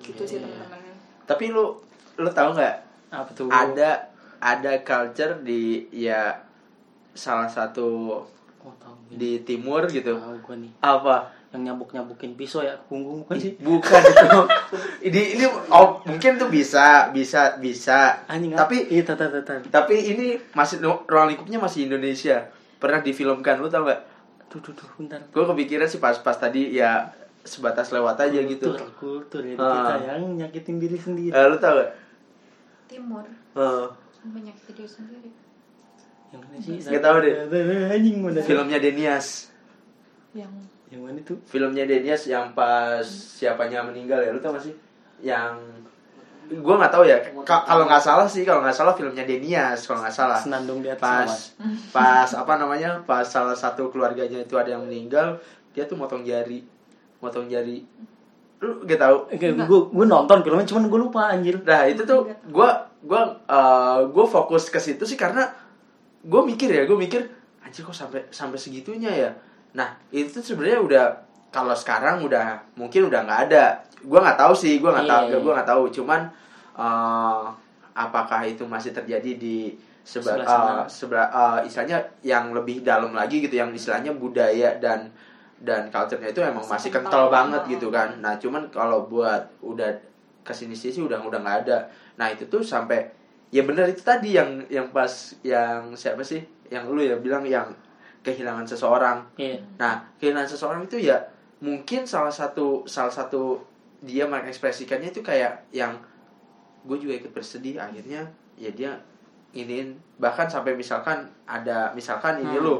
gitu 0.00 0.22
sih 0.24 0.38
teman-teman 0.38 0.78
Tapi 1.24 1.44
lu 1.48 1.76
lu 2.16 2.30
tahu 2.30 2.54
nggak 2.54 2.76
Apa 3.10 3.30
tuh? 3.32 3.48
ada 3.48 4.08
ada 4.38 4.72
culture 4.80 5.36
di 5.38 5.62
ya 5.90 6.38
salah 7.10 7.46
satu 7.46 8.22
Oh, 8.58 8.74
tahu. 8.76 8.94
di 9.10 9.40
timur 9.40 9.86
gitu. 9.86 10.12
Tahu 10.14 10.34
gua 10.40 10.56
nih. 10.56 10.70
Apa? 10.78 11.16
Yang 11.48 11.62
nyabuk-nyabukin 11.64 12.36
pisau 12.36 12.60
ya 12.60 12.76
punggung 12.86 13.24
bukan 13.24 13.36
sih? 13.40 13.56
Bukan 13.56 14.00
itu. 14.04 14.40
ini 15.00 15.22
ini 15.34 15.44
oh 15.72 16.04
mungkin 16.04 16.36
tuh 16.36 16.52
bisa 16.52 17.08
bisa 17.08 17.56
bisa. 17.56 18.20
Anjing 18.28 18.52
Tapi 18.52 18.84
iya 18.88 19.00
tata 19.00 19.32
tata. 19.32 19.64
Tapi 19.64 20.12
ini 20.12 20.36
masih 20.52 20.78
ruang 20.84 21.32
lingkupnya 21.32 21.56
masih 21.56 21.88
Indonesia. 21.88 22.52
Pernah 22.76 23.00
difilmkan, 23.00 23.58
lu 23.58 23.66
tau 23.66 23.88
gak? 23.88 24.00
Tuh 24.48 24.60
tuh 24.60 24.76
tuh 24.76 24.86
bentar. 24.96 25.18
Gue 25.24 25.44
kepikiran 25.44 25.88
sih 25.88 25.96
pas-pas 25.96 26.36
tadi 26.36 26.68
ya 26.70 27.10
sebatas 27.42 27.88
lewat 27.90 28.20
aja 28.20 28.38
gitu. 28.38 28.68
Kultur, 28.70 28.92
kultur 28.94 29.42
ya 29.42 29.56
Ah. 29.56 29.72
kita 29.72 29.94
yang 30.06 30.36
nyakitin 30.36 30.76
diri 30.76 30.96
sendiri. 30.96 31.32
Eh, 31.32 31.44
lu 31.44 31.56
tau 31.56 31.80
gak? 31.80 31.90
timur 32.88 33.24
Eh, 33.52 33.84
menyakiti 34.24 34.72
diri 34.74 34.88
sendiri 34.88 35.28
Yang 36.28 36.40
mana 36.40 36.56
sih? 36.60 36.76
Nggak 36.88 37.02
tahu 37.02 37.16
deh. 37.20 37.34
Anjing 37.88 38.16
mana? 38.20 38.40
filmnya 38.44 38.78
Denias. 38.78 39.48
yang 40.32 40.52
Yang 40.88 41.00
mana 41.04 41.18
tuh? 41.20 41.36
Filmnya 41.44 41.84
Denias 41.84 42.24
yang 42.26 42.56
pas 42.56 43.04
siapanya 43.04 43.84
meninggal 43.84 44.24
ya, 44.24 44.32
lu 44.32 44.40
tau 44.40 44.56
gak 44.56 44.64
sih? 44.64 44.74
Yang 45.20 45.60
gue 46.48 46.74
nggak 46.80 46.88
tahu 46.88 47.04
ya. 47.04 47.20
Ka- 47.44 47.68
kalau 47.68 47.84
nggak 47.84 48.00
salah 48.00 48.24
sih, 48.24 48.40
kalau 48.48 48.64
nggak 48.64 48.72
salah 48.72 48.96
filmnya 48.96 49.28
Denias, 49.28 49.84
kalau 49.84 50.00
nggak 50.00 50.16
salah. 50.16 50.40
Senandung 50.40 50.80
di 50.80 50.88
atas 50.88 51.04
Pas 51.04 51.28
awan. 51.28 51.38
pas 51.96 52.30
apa 52.32 52.52
namanya? 52.56 52.90
Pas 53.04 53.26
salah 53.28 53.52
satu 53.52 53.92
keluarganya 53.92 54.40
itu 54.40 54.56
ada 54.56 54.72
yang 54.72 54.88
meninggal, 54.88 55.36
dia 55.76 55.84
tuh 55.84 56.00
motong 56.00 56.24
jari, 56.24 56.64
motong 57.20 57.52
jari. 57.52 57.84
Lu 58.58 58.80
gak 58.88 58.96
tahu? 58.98 59.16
Gue 59.68 59.80
gue 59.92 60.06
nonton 60.08 60.40
filmnya 60.40 60.66
cuman 60.66 60.88
gue 60.88 61.00
lupa 61.04 61.20
anjir. 61.30 61.60
Nah 61.62 61.84
itu 61.84 62.02
tuh 62.08 62.26
gue 62.48 62.68
gue 63.04 63.20
gue 64.08 64.26
fokus 64.26 64.72
ke 64.72 64.80
situ 64.80 65.04
sih 65.04 65.14
karena 65.14 65.46
gue 66.24 66.40
mikir 66.42 66.66
ya 66.66 66.82
gue 66.82 66.98
mikir 66.98 67.22
anjir 67.62 67.84
kok 67.84 67.92
sampai 67.94 68.24
sampai 68.32 68.56
segitunya 68.56 69.12
ya. 69.12 69.30
Nah 69.72 69.88
itu 70.08 70.38
sebenarnya 70.38 70.80
udah 70.80 71.04
kalau 71.48 71.72
sekarang 71.72 72.20
udah 72.22 72.60
mungkin 72.74 73.08
udah 73.08 73.20
nggak 73.24 73.40
ada. 73.48 73.64
Gue 73.98 74.18
nggak 74.18 74.38
tahu 74.38 74.52
sih 74.54 74.78
gue 74.78 74.86
nggak 74.86 75.06
tahu 75.06 75.24
Iya. 75.26 75.38
gue 75.40 75.52
nggak 75.52 75.68
tahu 75.68 75.84
cuman 75.92 76.20
eh, 76.76 77.44
apakah 77.94 78.40
itu 78.44 78.62
masih 78.64 78.94
terjadi 78.94 79.32
di 79.34 79.74
sebelah 80.02 80.40
Sebelah 80.40 80.46
sana. 80.46 80.70
eh, 80.70 80.84
sebelah 80.86 81.26
eh, 81.28 81.58
istilahnya 81.66 81.98
yang 82.22 82.52
lebih 82.52 82.80
dalam 82.80 83.10
lagi 83.12 83.40
gitu 83.40 83.54
yang 83.54 83.70
istilahnya 83.70 84.14
budaya 84.14 84.78
dan 84.78 85.10
dan 85.58 85.90
culture-nya 85.90 86.30
itu 86.30 86.38
emang 86.38 86.62
Masih 86.62 86.88
kental. 86.88 87.26
banget 87.28 87.66
gitu 87.66 87.90
kan. 87.90 88.14
Nah, 88.22 88.38
cuman 88.38 88.70
kalau 88.70 89.04
buat 89.04 89.42
udah 89.58 89.90
ke 90.40 90.54
sini 90.54 90.70
sini 90.70 90.94
sih 90.94 91.02
udah 91.02 91.18
udah 91.18 91.42
nggak 91.42 91.58
ada. 91.66 91.78
Nah, 92.14 92.30
itu 92.30 92.46
tuh 92.46 92.62
sampai 92.62 93.10
ya 93.50 93.66
benar 93.66 93.84
itu 93.84 93.98
tadi 94.00 94.38
yang 94.38 94.62
yang 94.70 94.86
pas 94.88 95.10
yang 95.42 95.90
siapa 95.92 96.22
sih 96.22 96.38
yang 96.68 96.86
lu 96.86 97.02
ya 97.02 97.18
bilang 97.18 97.42
yang 97.42 97.66
kehilangan 98.32 98.66
seseorang 98.66 99.18
Iya. 99.36 99.58
Nah, 99.78 100.04
kehilangan 100.18 100.48
seseorang 100.48 100.80
itu 100.84 100.98
ya 101.00 101.16
mungkin 101.58 102.06
salah 102.06 102.30
satu 102.30 102.86
salah 102.86 103.10
satu 103.10 103.58
dia 103.98 104.28
mengekspresikannya 104.30 105.10
itu 105.10 105.20
kayak 105.20 105.66
yang 105.74 105.98
gue 106.86 106.96
juga 106.96 107.18
ikut 107.18 107.34
bersedih 107.34 107.82
akhirnya 107.82 108.22
ya 108.54 108.70
dia 108.70 108.94
ingin 109.50 109.98
bahkan 110.22 110.46
sampai 110.46 110.78
misalkan 110.78 111.26
ada 111.44 111.90
misalkan 111.92 112.38
ini 112.38 112.54
Hmm. 112.56 112.64
lu 112.64 112.74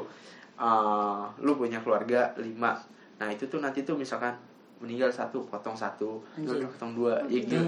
uh, 0.56 1.26
lu 1.42 1.58
punya 1.58 1.82
keluarga 1.82 2.30
lima 2.38 2.78
nah 3.18 3.26
itu 3.26 3.50
tuh 3.50 3.58
nanti 3.58 3.82
tuh 3.82 3.98
misalkan 3.98 4.30
meninggal 4.78 5.10
satu 5.10 5.42
potong 5.44 5.74
satu 5.74 6.22
Anjir. 6.34 6.62
potong 6.68 6.94
dua 6.94 7.18
ya 7.26 7.38
gitu 7.40 7.58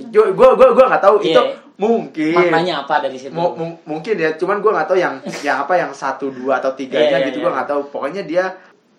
gue 0.00 0.26
gue 0.30 0.48
gue 0.54 0.68
gue 0.70 0.84
nggak 0.86 1.02
tahu 1.02 1.16
itu 1.20 1.34
Iya. 1.34 1.42
mungkin 1.76 2.34
Maknanya 2.34 2.74
apa 2.82 3.02
dari 3.02 3.14
situ? 3.14 3.30
Mu- 3.30 3.54
mu- 3.54 3.78
mungkin 3.84 4.14
ya 4.14 4.30
cuman 4.34 4.58
gue 4.58 4.70
nggak 4.70 4.88
tahu 4.88 4.98
yang 4.98 5.14
yang 5.40 5.58
apa 5.60 5.74
yang 5.74 5.90
satu 5.90 6.30
dua 6.30 6.58
atau 6.58 6.72
tiganya 6.72 7.04
Iya, 7.08 7.18
iya, 7.18 7.26
gitu 7.26 7.38
iya. 7.38 7.44
gue 7.44 7.52
nggak 7.52 7.68
tahu 7.68 7.80
pokoknya 7.90 8.22
dia 8.22 8.44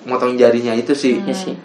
motong 0.01 0.35
jarinya 0.35 0.71
itu 0.71 0.91
sih 0.93 1.19
Iya 1.19 1.33
sih. 1.33 1.55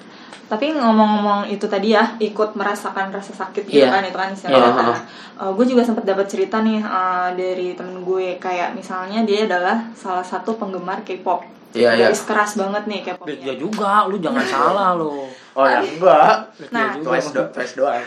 Tapi 0.45 0.70
ngomong-ngomong 0.70 1.49
itu 1.49 1.64
tadi 1.64 1.97
ya, 1.97 2.20
ikut 2.20 2.53
merasakan 2.53 3.09
rasa 3.09 3.32
sakit 3.32 3.64
gitu 3.64 3.80
Iya. 3.80 3.89
kan, 3.91 4.03
itu 4.05 4.12
kan 4.14 4.28
istilahnya. 4.30 4.70
Iya. 4.76 5.51
gue 5.51 5.66
juga 5.66 5.82
sempat 5.82 6.05
dapat 6.05 6.28
cerita 6.28 6.61
nih 6.61 6.78
eh, 6.78 7.28
dari 7.32 7.68
temen 7.72 8.05
gue 8.05 8.37
kayak 8.37 8.72
misalnya 8.72 9.24
dia 9.24 9.49
adalah 9.49 9.89
salah 9.93 10.22
satu 10.22 10.55
penggemar 10.55 11.01
K-pop. 11.01 11.43
Iya, 11.75 11.91
iya. 11.93 12.09
Keras 12.14 12.55
banget 12.55 12.83
nih 12.87 13.01
Dia 13.03 13.14
K-popnya. 13.14 13.55
juga, 13.59 14.07
lu 14.07 14.16
jangan 14.16 14.47
salah 14.47 14.95
lu. 14.95 15.27
oh 15.55 15.66
ya 15.66 15.79
enggak 15.79 16.51
Nah, 16.70 16.99
twice 16.99 17.31
do 17.31 17.43
twice 17.51 17.75
doang 17.75 18.03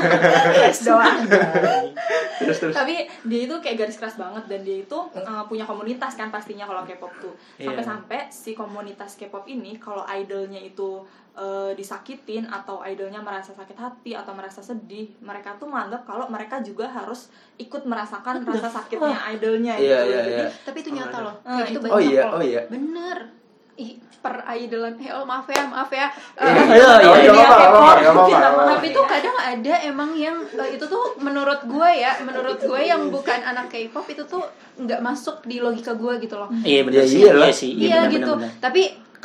Yes, 0.60 0.80
doang. 0.80 1.24
terus 2.46 2.58
terus 2.60 2.74
Tapi 2.74 2.94
dia 3.24 3.40
itu 3.42 3.54
kayak 3.56 3.76
garis 3.76 3.96
keras 3.96 4.14
banget 4.14 4.46
dan 4.46 4.60
dia 4.62 4.78
itu 4.78 4.94
uh, 4.94 5.44
punya 5.44 5.62
komunitas 5.62 6.14
kan 6.14 6.30
pastinya 6.30 6.64
kalau 6.64 6.82
K-pop 6.82 7.12
tuh. 7.18 7.34
Iya. 7.56 7.68
Sampai-sampai 7.68 8.20
si 8.28 8.50
komunitas 8.52 9.14
K-pop 9.14 9.44
ini 9.44 9.76
kalau 9.76 10.06
idolnya 10.06 10.58
itu 10.58 11.02
uh, 11.32 11.70
disakitin 11.72 12.46
atau 12.46 12.80
idolnya 12.80 13.18
merasa 13.18 13.50
sakit 13.50 13.74
hati 13.74 14.12
atau 14.12 14.32
merasa 14.32 14.60
sedih, 14.60 15.12
mereka 15.20 15.52
tuh 15.54 15.66
menganggap 15.66 16.02
kalau 16.02 16.26
mereka 16.26 16.58
juga 16.60 16.86
harus 16.86 17.28
ikut 17.56 17.82
merasakan 17.82 18.40
rasa 18.42 18.70
sakitnya 18.72 19.18
idolnya 19.30 19.74
Iya, 19.74 19.98
gitu. 20.00 20.06
iya, 20.06 20.18
Jadi 20.18 20.32
iya. 20.32 20.48
tapi 20.62 20.78
itu 20.80 20.90
nyata 20.90 21.18
loh 21.20 21.34
kayak 21.42 21.66
itu 21.66 21.72
itu- 21.72 21.82
banyak 21.82 21.92
oh 21.92 22.00
iya 22.00 22.22
loh. 22.22 22.36
oh 22.36 22.42
iya 22.42 22.62
bener 22.66 23.18
Ih, 23.76 24.00
per 24.20 24.42
idolan 24.56 24.94
eh 24.98 25.12
oh, 25.14 25.24
maaf 25.24 25.46
ya 25.48 25.62
maaf 25.68 25.90
ya 25.92 26.08
Iya, 26.76 26.92
iya, 27.02 27.14
iya. 27.32 27.44
apa-apa. 27.46 28.76
tapi 28.76 28.86
tuh 28.90 29.04
kadang 29.06 29.36
ada 29.36 29.74
emang 29.86 30.10
yang 30.18 30.36
eh, 30.42 30.76
itu 30.76 30.84
tuh 30.86 31.16
menurut 31.22 31.64
gue 31.64 31.90
ya 31.96 32.18
menurut 32.24 32.58
gue 32.58 32.80
yang 32.82 33.08
bukan 33.08 33.40
anak 33.42 33.70
K-pop 33.70 34.06
itu 34.10 34.22
tuh 34.26 34.42
nggak 34.76 35.00
masuk 35.00 35.44
di 35.46 35.62
logika 35.62 35.94
gue 35.94 36.20
gitu 36.20 36.36
loh 36.36 36.48
Iya 36.66 36.80
benar 36.84 37.04
sih. 37.06 37.20
Iya 37.24 37.48
sih. 37.52 37.70
iya 37.72 38.06
benar, 38.06 38.14
gitu 38.14 38.32
benar, 38.36 38.50
benar. 38.50 38.62
tapi 38.62 38.82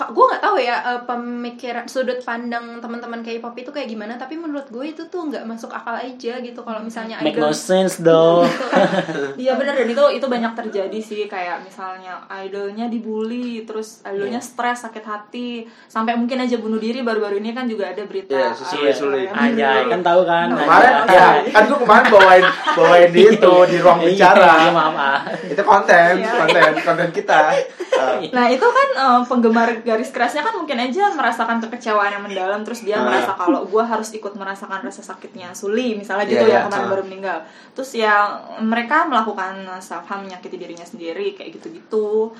gue 0.07 0.25
nggak 0.25 0.41
tahu 0.41 0.57
ya 0.57 0.75
eh, 0.87 1.01
pemikiran 1.01 1.85
sudut 1.85 2.17
pandang 2.19 2.77
teman-teman 2.77 3.19
K-pop 3.19 3.53
itu 3.53 3.69
kayak 3.69 3.85
gimana 3.87 4.15
tapi 4.15 4.33
menurut 4.33 4.65
gue 4.67 4.85
itu 4.87 5.03
tuh 5.05 5.27
nggak 5.27 5.43
masuk 5.43 5.69
akal 5.69 5.93
aja 5.93 6.33
gitu 6.37 6.59
kalau 6.59 6.79
misalnya 6.79 7.19
Make 7.19 7.35
idol 7.35 7.45
no 7.45 7.51
sense 7.51 7.99
though. 7.99 8.41
Iya 9.35 9.53
benar 9.59 9.75
dan 9.75 9.87
itu 9.87 10.03
itu 10.11 10.25
banyak 10.25 10.53
terjadi 10.55 10.99
sih 10.99 11.21
kayak 11.25 11.61
misalnya 11.61 12.17
idolnya 12.31 12.87
dibully 12.87 13.63
terus 13.63 14.01
idolnya 14.03 14.29
Iya. 14.33 14.39
stres 14.41 14.79
sakit 14.81 15.03
hati 15.03 15.51
sampai 15.85 16.15
mungkin 16.15 16.39
aja 16.39 16.55
bunuh 16.55 16.77
diri 16.77 17.01
baru-baru 17.01 17.37
ini 17.37 17.51
kan 17.51 17.65
juga 17.65 17.89
ada 17.89 18.01
berita 18.01 18.31
Iya, 18.31 18.49
uh, 18.49 18.55
sulit-sulit. 18.55 19.27
yang 19.27 19.35
Anjay, 19.35 19.83
bunuh 19.83 19.91
kan 19.91 20.01
tahu 20.01 20.21
kan. 20.23 20.47
kemarin 20.51 20.93
Anjay. 20.95 21.13
ya 21.13 21.27
kan 21.51 21.63
gue 21.65 21.79
kemarin 21.79 22.05
bawain 22.07 22.43
bawain 22.71 23.09
di 23.09 23.21
itu 23.31 23.53
di 23.67 23.77
ruang 23.77 23.99
Iya, 23.99 24.07
bicara 24.07 24.51
Iya, 24.57 24.71
maaf 24.71 24.95
ah. 24.95 25.19
itu 25.43 25.61
konten 25.61 26.11
Iya. 26.17 26.31
konten 26.37 26.71
konten 26.79 27.09
kita 27.11 27.39
Uh, 27.91 28.17
Nah 28.35 28.45
itu 28.47 28.63
kan 28.63 28.87
eh, 28.93 29.21
penggemar 29.25 29.67
garis 29.91 30.09
kerasnya 30.09 30.39
kan 30.41 30.55
mungkin 30.55 30.79
aja 30.79 31.11
merasakan 31.11 31.59
kekecewaan 31.59 32.15
yang 32.15 32.23
mendalam 32.23 32.63
terus 32.63 32.81
dia 32.81 32.95
Ah. 32.95 33.03
merasa 33.03 33.35
kalau 33.35 33.67
gue 33.67 33.83
harus 33.83 34.09
ikut 34.11 34.31
merasakan 34.33 34.79
rasa 34.79 35.03
sakitnya 35.03 35.51
Suli 35.51 35.93
misalnya 35.93 36.23
gitu 36.23 36.47
ya 36.47 36.47
iya, 36.47 36.59
kemarin 36.65 36.87
ah. 36.87 36.91
baru 36.95 37.03
meninggal 37.03 37.37
terus 37.75 37.91
ya 37.91 38.13
mereka 38.57 39.03
melakukan 39.05 39.53
self 39.83 40.07
harm 40.07 40.23
menyakiti 40.23 40.55
dirinya 40.55 40.87
sendiri 40.87 41.35
kayak 41.35 41.59
gitu-gitu 41.59 42.31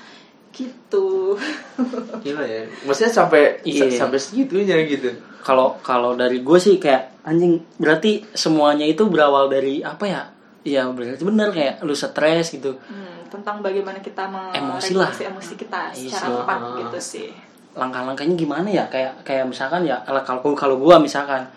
gitu 0.52 1.36
gila 2.24 2.44
ya 2.44 2.68
maksudnya 2.84 3.12
sampai 3.12 3.60
Iya. 3.64 3.88
sampai 3.88 4.18
segitunya 4.18 4.80
gitu 4.84 5.12
Kalau 5.42 5.74
kalau 5.82 6.14
dari 6.14 6.38
gue 6.38 6.54
sih 6.54 6.78
kayak 6.78 7.26
anjing 7.26 7.58
berarti 7.74 8.22
semuanya 8.30 8.86
itu 8.86 9.10
berawal 9.10 9.50
dari 9.50 9.82
apa 9.82 10.04
ya? 10.06 10.22
Iya 10.62 10.86
berarti 10.94 11.18
bener 11.26 11.50
kayak 11.50 11.82
lu 11.82 11.98
stres 11.98 12.54
gitu. 12.54 12.78
Hmm, 12.78 13.21
tentang 13.32 13.56
bagaimana 13.58 13.96
kita 13.98 14.28
Emosi 14.52 14.92
lah. 14.92 15.08
emosi 15.08 15.54
kita 15.56 15.88
Iya 15.90 16.12
secara 16.12 16.26
sih. 16.26 16.36
tepat 16.36 16.58
Ah. 16.58 16.76
gitu 16.78 16.98
sih 17.00 17.28
Langkah-langkahnya 17.72 18.36
gimana 18.36 18.68
ya? 18.68 18.84
Kayak 18.86 19.24
kayak 19.24 19.48
misalkan 19.48 19.82
ya 19.82 19.96
kalau 20.04 20.20
kalau 20.52 20.76
gua 20.76 21.00
misalkan 21.00 21.48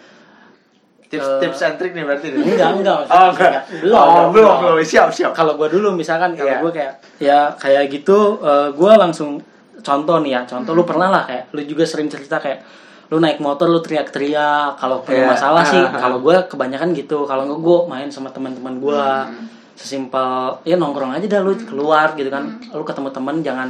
tips 1.06 1.28
Eh, 1.28 1.40
tips 1.40 1.60
and 1.62 1.76
trick 1.76 1.92
nih 1.92 2.02
berarti 2.02 2.28
nih 2.30 2.40
enggak 2.42 2.70
enggak 2.74 2.98
oh 3.06 3.28
enggak 3.30 3.62
belum 3.78 3.94
oh 3.94 4.26
belum 4.32 4.54
belum 4.58 4.76
siap 4.82 5.12
siap 5.12 5.32
kalau 5.32 5.54
gue 5.54 5.70
dulu 5.70 5.94
misalkan 5.94 6.34
kalau 6.34 6.50
Iya. 6.50 6.60
gue 6.60 6.72
kayak 6.74 6.94
ya 7.20 7.40
kayak 7.54 7.84
gitu 7.92 8.42
gue 8.72 8.92
langsung 8.96 9.38
contoh 9.78 10.18
nih 10.18 10.32
ya 10.32 10.42
contoh 10.46 10.72
lu 10.72 10.82
pernah 10.82 11.12
lah 11.12 11.24
kayak 11.24 11.52
lu 11.52 11.62
juga 11.62 11.84
sering 11.84 12.10
cerita 12.10 12.40
kayak 12.40 12.64
lu 13.06 13.22
naik 13.22 13.38
motor 13.38 13.68
lu 13.68 13.78
teriak-teriak 13.80 14.76
kalau 14.76 15.06
punya 15.06 15.22
Iya. 15.22 15.30
masalah 15.30 15.62
sih 15.62 15.78
kalau 15.94 16.18
gue 16.20 16.36
kebanyakan 16.48 16.90
gitu 16.92 17.22
kalau 17.24 17.46
nggak 17.46 17.60
gue 17.60 17.78
main 17.86 18.10
sama 18.10 18.32
teman-teman 18.32 18.74
gue 18.76 19.02
sesimpel 19.76 20.64
ya 20.64 20.80
nongkrong 20.80 21.12
aja 21.16 21.28
dah 21.28 21.42
lu 21.44 21.54
keluar 21.68 22.16
gitu 22.16 22.32
kan. 22.32 22.60
Lu 22.72 22.84
ketemu 22.88 23.10
temen 23.12 23.36
jangan 23.44 23.70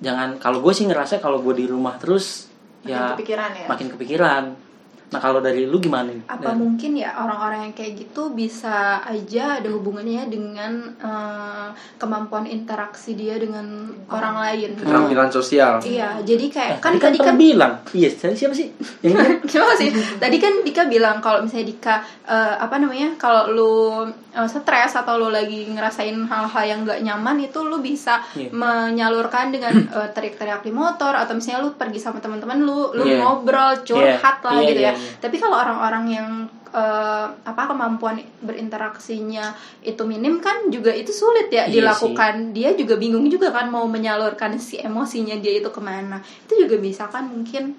jangan 0.00 0.40
kalau 0.40 0.64
gue 0.64 0.72
sih 0.72 0.88
ngerasa 0.88 1.20
kalau 1.20 1.44
gue 1.44 1.54
di 1.60 1.68
rumah 1.68 2.00
terus 2.00 2.48
makin 2.80 2.88
ya 2.88 3.12
kepikiran 3.12 3.50
ya? 3.52 3.66
makin 3.68 3.86
kepikiran 3.92 4.44
nah 5.10 5.18
kalau 5.18 5.38
dari 5.38 5.66
lu 5.66 5.76
gimana 5.76 6.06
nih? 6.06 6.22
apa 6.24 6.54
mungkin 6.54 6.94
ya 6.94 7.10
orang-orang 7.16 7.66
yang 7.66 7.74
kayak 7.74 7.98
gitu 7.98 8.30
bisa 8.30 9.02
aja 9.02 9.58
ada 9.58 9.66
hubungannya 9.68 10.26
dengan 10.26 10.72
eh, 10.96 11.68
kemampuan 11.96 12.46
interaksi 12.46 13.14
dia 13.14 13.34
dengan 13.34 13.66
orang 14.06 14.38
lain 14.38 14.78
keterampilan 14.78 15.28
sosial 15.28 15.82
iya 15.82 16.14
jadi 16.20 16.46
kayak 16.46 16.76
kan 16.78 16.94
tadi 16.94 17.00
kan 17.00 17.10
tadi 17.10 17.18
kan 17.18 17.34
bilang 17.36 17.72
iya 17.90 18.06
tadi 18.08 18.34
siapa 18.34 18.54
sih 18.54 18.70
yang 19.02 19.16
ini? 19.16 19.42
Gimana 19.42 19.74
sih? 19.74 19.90
Tadi 20.16 20.36
kan 20.36 20.60
Dika 20.60 20.86
bilang 20.86 21.18
kalau 21.18 21.42
misalnya 21.42 21.66
Dika 21.66 21.94
eh, 22.24 22.54
apa 22.56 22.76
namanya? 22.76 23.16
Kalau 23.16 23.48
lu 23.48 23.74
eh, 24.30 24.46
stres 24.46 24.94
atau 24.94 25.16
lu 25.16 25.28
lagi 25.28 25.66
ngerasain 25.66 26.14
hal-hal 26.14 26.64
yang 26.64 26.80
gak 26.84 27.00
nyaman 27.00 27.40
itu 27.40 27.58
lu 27.60 27.80
bisa 27.80 28.22
Iya. 28.32 28.52
menyalurkan 28.52 29.50
dengan 29.50 29.72
eh, 29.74 30.08
teriak-teriak 30.12 30.62
di 30.62 30.70
motor 30.70 31.12
atau 31.12 31.34
misalnya 31.34 31.64
lu 31.64 31.70
pergi 31.74 31.98
sama 31.98 32.20
teman-teman 32.20 32.60
lu, 32.60 32.92
lu 32.92 33.04
Iya. 33.04 33.18
ngobrol, 33.20 33.72
curhat 33.82 34.38
Iya. 34.38 34.46
lah 34.46 34.54
Iya, 34.54 34.68
gitu 34.68 34.80
iya, 34.80 34.92
ya. 34.92 34.99
Iya. 35.00 35.12
Tapi 35.16 35.36
kalau 35.40 35.56
orang-orang 35.56 36.04
yang 36.06 36.28
eh, 36.70 37.26
apa 37.42 37.62
kemampuan 37.66 38.20
berinteraksinya 38.44 39.56
itu 39.80 40.02
minim 40.04 40.38
kan 40.38 40.68
juga 40.68 40.92
itu 40.92 41.10
sulit 41.10 41.48
ya 41.48 41.64
Iya 41.66 41.80
dilakukan. 41.80 42.52
Dia 42.52 42.76
juga 42.76 43.00
bingung 43.00 43.26
juga 43.26 43.50
kan 43.50 43.72
mau 43.72 43.88
menyalurkan 43.88 44.60
si 44.60 44.78
emosinya 44.78 45.40
dia 45.40 45.58
itu 45.58 45.70
ke 45.72 45.80
mana. 45.80 46.20
Itu 46.46 46.60
juga 46.60 46.76
bisa 46.78 47.08
kan 47.08 47.26
mungkin 47.26 47.74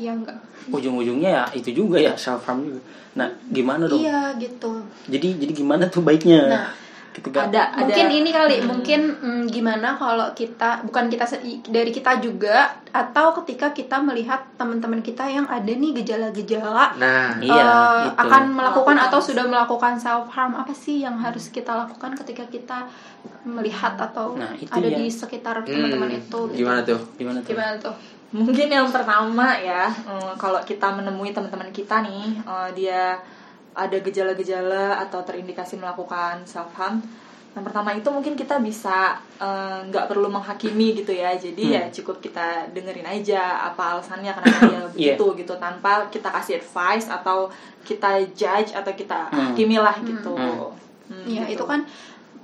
ya 0.00 0.12
enggak 0.16 0.38
ujung-ujungnya 0.72 1.30
ya 1.30 1.44
itu 1.52 1.70
juga 1.74 2.00
ya 2.00 2.16
self 2.16 2.48
harm 2.48 2.64
juga 2.64 2.80
nah 3.12 3.28
gimana 3.52 3.84
dong 3.84 4.00
Iya 4.00 4.32
gitu. 4.40 4.80
jadi 5.04 5.28
jadi 5.36 5.52
gimana 5.52 5.84
tuh 5.92 6.00
baiknya 6.00 6.48
Nah, 6.48 6.66
ketika 7.12 7.44
ada 7.52 7.76
ada 7.76 7.84
Mungkin 7.84 8.08
ini 8.08 8.30
kali, 8.32 8.56
mungkin 8.64 9.00
mm, 9.20 9.42
gimana 9.52 9.92
kalau 10.00 10.32
kita 10.32 10.80
bukan 10.88 11.12
kita 11.12 11.28
dari 11.68 11.92
kita 11.92 12.16
juga 12.24 12.72
atau 12.88 13.36
ketika 13.44 13.72
kita 13.76 14.00
melihat 14.00 14.40
teman-teman 14.56 15.04
kita 15.04 15.28
yang 15.28 15.44
ada 15.44 15.68
nih 15.68 15.92
gejala-gejala 16.00 16.96
nah 16.96 17.36
Iya, 17.36 17.52
eh, 17.52 18.00
itu. 18.08 18.16
akan 18.16 18.42
melakukan 18.56 18.96
atau 18.96 19.20
sudah 19.20 19.44
melakukan 19.44 20.00
self 20.00 20.32
harm 20.32 20.56
apa 20.56 20.72
sih 20.72 21.04
yang 21.04 21.20
harus 21.20 21.52
kita 21.52 21.72
lakukan 21.72 22.16
ketika 22.24 22.48
kita 22.48 22.78
melihat 23.44 23.94
atau 24.00 24.32
Nah, 24.36 24.56
itu 24.56 24.72
ada 24.72 24.88
ya. 24.88 24.96
di 24.96 25.06
sekitar 25.12 25.60
teman-teman 25.68 26.08
hmm, 26.08 26.20
itu 26.24 26.40
gitu. 26.48 26.58
gimana 26.64 26.80
tuh 26.80 27.00
gimana 27.20 27.38
tuh 27.44 27.50
Gimana 27.52 27.74
tuh? 27.76 27.94
Mungkin 28.32 28.72
yang 28.72 28.88
pertama 28.88 29.52
ya, 29.60 29.92
eh, 29.92 30.32
kalau 30.40 30.56
kita 30.64 30.88
menemui 30.88 31.36
teman-teman 31.36 31.68
kita 31.68 32.00
nih, 32.00 32.40
eh, 32.40 32.68
dia 32.72 33.20
ada 33.74 33.96
gejala-gejala 33.96 35.00
atau 35.00 35.20
terindikasi 35.20 35.76
melakukan 35.76 36.44
self 36.44 36.72
harm. 36.72 37.00
Yang 37.52 37.64
pertama 37.66 37.92
itu 37.92 38.08
mungkin 38.08 38.32
kita 38.32 38.56
bisa 38.58 39.12
eh, 39.36 39.78
nggak 39.84 40.06
perlu 40.06 40.26
menghakimi 40.26 40.94
gitu 40.94 41.12
ya, 41.12 41.32
jadi 41.34 41.64
ya 41.68 41.82
cukup 41.90 42.18
kita 42.18 42.68
dengerin 42.70 43.04
aja 43.04 43.40
apa 43.62 43.92
alasannya 43.94 44.32
kenapa 44.32 44.60
dia 44.64 44.80
begitu 44.92 45.26
gitu, 45.36 45.52
tanpa 45.56 46.08
kita 46.08 46.28
kasih 46.30 46.56
advice 46.56 47.06
atau 47.06 47.52
kita 47.82 48.24
judge 48.32 48.72
atau 48.72 48.92
kita 48.92 49.28
Hmm. 49.28 49.52
hakimi 49.52 49.76
lah 49.76 49.96
gitu. 50.00 50.32
Hmm. 50.32 50.72
Hmm, 51.08 51.24
Iya 51.26 51.44
gitu. 51.46 51.60
itu 51.60 51.64
kan 51.66 51.80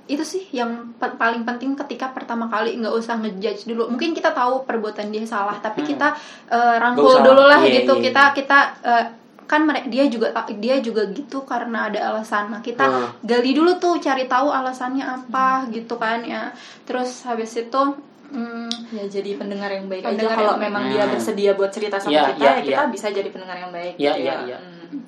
itu 0.05 0.21
sih 0.23 0.43
yang 0.51 0.93
pa- 0.97 1.13
paling 1.15 1.41
penting 1.41 1.73
ketika 1.75 2.09
pertama 2.09 2.45
kali 2.45 2.73
nggak 2.75 2.89
usah 2.91 3.17
ngejudge 3.17 3.65
dulu 3.65 3.89
mungkin 3.89 4.09
kita 4.11 4.29
tahu 4.31 4.61
perbuatan 4.63 5.09
dia 5.09 5.21
salah 5.21 5.57
tapi 5.59 5.81
Hmm. 5.81 5.89
kita 5.89 6.07
eh, 6.49 6.75
rangkul 6.77 7.17
dulu 7.19 7.45
lah 7.45 7.61
Iya, 7.61 7.81
gitu 7.81 7.93
iya, 7.95 8.03
kita 8.03 8.23
kita 8.35 8.57
eh, 8.83 9.05
kan 9.49 9.65
mere- 9.65 9.87
dia 9.87 10.05
juga 10.05 10.29
dia 10.55 10.77
juga 10.77 11.09
gitu 11.09 11.41
karena 11.41 11.89
ada 11.89 11.99
alasan 12.07 12.47
nah 12.47 12.61
kita 12.61 12.85
Hmm. 12.85 13.09
gali 13.23 13.51
dulu 13.51 13.75
tuh 13.75 13.97
cari 13.97 14.23
tahu 14.25 14.47
alasannya 14.47 15.01
apa 15.01 15.47
gitu 15.69 15.97
kan 15.97 16.21
ya 16.23 16.53
terus 16.85 17.25
habis 17.25 17.49
itu 17.55 17.81
mm, 18.29 18.69
ya 18.91 19.03
jadi 19.09 19.35
pendengar 19.35 19.69
yang 19.71 19.85
baik 19.85 20.05
Pendengar 20.05 20.21
aja 20.27 20.37
kalau 20.37 20.45
yang 20.47 20.53
baik. 20.55 20.67
memang 20.69 20.83
dia 20.87 21.01
Hmm. 21.01 21.11
bersedia 21.11 21.51
buat 21.51 21.71
cerita 21.71 21.97
sama 21.97 22.13
Iya, 22.13 22.23
kita 22.29 22.37
iya, 22.39 22.51
ya 22.51 22.61
kita 22.63 22.83
iya. 22.83 22.93
bisa 22.93 23.07
jadi 23.09 23.25
pendengar 23.27 23.57
yang 23.57 23.71
baik 23.71 23.93
Iya, 23.95 24.11
gitu 24.11 24.21
iya, 24.21 24.31
ya 24.31 24.45
iya. 24.45 24.57
Hmm. 24.59 25.01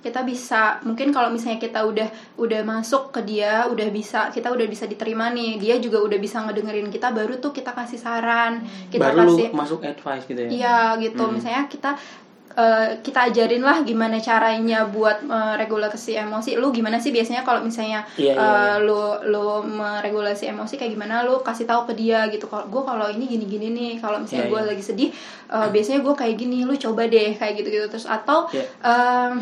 kita 0.00 0.20
bisa 0.22 0.62
mungkin 0.82 1.08
kalau 1.08 1.32
misalnya 1.32 1.56
kita 1.58 1.80
udah 1.80 2.04
udah 2.36 2.60
masuk 2.62 3.08
ke 3.08 3.24
dia 3.24 3.64
udah 3.64 3.88
bisa 3.88 4.28
kita 4.28 4.52
udah 4.52 4.66
bisa 4.66 4.84
diterima 4.84 5.30
nih 5.30 5.56
dia 5.56 5.78
juga 5.78 5.96
udah 5.98 6.18
bisa 6.18 6.38
ngedengerin 6.40 6.86
kita 6.88 7.08
baru 7.08 7.38
tuh 7.38 7.50
kita 7.50 7.72
kasih 7.72 7.96
saran 7.96 8.60
kita 8.90 9.00
baru 9.00 9.24
kasih 9.24 9.48
masuk 9.50 9.80
advice 9.82 10.26
gitu 10.26 10.40
ya 10.42 10.50
Iya 10.50 10.78
gitu, 11.00 11.22
Hmm. 11.22 11.32
misalnya 11.32 11.64
kita 11.66 11.96
eh, 12.54 12.88
kita 13.02 13.28
ajarin 13.28 13.60
lah 13.60 13.82
gimana 13.82 14.16
caranya 14.18 14.86
buat 14.86 15.22
eh, 15.22 15.54
regulasi 15.58 16.14
emosi. 16.14 16.54
Lu 16.54 16.70
gimana 16.70 16.96
sih 16.96 17.10
biasanya 17.10 17.42
kalau 17.42 17.60
misalnya 17.60 18.06
Iya, 18.14 18.32
iya, 18.32 18.38
eh, 18.38 18.76
lu 18.82 19.00
lu 19.26 19.46
meregulasi 19.64 20.48
emosi 20.50 20.74
kayak 20.74 20.94
gimana? 20.94 21.22
Lu 21.22 21.42
kasih 21.42 21.66
tahu 21.66 21.90
ke 21.90 21.94
dia 21.94 22.26
gitu. 22.30 22.46
Kalau 22.46 22.70
gue 22.70 22.82
kalau 22.82 23.06
ini 23.10 23.26
gini-gini 23.26 23.68
nih, 23.70 23.92
kalau 23.98 24.22
misalnya 24.22 24.46
Iya, 24.46 24.52
gue 24.54 24.60
iya. 24.62 24.68
lagi 24.70 24.82
sedih, 24.82 25.10
eh, 25.50 25.68
biasanya 25.68 26.00
gue 26.00 26.14
kayak 26.14 26.34
gini. 26.36 26.58
Lu 26.62 26.74
coba 26.74 27.02
deh 27.04 27.34
kayak 27.34 27.54
gitu-gitu 27.58 27.86
terus 27.90 28.06
atau 28.06 28.46
Iya. 28.54 28.64
em, 28.82 29.34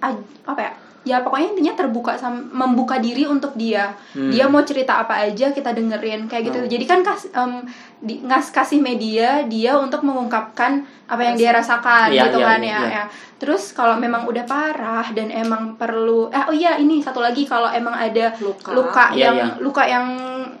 aj- 0.00 0.28
apa 0.44 0.60
ya? 0.62 0.72
Ya 1.04 1.20
pokoknya 1.20 1.52
intinya 1.52 1.74
terbuka 1.74 2.16
sam- 2.16 2.48
membuka 2.48 2.96
diri 2.96 3.24
untuk 3.24 3.52
dia. 3.54 3.92
Hmm. 4.10 4.28
Dia 4.28 4.48
mau 4.48 4.60
cerita 4.60 4.98
apa 4.98 5.20
aja 5.20 5.52
kita 5.52 5.70
dengerin 5.70 6.24
kayak 6.24 6.42
gitu. 6.48 6.58
Oh. 6.58 6.66
Jadi 6.66 6.84
kan 6.84 7.00
kas, 7.00 7.28
em, 7.28 7.60
di, 7.98 8.20
ngas 8.20 8.48
kasih 8.48 8.80
media 8.80 9.44
dia 9.44 9.76
untuk 9.76 10.00
mengungkapkan 10.00 10.80
apa 11.04 11.22
yang 11.22 11.36
dia 11.36 11.52
rasakan 11.52 12.08
Iya, 12.08 12.24
gitu 12.26 12.38
iya, 12.38 12.46
kan 12.46 12.60
iya, 12.60 12.68
ya, 12.70 12.80
iya. 12.80 12.88
ya. 12.90 13.04
Terus 13.36 13.70
kalau 13.70 13.94
memang 13.94 14.24
udah 14.24 14.44
parah 14.44 15.04
dan 15.10 15.28
emang 15.28 15.76
perlu 15.76 16.28
eh 16.28 16.40
oh 16.42 16.54
iya 16.54 16.76
ini 16.76 16.98
satu 16.98 17.20
lagi 17.20 17.44
kalau 17.44 17.68
emang 17.68 17.92
ada 17.92 18.32
Luka. 18.38 18.72
luka 18.72 19.04
Iya, 19.12 19.20
yang 19.22 19.36
iya. 19.36 19.48
luka 19.58 19.82
yang 19.84 20.06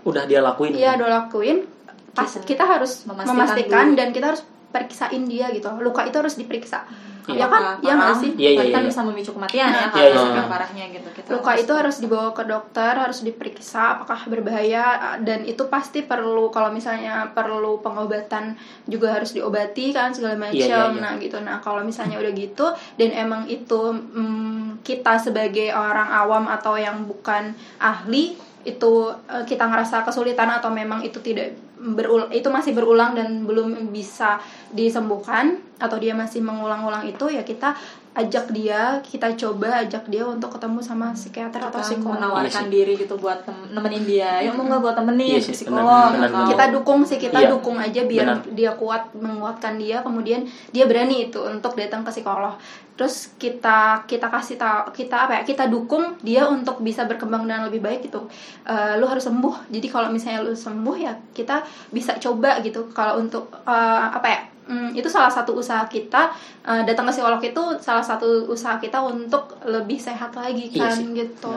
udah 0.02 0.24
dia 0.24 0.40
lakuin 0.40 0.70
Iya 0.70 0.90
udah 0.94 1.08
lakuin 1.22 1.64
pas 2.12 2.28
Kita 2.28 2.44
kita, 2.44 2.64
harus 2.68 3.02
memastikan 3.02 3.32
memastikan, 3.32 3.84
dulu. 3.86 3.96
dan 3.96 4.08
kita 4.10 4.26
harus 4.28 4.42
periksain 4.68 5.22
dia 5.24 5.48
gitu 5.48 5.72
luka 5.78 6.04
itu 6.04 6.14
harus 6.14 6.36
diperiksa 6.36 6.84
Iya. 6.84 7.13
Ya 7.32 7.46
kan? 7.48 7.62
Luka 7.62 7.86
ya 7.86 7.92
nggak 7.96 8.14
sih? 8.20 8.30
Iya, 8.36 8.48
iya, 8.52 8.56
berarti 8.60 8.72
kan 8.74 8.82
iya. 8.84 8.90
bisa 8.92 9.00
memicu 9.06 9.30
kematian 9.32 9.68
ya 9.68 9.72
Nah, 9.72 9.88
kalau 9.88 10.04
iya, 10.04 10.12
iya. 10.12 10.20
saking 10.20 10.48
parahnya 10.52 10.84
gitu. 10.92 11.08
Kita 11.14 11.28
luka 11.32 11.52
itu 11.56 11.72
harus 11.72 11.96
dibawa 12.04 12.28
ke 12.36 12.44
dokter 12.44 12.92
harus 12.92 13.18
diperiksa 13.24 13.82
apakah 13.96 14.20
berbahaya 14.28 14.86
dan 15.24 15.40
itu 15.48 15.62
pasti 15.72 16.04
perlu 16.04 16.52
kalau 16.52 16.68
misalnya 16.68 17.32
perlu 17.32 17.80
pengobatan 17.80 18.58
juga 18.84 19.16
harus 19.16 19.32
diobati 19.32 19.96
kan 19.96 20.12
segala 20.12 20.36
macam. 20.36 20.58
Iya, 20.58 20.68
iya, 20.68 20.82
iya. 20.92 21.00
nah 21.00 21.12
gitu. 21.16 21.36
Nah 21.40 21.56
kalau 21.64 21.80
misalnya 21.80 22.20
udah 22.20 22.32
gitu 22.36 22.66
dan 23.00 23.10
emang 23.16 23.48
itu 23.48 23.80
mm, 23.94 24.84
kita 24.84 25.16
sebagai 25.16 25.72
orang 25.72 26.12
awam 26.12 26.44
atau 26.50 26.76
yang 26.76 27.08
bukan 27.08 27.56
ahli 27.80 28.36
itu 28.64 29.12
eh, 29.28 29.44
kita 29.44 29.68
ngerasa 29.68 30.02
kesulitan 30.08 30.48
atau 30.48 30.72
memang 30.72 31.04
itu 31.04 31.20
tidak 31.20 31.52
berul 31.84 32.32
itu 32.32 32.48
masih 32.48 32.72
berulang 32.72 33.12
dan 33.12 33.44
belum 33.44 33.92
bisa 33.92 34.40
disembuhkan 34.72 35.60
atau 35.76 36.00
dia 36.00 36.16
masih 36.16 36.40
mengulang-ulang 36.40 37.04
itu 37.04 37.28
ya 37.28 37.44
kita 37.44 37.76
ajak 38.14 38.46
dia 38.50 39.02
kita 39.02 39.26
coba 39.34 39.82
ajak 39.82 40.06
dia 40.06 40.22
untuk 40.22 40.46
ketemu 40.48 40.78
sama 40.78 41.10
psikiater 41.10 41.58
atau 41.60 41.82
psikolog. 41.82 42.14
menawarkan 42.14 42.64
Iya 42.64 42.70
diri 42.70 42.94
gitu 42.94 43.18
buat 43.18 43.42
tem- 43.42 43.66
nemenin 43.68 44.06
dia. 44.06 44.38
Yuk 44.40 44.54
mau 44.54 44.64
nggak 44.64 44.80
buat 44.80 44.94
temenin 44.94 45.34
Iya 45.34 45.42
sih, 45.42 45.50
psikolog 45.52 45.82
benar, 45.82 46.14
benar, 46.14 46.22
atau 46.24 46.38
benar. 46.38 46.50
kita 46.50 46.64
dukung 46.70 47.00
sih 47.02 47.18
kita 47.18 47.38
Iya. 47.40 47.50
dukung 47.50 47.76
aja 47.76 48.00
biar 48.04 48.26
Benar. 48.30 48.54
dia 48.54 48.70
kuat 48.72 49.02
menguatkan 49.12 49.74
dia 49.76 49.98
kemudian 50.00 50.40
dia 50.70 50.86
berani 50.86 51.26
itu 51.26 51.42
untuk 51.42 51.74
datang 51.74 52.00
ke 52.00 52.10
psikolog. 52.10 52.54
Terus 52.94 53.34
kita 53.34 54.06
kita 54.06 54.30
kasih 54.30 54.54
tahu 54.54 54.94
kita 54.94 55.26
apa 55.26 55.32
ya 55.34 55.42
kita 55.42 55.66
dukung 55.66 56.14
dia 56.20 56.46
untuk 56.46 56.78
bisa 56.78 57.02
berkembang 57.04 57.42
dengan 57.42 57.66
lebih 57.66 57.82
baik 57.82 58.06
gitu. 58.06 58.30
Eh, 58.62 58.94
lu 58.94 59.04
harus 59.04 59.26
sembuh. 59.26 59.66
Jadi 59.68 59.90
kalau 59.90 60.08
misalnya 60.08 60.40
lu 60.40 60.54
sembuh 60.54 60.96
ya 60.96 61.10
kita 61.34 61.60
bisa 61.90 62.14
coba 62.16 62.62
gitu. 62.62 62.86
Kalau 62.88 63.18
untuk 63.18 63.50
eh, 63.60 63.72
apa 64.08 64.28
ya 64.28 64.40
hmm, 64.64 64.90
itu 64.92 65.08
salah 65.08 65.28
satu 65.28 65.56
usaha 65.56 65.84
kita 65.86 66.32
eh, 66.62 66.82
datang 66.84 67.04
ke 67.08 67.12
psikolog 67.12 67.40
itu 67.40 67.62
salah 67.80 68.04
satu 68.04 68.48
usaha 68.48 68.76
kita 68.76 69.00
untuk 69.00 69.56
lebih 69.64 69.96
sehat 69.96 70.32
lagi 70.32 70.68
Iya 70.68 70.88
kan 70.88 70.96
sih. 70.96 71.06
gitu. 71.12 71.52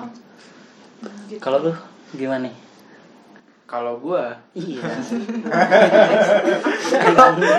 Iya. 1.29 1.37
kalau 1.37 1.61
lu 1.61 1.73
gimana 2.13 2.47
nih? 2.49 2.55
Kalau 3.67 3.99
gua? 3.99 4.31
Iya. 4.55 4.79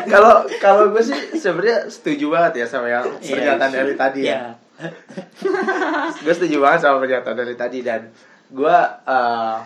Kalau 0.09 0.49
kalau 0.57 0.85
gue 0.89 1.03
sih 1.05 1.37
sebenarnya 1.37 1.85
setuju 1.93 2.33
banget 2.33 2.65
ya 2.65 2.67
sama 2.67 2.89
yang 2.89 3.05
pernyataan 3.21 3.73
dari 3.73 3.95
tadi 3.95 4.21
ya. 4.25 4.33
Iya. 4.33 4.43
gue 6.25 6.35
setuju 6.35 6.57
banget 6.65 6.81
sama 6.87 6.97
pernyataan 7.03 7.37
dari 7.37 7.55
tadi 7.55 7.79
dan 7.85 8.09
gue 8.49 8.77
eh, 9.05 9.57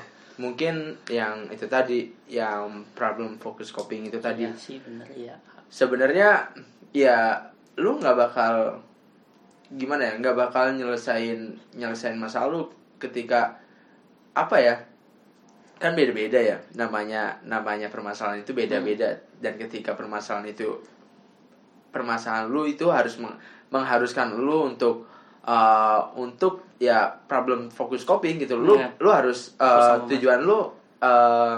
mungkin 0.40 0.98
yang 1.06 1.46
itu 1.46 1.70
tadi 1.70 2.10
yang 2.26 2.82
problem 2.96 3.38
focus 3.38 3.70
coping 3.70 4.10
itu 4.10 4.18
tadi. 4.18 4.42
Iya 4.48 4.58
sih 4.58 4.82
bener 4.82 5.06
iya 5.14 5.36
sebenarnya 5.72 6.52
ya 6.92 7.40
lu 7.80 7.96
nggak 7.96 8.12
bakal 8.12 8.84
gimana 9.72 10.12
ya 10.12 10.20
nggak 10.20 10.36
bakal 10.36 10.68
nyelesain 10.76 11.56
nyelesain 11.72 12.20
masalah 12.20 12.52
lu 12.52 12.68
ketika 13.00 13.56
apa 14.36 14.56
ya 14.60 14.74
kan 15.80 15.96
beda-beda 15.96 16.36
ya 16.38 16.60
namanya 16.76 17.40
namanya 17.42 17.88
permasalahan 17.90 18.44
itu 18.44 18.54
beda-beda. 18.54 19.18
Dan 19.42 19.58
ketika 19.58 19.98
permasalahan 19.98 20.46
itu 20.46 20.78
permasalahan 21.90 22.46
lu 22.46 22.64
itu 22.64 22.86
harus 22.86 23.18
meng- 23.18 23.34
mengharuskan 23.74 24.38
lu 24.38 24.70
untuk 24.70 25.10
uh, 25.42 26.06
untuk 26.14 26.62
ya 26.78 27.10
problem 27.26 27.66
fokus 27.66 28.06
coping 28.06 28.38
gitu. 28.38 28.54
Lu 28.54 28.78
Iya. 28.78 28.94
lu 29.02 29.10
harus 29.10 29.58
uh, 29.58 30.06
tujuan 30.06 30.46
lu 30.46 30.70
uh, 31.02 31.56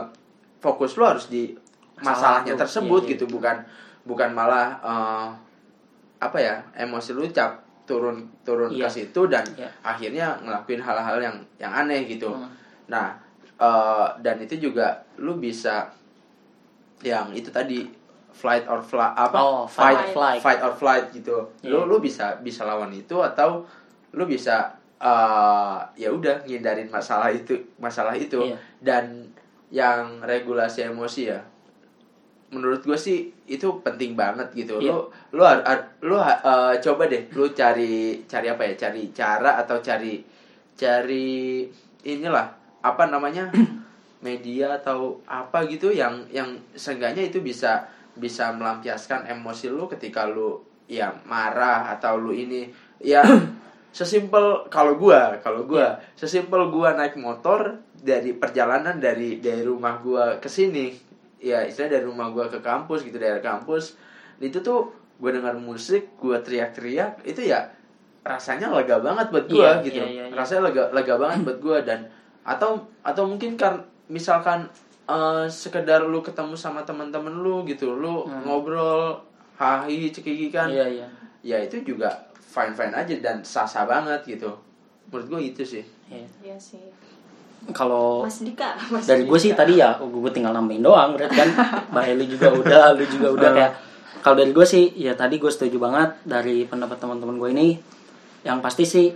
fokus 0.59 0.97
lu 0.97 1.05
harus 1.05 1.29
di 1.29 1.53
Masalah 1.95 2.41
masalahnya 2.43 2.55
tersebut 2.59 3.01
Iya, 3.05 3.07
iya. 3.07 3.13
gitu 3.15 3.25
bukan 3.29 3.57
bukan 4.05 4.31
malah 4.31 4.77
uh, 4.81 5.29
apa 6.19 6.39
ya 6.39 6.55
emosi 6.75 7.13
lu 7.13 7.25
cap 7.29 7.61
turun 7.85 8.25
turun 8.43 8.69
Iya. 8.71 8.89
ke 8.89 9.01
situ 9.03 9.21
dan 9.27 9.45
Iya. 9.53 9.69
akhirnya 9.83 10.27
ngelakuin 10.41 10.81
hal-hal 10.81 11.19
yang 11.19 11.37
yang 11.59 11.73
aneh 11.75 12.05
gitu 12.07 12.29
Hmm. 12.29 12.49
nah 12.87 13.13
uh, 13.57 14.09
dan 14.21 14.37
itu 14.39 14.57
juga 14.59 14.89
lu 15.17 15.37
bisa 15.37 15.89
yang 17.03 17.29
itu 17.31 17.49
tadi 17.49 17.85
flight 18.33 18.65
or 18.67 18.81
flight 18.81 19.13
apa 19.15 19.37
Oh, 19.37 19.65
fight 19.65 19.95
fight 19.95 20.01
or 20.01 20.09
flight. 20.11 20.41
fight 20.41 20.61
or 20.61 20.73
flight 20.73 21.07
gitu 21.11 21.37
lu 21.63 21.85
Iya. 21.85 21.89
lu 21.89 21.97
bisa 21.99 22.27
bisa 22.41 22.65
lawan 22.65 22.91
itu 22.91 23.17
atau 23.17 23.65
lu 24.13 24.25
bisa 24.25 24.73
uh, 24.99 25.79
ya 25.95 26.09
udah 26.09 26.41
ngindarin 26.43 26.89
masalah 26.89 27.29
itu 27.29 27.53
masalah 27.77 28.13
itu 28.13 28.41
Iya. 28.43 28.57
dan 28.81 29.05
yang 29.69 30.23
regulasi 30.23 30.87
emosi 30.87 31.29
ya 31.29 31.41
menurut 32.53 32.85
gue 32.85 32.99
sih 32.99 33.33
itu 33.47 33.81
penting 33.81 34.13
banget 34.15 34.51
gitu. 34.53 34.81
Lu 35.33 35.43
har- 35.43 35.65
har- 35.65 35.97
lu 36.05 36.17
uh, 36.17 36.75
coba 36.79 37.09
deh 37.09 37.29
lu 37.33 37.49
cari 37.53 38.25
cari 38.27 38.47
apa 38.51 38.63
ya? 38.69 38.75
Cari 38.89 39.03
cara 39.15 39.57
atau 39.63 39.79
cari 39.81 40.21
cari 40.75 41.65
inilah 42.05 42.47
apa 42.83 43.05
namanya? 43.09 43.49
Media 44.25 44.81
atau 44.81 45.21
apa 45.29 45.69
gitu 45.69 45.93
yang 45.93 46.25
yang 46.33 46.49
seenggaknya 46.73 47.29
itu 47.29 47.45
bisa 47.45 47.85
bisa 48.17 48.55
melampiaskan 48.57 49.29
emosi 49.29 49.69
lu 49.69 49.85
ketika 49.85 50.25
lu 50.25 50.65
ya 50.89 51.13
marah 51.29 51.93
atau 51.93 52.17
lu 52.17 52.33
ini 52.33 52.73
ya 53.05 53.21
sesimpel 53.95 54.67
kalau 54.73 54.97
gua 54.97 55.39
kalau 55.45 55.69
gua 55.69 56.01
sesimpel 56.17 56.73
gua 56.73 56.97
naik 56.97 57.21
motor 57.21 57.79
dari 57.93 58.33
perjalanan 58.33 58.97
dari 58.97 59.45
dari 59.45 59.61
rumah 59.61 60.01
gua 60.01 60.41
ke 60.41 60.49
sini 60.49 60.91
ya 61.45 61.61
istilah 61.61 61.93
dari 61.93 62.03
rumah 62.03 62.29
gua 62.29 62.49
ke 62.49 62.57
kampus 62.59 63.05
gitu 63.05 63.17
dari 63.17 63.37
kampus 63.39 64.01
itu 64.41 64.57
tuh 64.59 64.89
gua 65.17 65.31
dengar 65.31 65.53
musik 65.55 66.17
gua 66.17 66.41
teriak-teriak 66.41 67.21
itu 67.23 67.45
ya 67.45 67.69
rasanya 68.23 68.73
lega 68.73 68.97
banget 68.99 69.29
buat 69.29 69.45
gua 69.47 69.77
Iya, 69.77 69.85
gitu 69.85 70.01
iya, 70.01 70.09
iya, 70.09 70.25
iya. 70.27 70.35
rasanya 70.35 70.63
lega 70.67 70.83
lega 70.91 71.15
banget 71.15 71.39
buat 71.45 71.59
gua 71.61 71.79
dan 71.81 72.09
atau 72.43 72.77
atau 73.03 73.25
mungkin 73.27 73.55
kan 73.55 73.77
misalkan 74.07 74.65
eh, 75.05 75.45
sekedar 75.47 76.01
lu 76.03 76.19
ketemu 76.19 76.57
sama 76.57 76.81
teman-teman 76.81 77.35
lu 77.35 77.61
gitu 77.65 77.93
lu 77.93 78.25
Hmm. 78.25 78.41
ngobrol 78.43 79.21
hahi 79.55 80.09
cekikikan 80.09 80.67
iya 80.67 80.89
iya 80.89 81.07
ya 81.45 81.57
itu 81.61 81.85
juga 81.85 82.09
fine 82.41 82.73
fine 82.73 82.91
aja 82.91 83.15
dan 83.19 83.45
sah 83.45 83.63
sah 83.65 83.85
banget 83.85 84.25
gitu 84.27 84.49
menurut 85.07 85.29
gue 85.29 85.41
itu 85.47 85.63
sih 85.63 85.85
Iya. 86.05 86.25
Iya 86.43 86.57
sih. 86.59 86.85
Kalau 87.73 88.27
Mas 88.27 88.43
Dika, 88.43 88.77
Mas 88.93 89.07
dari 89.07 89.25
gue 89.25 89.39
sih 89.39 89.55
tadi 89.55 89.81
ya 89.81 89.97
gue 89.97 90.31
tinggal 90.35 90.53
nambahin 90.53 90.85
doang 90.85 91.17
berarti 91.17 91.33
kan? 91.33 91.51
Mbak 91.95 92.05
Eli 92.13 92.25
juga 92.29 92.49
udah 92.53 92.85
lu 92.93 93.05
juga 93.09 93.29
udah. 93.33 93.51
Kayak 93.55 93.73
kalau 94.21 94.37
dari 94.37 94.53
gue 94.53 94.67
sih 94.67 94.93
ya 94.97 95.17
tadi 95.17 95.41
gue 95.41 95.49
setuju 95.49 95.77
banget 95.79 96.21
dari 96.25 96.69
pendapat 96.69 97.01
teman-teman 97.01 97.37
gue 97.41 97.51
ini. 97.55 97.69
Yang 98.45 98.59
pasti 98.61 98.85
sih 98.85 99.07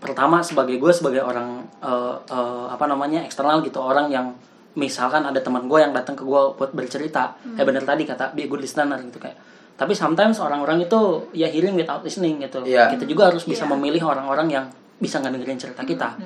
pertama 0.00 0.40
sebagai 0.40 0.80
gue 0.80 0.92
sebagai 0.94 1.20
orang 1.20 1.60
eh, 1.84 2.16
eh, 2.30 2.66
apa 2.72 2.88
namanya 2.88 3.20
eksternal 3.20 3.60
gitu 3.60 3.84
orang 3.84 4.08
yang 4.08 4.32
misalkan 4.78 5.26
ada 5.26 5.42
teman 5.42 5.66
gue 5.66 5.82
yang 5.82 5.92
datang 5.92 6.16
ke 6.16 6.24
gue 6.24 6.42
buat 6.56 6.70
bercerita. 6.72 7.36
Kayak 7.58 7.66
bener 7.68 7.84
tadi 7.84 8.02
kata 8.06 8.32
be 8.32 8.44
a 8.44 8.48
good 8.48 8.62
listener 8.62 8.96
gitu 9.02 9.20
kayak. 9.20 9.36
Tapi 9.80 9.96
sometimes 9.96 10.36
orang-orang 10.40 10.84
itu 10.84 11.00
ya 11.32 11.48
hearing 11.48 11.72
without 11.72 12.04
listening 12.04 12.36
gitu 12.36 12.60
Iya. 12.68 12.92
kita 12.92 13.08
juga 13.08 13.32
harus 13.32 13.48
bisa 13.48 13.64
Iya. 13.64 13.72
memilih 13.72 14.12
orang-orang 14.12 14.48
yang 14.52 14.64
bisa 15.00 15.16
ngedengerin 15.24 15.56
cerita 15.56 15.80
kita 15.88 16.20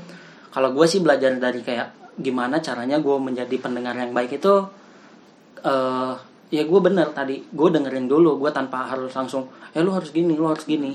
kalau 0.54 0.70
gue 0.70 0.86
sih 0.86 1.02
belajar 1.02 1.34
dari 1.34 1.66
kayak 1.66 2.14
gimana 2.14 2.62
caranya 2.62 3.02
gue 3.02 3.16
menjadi 3.18 3.58
pendengar 3.58 3.98
yang 3.98 4.14
baik 4.14 4.38
itu 4.38 4.54
eh 5.66 6.14
ya 6.54 6.62
gue 6.62 6.80
bener 6.80 7.10
tadi. 7.10 7.42
Gue 7.50 7.74
dengerin 7.74 8.06
dulu 8.06 8.38
gue 8.38 8.54
tanpa 8.54 8.86
harus 8.86 9.10
langsung 9.10 9.50
eh 9.74 9.82
lu 9.82 9.90
harus 9.90 10.14
gini 10.14 10.38
lu 10.38 10.46
harus 10.46 10.62
gini. 10.62 10.94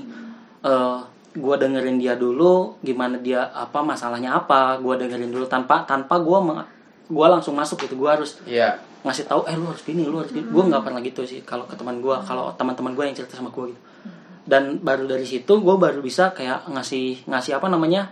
Eh 0.64 0.98
gue 1.36 1.54
dengerin 1.60 2.00
dia 2.00 2.16
dulu 2.16 2.80
gimana 2.80 3.20
dia 3.20 3.52
apa 3.52 3.84
masalahnya 3.84 4.32
apa 4.34 4.80
gue 4.80 4.94
dengerin 4.96 5.28
dulu 5.30 5.44
tanpa 5.44 5.84
tanpa 5.84 6.16
gue 6.24 6.38
gue 7.12 7.26
langsung 7.28 7.52
masuk 7.52 7.84
gitu. 7.84 8.00
Gue 8.00 8.08
harus 8.08 8.40
Iya. 8.48 8.80
ngasih 9.04 9.28
tahu 9.28 9.44
eh 9.44 9.56
lu 9.60 9.68
harus 9.68 9.84
gini 9.84 10.08
lu 10.08 10.24
harus 10.24 10.32
gini. 10.32 10.48
Gue 10.48 10.62
nggak 10.64 10.82
pernah 10.88 11.04
gitu 11.04 11.20
sih 11.28 11.44
kalau 11.44 11.68
ke 11.68 11.76
teman 11.76 12.00
gue 12.00 12.16
kalau 12.24 12.56
teman-teman 12.56 12.96
gue 12.96 13.04
yang 13.04 13.16
cerita 13.18 13.36
sama 13.36 13.52
gue 13.52 13.76
gitu. 13.76 13.80
Dan 14.48 14.80
baru 14.80 15.04
dari 15.04 15.28
situ 15.28 15.52
gue 15.60 15.76
baru 15.76 16.00
bisa 16.00 16.32
kayak 16.32 16.72
ngasih 16.72 17.28
ngasih 17.28 17.60
apa 17.60 17.68
namanya 17.68 18.08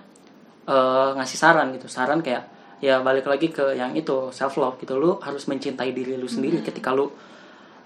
eh 0.68 1.10
ngasih 1.16 1.38
saran 1.40 1.72
gitu. 1.72 1.88
Saran 1.88 2.20
kayak 2.20 2.44
ya 2.78 3.00
balik 3.00 3.26
lagi 3.26 3.50
ke 3.50 3.74
yang 3.74 3.96
itu 3.96 4.28
self 4.30 4.60
love 4.60 4.76
gitu. 4.78 5.00
Lu 5.00 5.16
harus 5.24 5.48
mencintai 5.48 5.96
diri 5.96 6.20
lu 6.20 6.28
sendiri 6.28 6.60
ketika 6.60 6.92
lu 6.92 7.08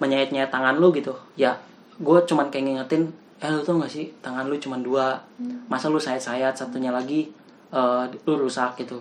menyayat-nyayat 0.02 0.50
tangan 0.50 0.76
lu 0.82 0.90
gitu. 0.90 1.14
Ya 1.38 1.62
gue 2.02 2.18
cuman 2.26 2.50
kayak 2.50 2.64
ngingetin 2.66 3.14
eh 3.42 3.50
lu 3.50 3.62
tau 3.62 3.78
gak 3.78 3.90
sih 3.90 4.10
tangan 4.18 4.50
lu 4.50 4.58
cuman 4.58 4.82
dua. 4.82 5.22
Masa 5.70 5.86
lu 5.86 6.02
sayat-sayat 6.02 6.58
satunya 6.58 6.90
lagi 6.90 7.30
eh, 7.70 8.04
lu 8.26 8.34
rusak 8.34 8.82
gitu. 8.82 8.98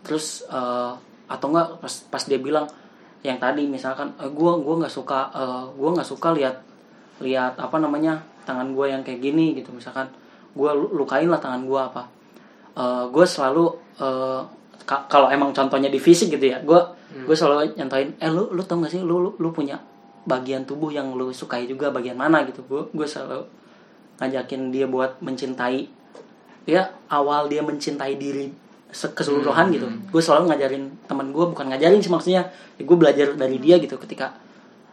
Terus 0.00 0.48
eh, 0.48 0.92
atau 1.30 1.46
enggak 1.52 1.78
pas 1.78 1.94
pas 2.10 2.22
dia 2.24 2.40
bilang 2.40 2.66
yang 3.20 3.36
tadi 3.36 3.68
misalkan 3.68 4.16
eh, 4.16 4.32
gua 4.32 4.56
gua 4.56 4.80
nggak 4.80 4.94
suka 4.96 5.28
eh, 5.36 5.64
gua 5.76 5.88
nggak 5.92 6.08
suka 6.08 6.32
lihat 6.32 6.56
lihat 7.20 7.60
apa 7.60 7.76
namanya 7.76 8.16
tangan 8.48 8.72
gue 8.72 8.86
yang 8.88 9.04
kayak 9.04 9.20
gini 9.20 9.52
gitu. 9.60 9.70
Misalkan 9.70 10.08
gue 10.50 10.70
lukain 10.90 11.28
lah 11.30 11.38
tangan 11.38 11.62
gue 11.62 11.78
apa 11.78 12.02
gue 13.06 13.24
selalu 13.24 13.64
eh, 13.96 14.40
ka- 14.82 15.04
kalau 15.06 15.28
emang 15.28 15.50
contohnya 15.50 15.86
di 15.86 15.98
fisik 15.98 16.30
gitu 16.30 16.46
ya 16.46 16.60
gue 16.60 16.80
gue 17.20 17.34
selalu 17.34 17.74
nyantain 17.74 18.14
eh 18.16 18.28
lu 18.28 18.48
lu 18.48 18.62
tau 18.62 18.78
gak 18.78 18.90
sih 18.90 19.00
lu 19.00 19.18
lu, 19.18 19.30
lu 19.36 19.50
punya 19.50 19.82
bagian 20.22 20.62
tubuh 20.62 20.88
yang 20.88 21.10
lu 21.10 21.30
sukai 21.30 21.64
juga 21.64 21.88
bagian 21.88 22.14
mana? 22.14 22.44
gitu. 22.44 22.62
Gue 22.62 22.86
gue 22.88 23.02
selalu 23.04 23.42
ngajakin 24.16 24.68
dia 24.68 24.86
buat 24.86 25.18
mencintai 25.18 25.88
ya 26.64 26.82
awal 27.08 27.48
dia 27.48 27.60
mencintai 27.60 28.14
diri 28.14 28.52
se- 28.86 29.10
keseluruhan 29.10 29.72
gitu. 29.72 29.86
Gue 30.06 30.22
selalu 30.22 30.44
ngajarin 30.48 30.84
teman 31.04 31.30
gue 31.30 31.44
bukan 31.46 31.66
ngajarin 31.66 31.98
sih 31.98 32.08
maksudnya 32.08 32.46
ya 32.76 32.82
gue 32.82 32.96
belajar 32.96 33.32
dari 33.34 33.56
dia 33.56 33.76
gitu 33.76 33.96
ketika 33.96 34.36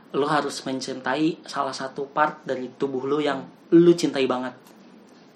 lu 0.09 0.25
harus 0.25 0.63
mencintai 0.63 1.43
salah 1.43 1.75
satu 1.75 2.07
part 2.07 2.39
dari 2.41 2.71
tubuh 2.71 3.03
lu 3.03 3.19
yang 3.19 3.43
lu 3.69 3.91
cintai 3.91 4.23
banget 4.23 4.55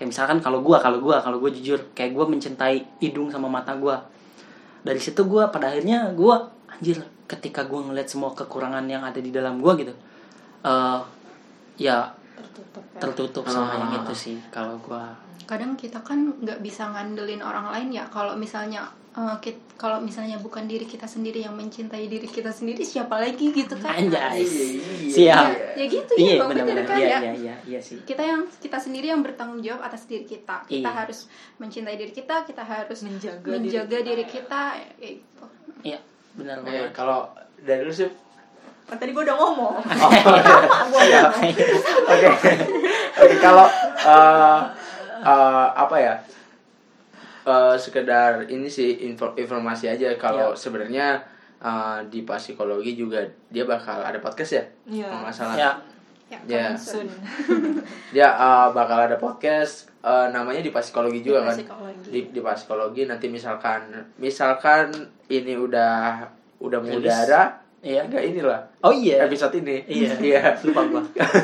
kayak 0.01 0.09
misalkan 0.09 0.41
kalau 0.41 0.65
gue 0.65 0.73
kalau 0.81 0.97
gue 0.97 1.13
kalau 1.21 1.37
gue 1.37 1.53
jujur 1.61 1.77
kayak 1.93 2.17
gue 2.17 2.25
mencintai 2.25 2.97
hidung 2.97 3.29
sama 3.29 3.45
mata 3.45 3.77
gue 3.77 3.93
dari 4.81 4.97
situ 4.97 5.29
gue 5.29 5.45
pada 5.53 5.69
akhirnya 5.69 6.09
gue 6.17 6.35
anjir 6.73 6.97
ketika 7.29 7.69
gue 7.69 7.77
ngeliat 7.77 8.09
semua 8.09 8.33
kekurangan 8.33 8.81
yang 8.89 9.05
ada 9.05 9.21
di 9.21 9.29
dalam 9.29 9.61
gue 9.61 9.85
gitu 9.85 9.93
eh 10.65 10.99
ya 11.77 12.09
tertutup 12.33 12.81
ya. 12.81 12.97
tertutup 12.97 13.43
sama 13.45 13.69
Ah. 13.69 13.77
yang 13.77 13.91
itu 14.01 14.13
sih 14.17 14.37
kalau 14.49 14.73
gue 14.81 15.03
kadang 15.45 15.77
kita 15.77 16.01
kan 16.01 16.33
nggak 16.41 16.65
bisa 16.65 16.89
ngandelin 16.89 17.45
orang 17.45 17.69
lain 17.69 18.01
ya 18.01 18.09
kalau 18.09 18.33
misalnya 18.33 18.89
eh, 19.11 19.35
kit- 19.39 19.59
kalau 19.75 19.97
misalnya 19.97 20.37
bukan 20.37 20.63
diri 20.63 20.83
kita 20.83 21.03
sendiri 21.03 21.41
yang 21.41 21.51
mencintai 21.51 22.05
diri 22.05 22.23
kita 22.23 22.47
sendiri 22.49 22.79
siapa 22.81 23.17
lagi 23.17 23.49
gitu 23.49 23.73
kan? 23.75 23.97
Anjay. 23.97 24.39
Iya, 24.39 25.09
siap. 25.09 25.43
Ya, 25.43 25.49
ya 25.75 25.85
gitu 25.87 26.13
iya 26.15 26.31
ya 26.31 26.37
Bang, 26.37 26.49
benar 26.49 26.63
bener 26.63 26.75
benar 26.77 26.85
kan 26.85 26.97
iya 26.97 27.07
ya. 27.07 27.19
iya 27.19 27.33
iya 27.33 27.55
iya 27.67 27.79
sih. 27.79 27.97
Kita 28.01 28.21
yang 28.21 28.41
kita 28.53 28.77
sendiri 28.77 29.07
yang 29.07 29.19
bertanggung 29.19 29.59
jawab 29.59 29.81
atas 29.83 30.05
diri 30.05 30.23
kita. 30.23 30.63
Kita 30.63 30.85
Iya. 30.85 30.99
harus 31.01 31.27
mencintai 31.57 31.95
diri 31.95 32.11
kita 32.11 32.43
kita 32.43 32.61
harus 32.61 32.99
Menjaga 33.01 33.49
menjaga 33.49 33.97
diri 33.99 34.07
diri 34.13 34.25
kita 34.25 34.61
ya 34.95 35.09
itu 35.11 35.43
iya 35.83 35.99
benar 36.31 36.59
Eh, 36.59 36.63
banget. 36.63 36.91
kalau 36.91 37.27
dari 37.59 37.81
lu 37.81 37.91
sih 37.91 38.07
kan 38.83 38.95
tadi 38.97 39.11
gue 39.11 39.23
udah 39.27 39.35
ngomong. 39.35 39.75
Iya. 40.93 41.21
Oke. 41.27 42.31
Oke, 43.17 43.35
kalau 43.39 43.65
eh, 43.97 44.61
eh, 45.21 45.67
apa 45.73 45.95
ya? 45.97 46.13
Eh, 47.43 47.75
sekedar 47.75 48.45
ini 48.45 48.65
sih 48.65 49.01
info- 49.03 49.33
informasi 49.33 49.87
aja 49.87 50.13
kalau 50.15 50.53
Iya. 50.53 50.59
sebenarnya 50.59 51.07
eh, 51.57 51.97
di 52.07 52.21
pas 52.21 52.37
psikologi 52.37 52.93
juga 52.93 53.17
dia 53.47 53.63
bakal 53.63 53.97
ada 53.99 54.17
podcast 54.17 54.51
ya? 54.53 54.63
Iya. 54.85 55.05
Kalau 55.05 55.21
nggak 55.21 55.33
salah. 55.33 55.55
ya 55.55 55.71
ya, 56.27 56.39
Ya. 56.47 56.65
Sun 56.73 57.09
Dia 58.09 58.27
eh, 58.29 58.67
bakal 58.71 58.97
ada 59.03 59.15
podcast 59.15 59.89
eh, 59.99 60.27
namanya 60.29 60.59
di 60.59 60.69
pas 60.69 60.81
psikologi 60.81 61.21
juga 61.21 61.41
Di 61.41 61.45
kan? 61.45 61.55
psikologi. 61.57 62.07
Di 62.07 62.19
di 62.29 62.39
pas 62.39 62.55
psikologi 62.55 63.01
nanti 63.03 63.25
misalkan 63.27 63.89
misalkan 64.15 64.89
ini 65.27 65.53
udah 65.55 66.21
udah 66.59 66.79
mengudara 66.79 67.57
iya 67.81 68.05
enggak 68.05 68.21
inilah 68.23 68.61
oh 68.79 68.93
iya 68.93 69.25
episode 69.25 69.57
ini 69.57 69.81
Iya. 69.83 70.13
iya 70.21 70.41
lupa 70.61 70.85
gua 70.85 71.01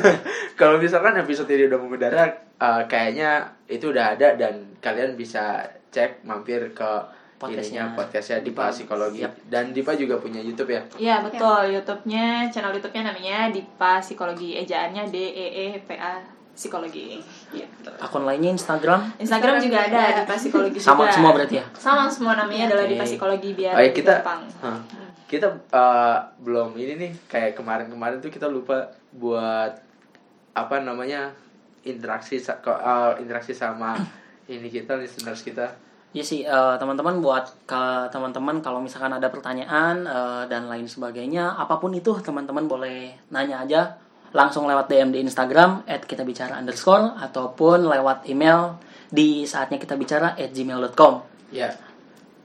kalau 0.54 0.78
misalkan 0.78 1.18
episode 1.18 1.50
ini 1.50 1.66
udah 1.66 1.76
mengudara 1.76 2.22
uh, 2.58 2.82
kayaknya 2.86 3.46
itu 3.66 3.90
udah 3.90 4.14
ada 4.14 4.34
dan 4.34 4.54
kalian 4.78 5.14
bisa 5.14 5.62
cek 5.88 6.22
mampir 6.22 6.70
ke 6.74 6.90
Podcastnya. 7.38 7.94
podcastnya 7.94 8.42
Dipa 8.42 8.66
Dipa. 8.66 8.74
Psikologi 8.74 9.22
Yap. 9.22 9.30
dan 9.46 9.70
Dipa 9.70 9.94
juga 9.94 10.18
punya 10.18 10.42
YouTube 10.42 10.74
ya 10.74 10.82
Iya 10.98 11.22
betul, 11.22 11.70
YouTube-nya, 11.70 12.50
channel 12.50 12.74
YouTube-nya 12.74 13.14
namanya 13.14 13.46
Dipa 13.54 14.02
Psikologi, 14.02 14.58
ejaannya 14.58 15.06
D 15.06 15.14
E 15.14 15.46
E 15.46 15.66
P 15.78 15.94
A 15.94 16.18
Psikologi. 16.50 17.22
Betul. 17.54 17.94
akun 17.94 18.26
lainnya 18.26 18.50
Instagram 18.50 19.14
Instagram 19.22 19.62
juga 19.62 19.86
ada 19.86 19.98
ada. 20.02 20.26
Dipa 20.26 20.34
Psikologi 20.34 20.82
sama 20.82 21.06
juga. 21.06 21.14
semua 21.14 21.30
berarti 21.30 21.54
ya 21.62 21.64
Sama 21.78 22.10
semua 22.10 22.34
namanya 22.34 22.74
adalah 22.74 22.82
Oke. 22.82 22.90
Dipa 22.98 23.04
Psikologi 23.06 23.50
biar 23.54 23.74
Oh, 23.78 23.82
ya, 23.86 23.90
kita 23.94 24.14
gampang. 24.18 24.40
Hah. 24.58 24.78
kita 25.30 25.46
uh, 25.70 26.18
belum 26.42 26.74
ini 26.74 26.92
nih 26.98 27.10
kayak 27.30 27.54
kemarin-kemarin 27.54 28.18
tuh 28.18 28.34
kita 28.34 28.50
lupa 28.50 28.90
buat 29.14 29.78
apa 30.58 30.76
namanya 30.82 31.30
interaksi 31.86 32.40
uh, 32.42 33.14
interaksi 33.20 33.52
sama 33.54 33.94
ini 34.54 34.68
kita 34.72 34.96
listeners 34.96 35.44
kita. 35.44 35.88
Iya 36.08 36.24
sih 36.24 36.40
eh, 36.40 36.76
teman-teman 36.80 37.20
buat 37.20 37.68
ke 37.68 38.08
teman-teman 38.08 38.64
kalau 38.64 38.80
misalkan 38.80 39.12
ada 39.12 39.28
pertanyaan 39.28 40.08
eh, 40.08 40.42
dan 40.48 40.64
lain 40.64 40.88
sebagainya 40.88 41.52
apa 41.60 41.76
pun 41.76 41.92
itu 41.92 42.16
teman-teman 42.24 42.64
boleh 42.64 43.28
nanya 43.28 43.60
aja 43.60 44.00
langsung 44.32 44.64
lewat 44.64 44.88
DM 44.88 45.12
di 45.12 45.20
Instagram 45.20 45.84
at 45.84 46.08
kita 46.08 46.24
bicara 46.24 46.56
underscore 46.56 47.12
ataupun 47.20 47.84
lewat 47.84 48.24
email 48.24 48.80
di 49.08 49.44
saatnya 49.44 49.76
kita 49.76 50.00
bicara 50.00 50.32
at 50.36 50.48
gmail.com 50.52 51.28
Ya, 51.48 51.72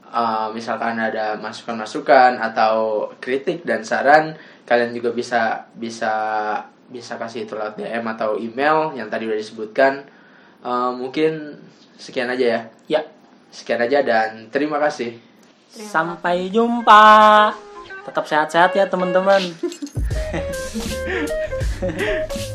uh, 0.08 0.48
misalkan 0.52 0.96
ada 0.96 1.36
masukan-masukan 1.36 2.40
atau 2.40 3.08
kritik 3.20 3.68
dan 3.68 3.84
saran, 3.84 4.32
kalian 4.64 4.96
juga 4.96 5.12
bisa 5.12 5.68
bisa 5.76 6.12
bisa 6.88 7.16
kasih 7.16 7.48
itu 7.48 7.56
lewat 7.56 7.80
DM 7.80 8.04
atau 8.16 8.36
email 8.36 8.92
yang 8.96 9.08
tadi 9.08 9.26
udah 9.28 9.38
disebutkan. 9.38 10.04
Uh, 10.64 10.96
mungkin 10.96 11.60
sekian 12.00 12.32
aja 12.32 12.44
ya. 12.44 12.60
ya 12.88 13.00
Sekian 13.52 13.80
aja 13.84 14.02
dan 14.02 14.50
terima 14.50 14.80
kasih. 14.80 15.20
sampai 15.74 16.54
jumpa 16.54 17.50
tetap 18.06 18.24
sehat-sehat 18.30 18.78
ya 18.78 18.86
teman-teman 18.86 19.42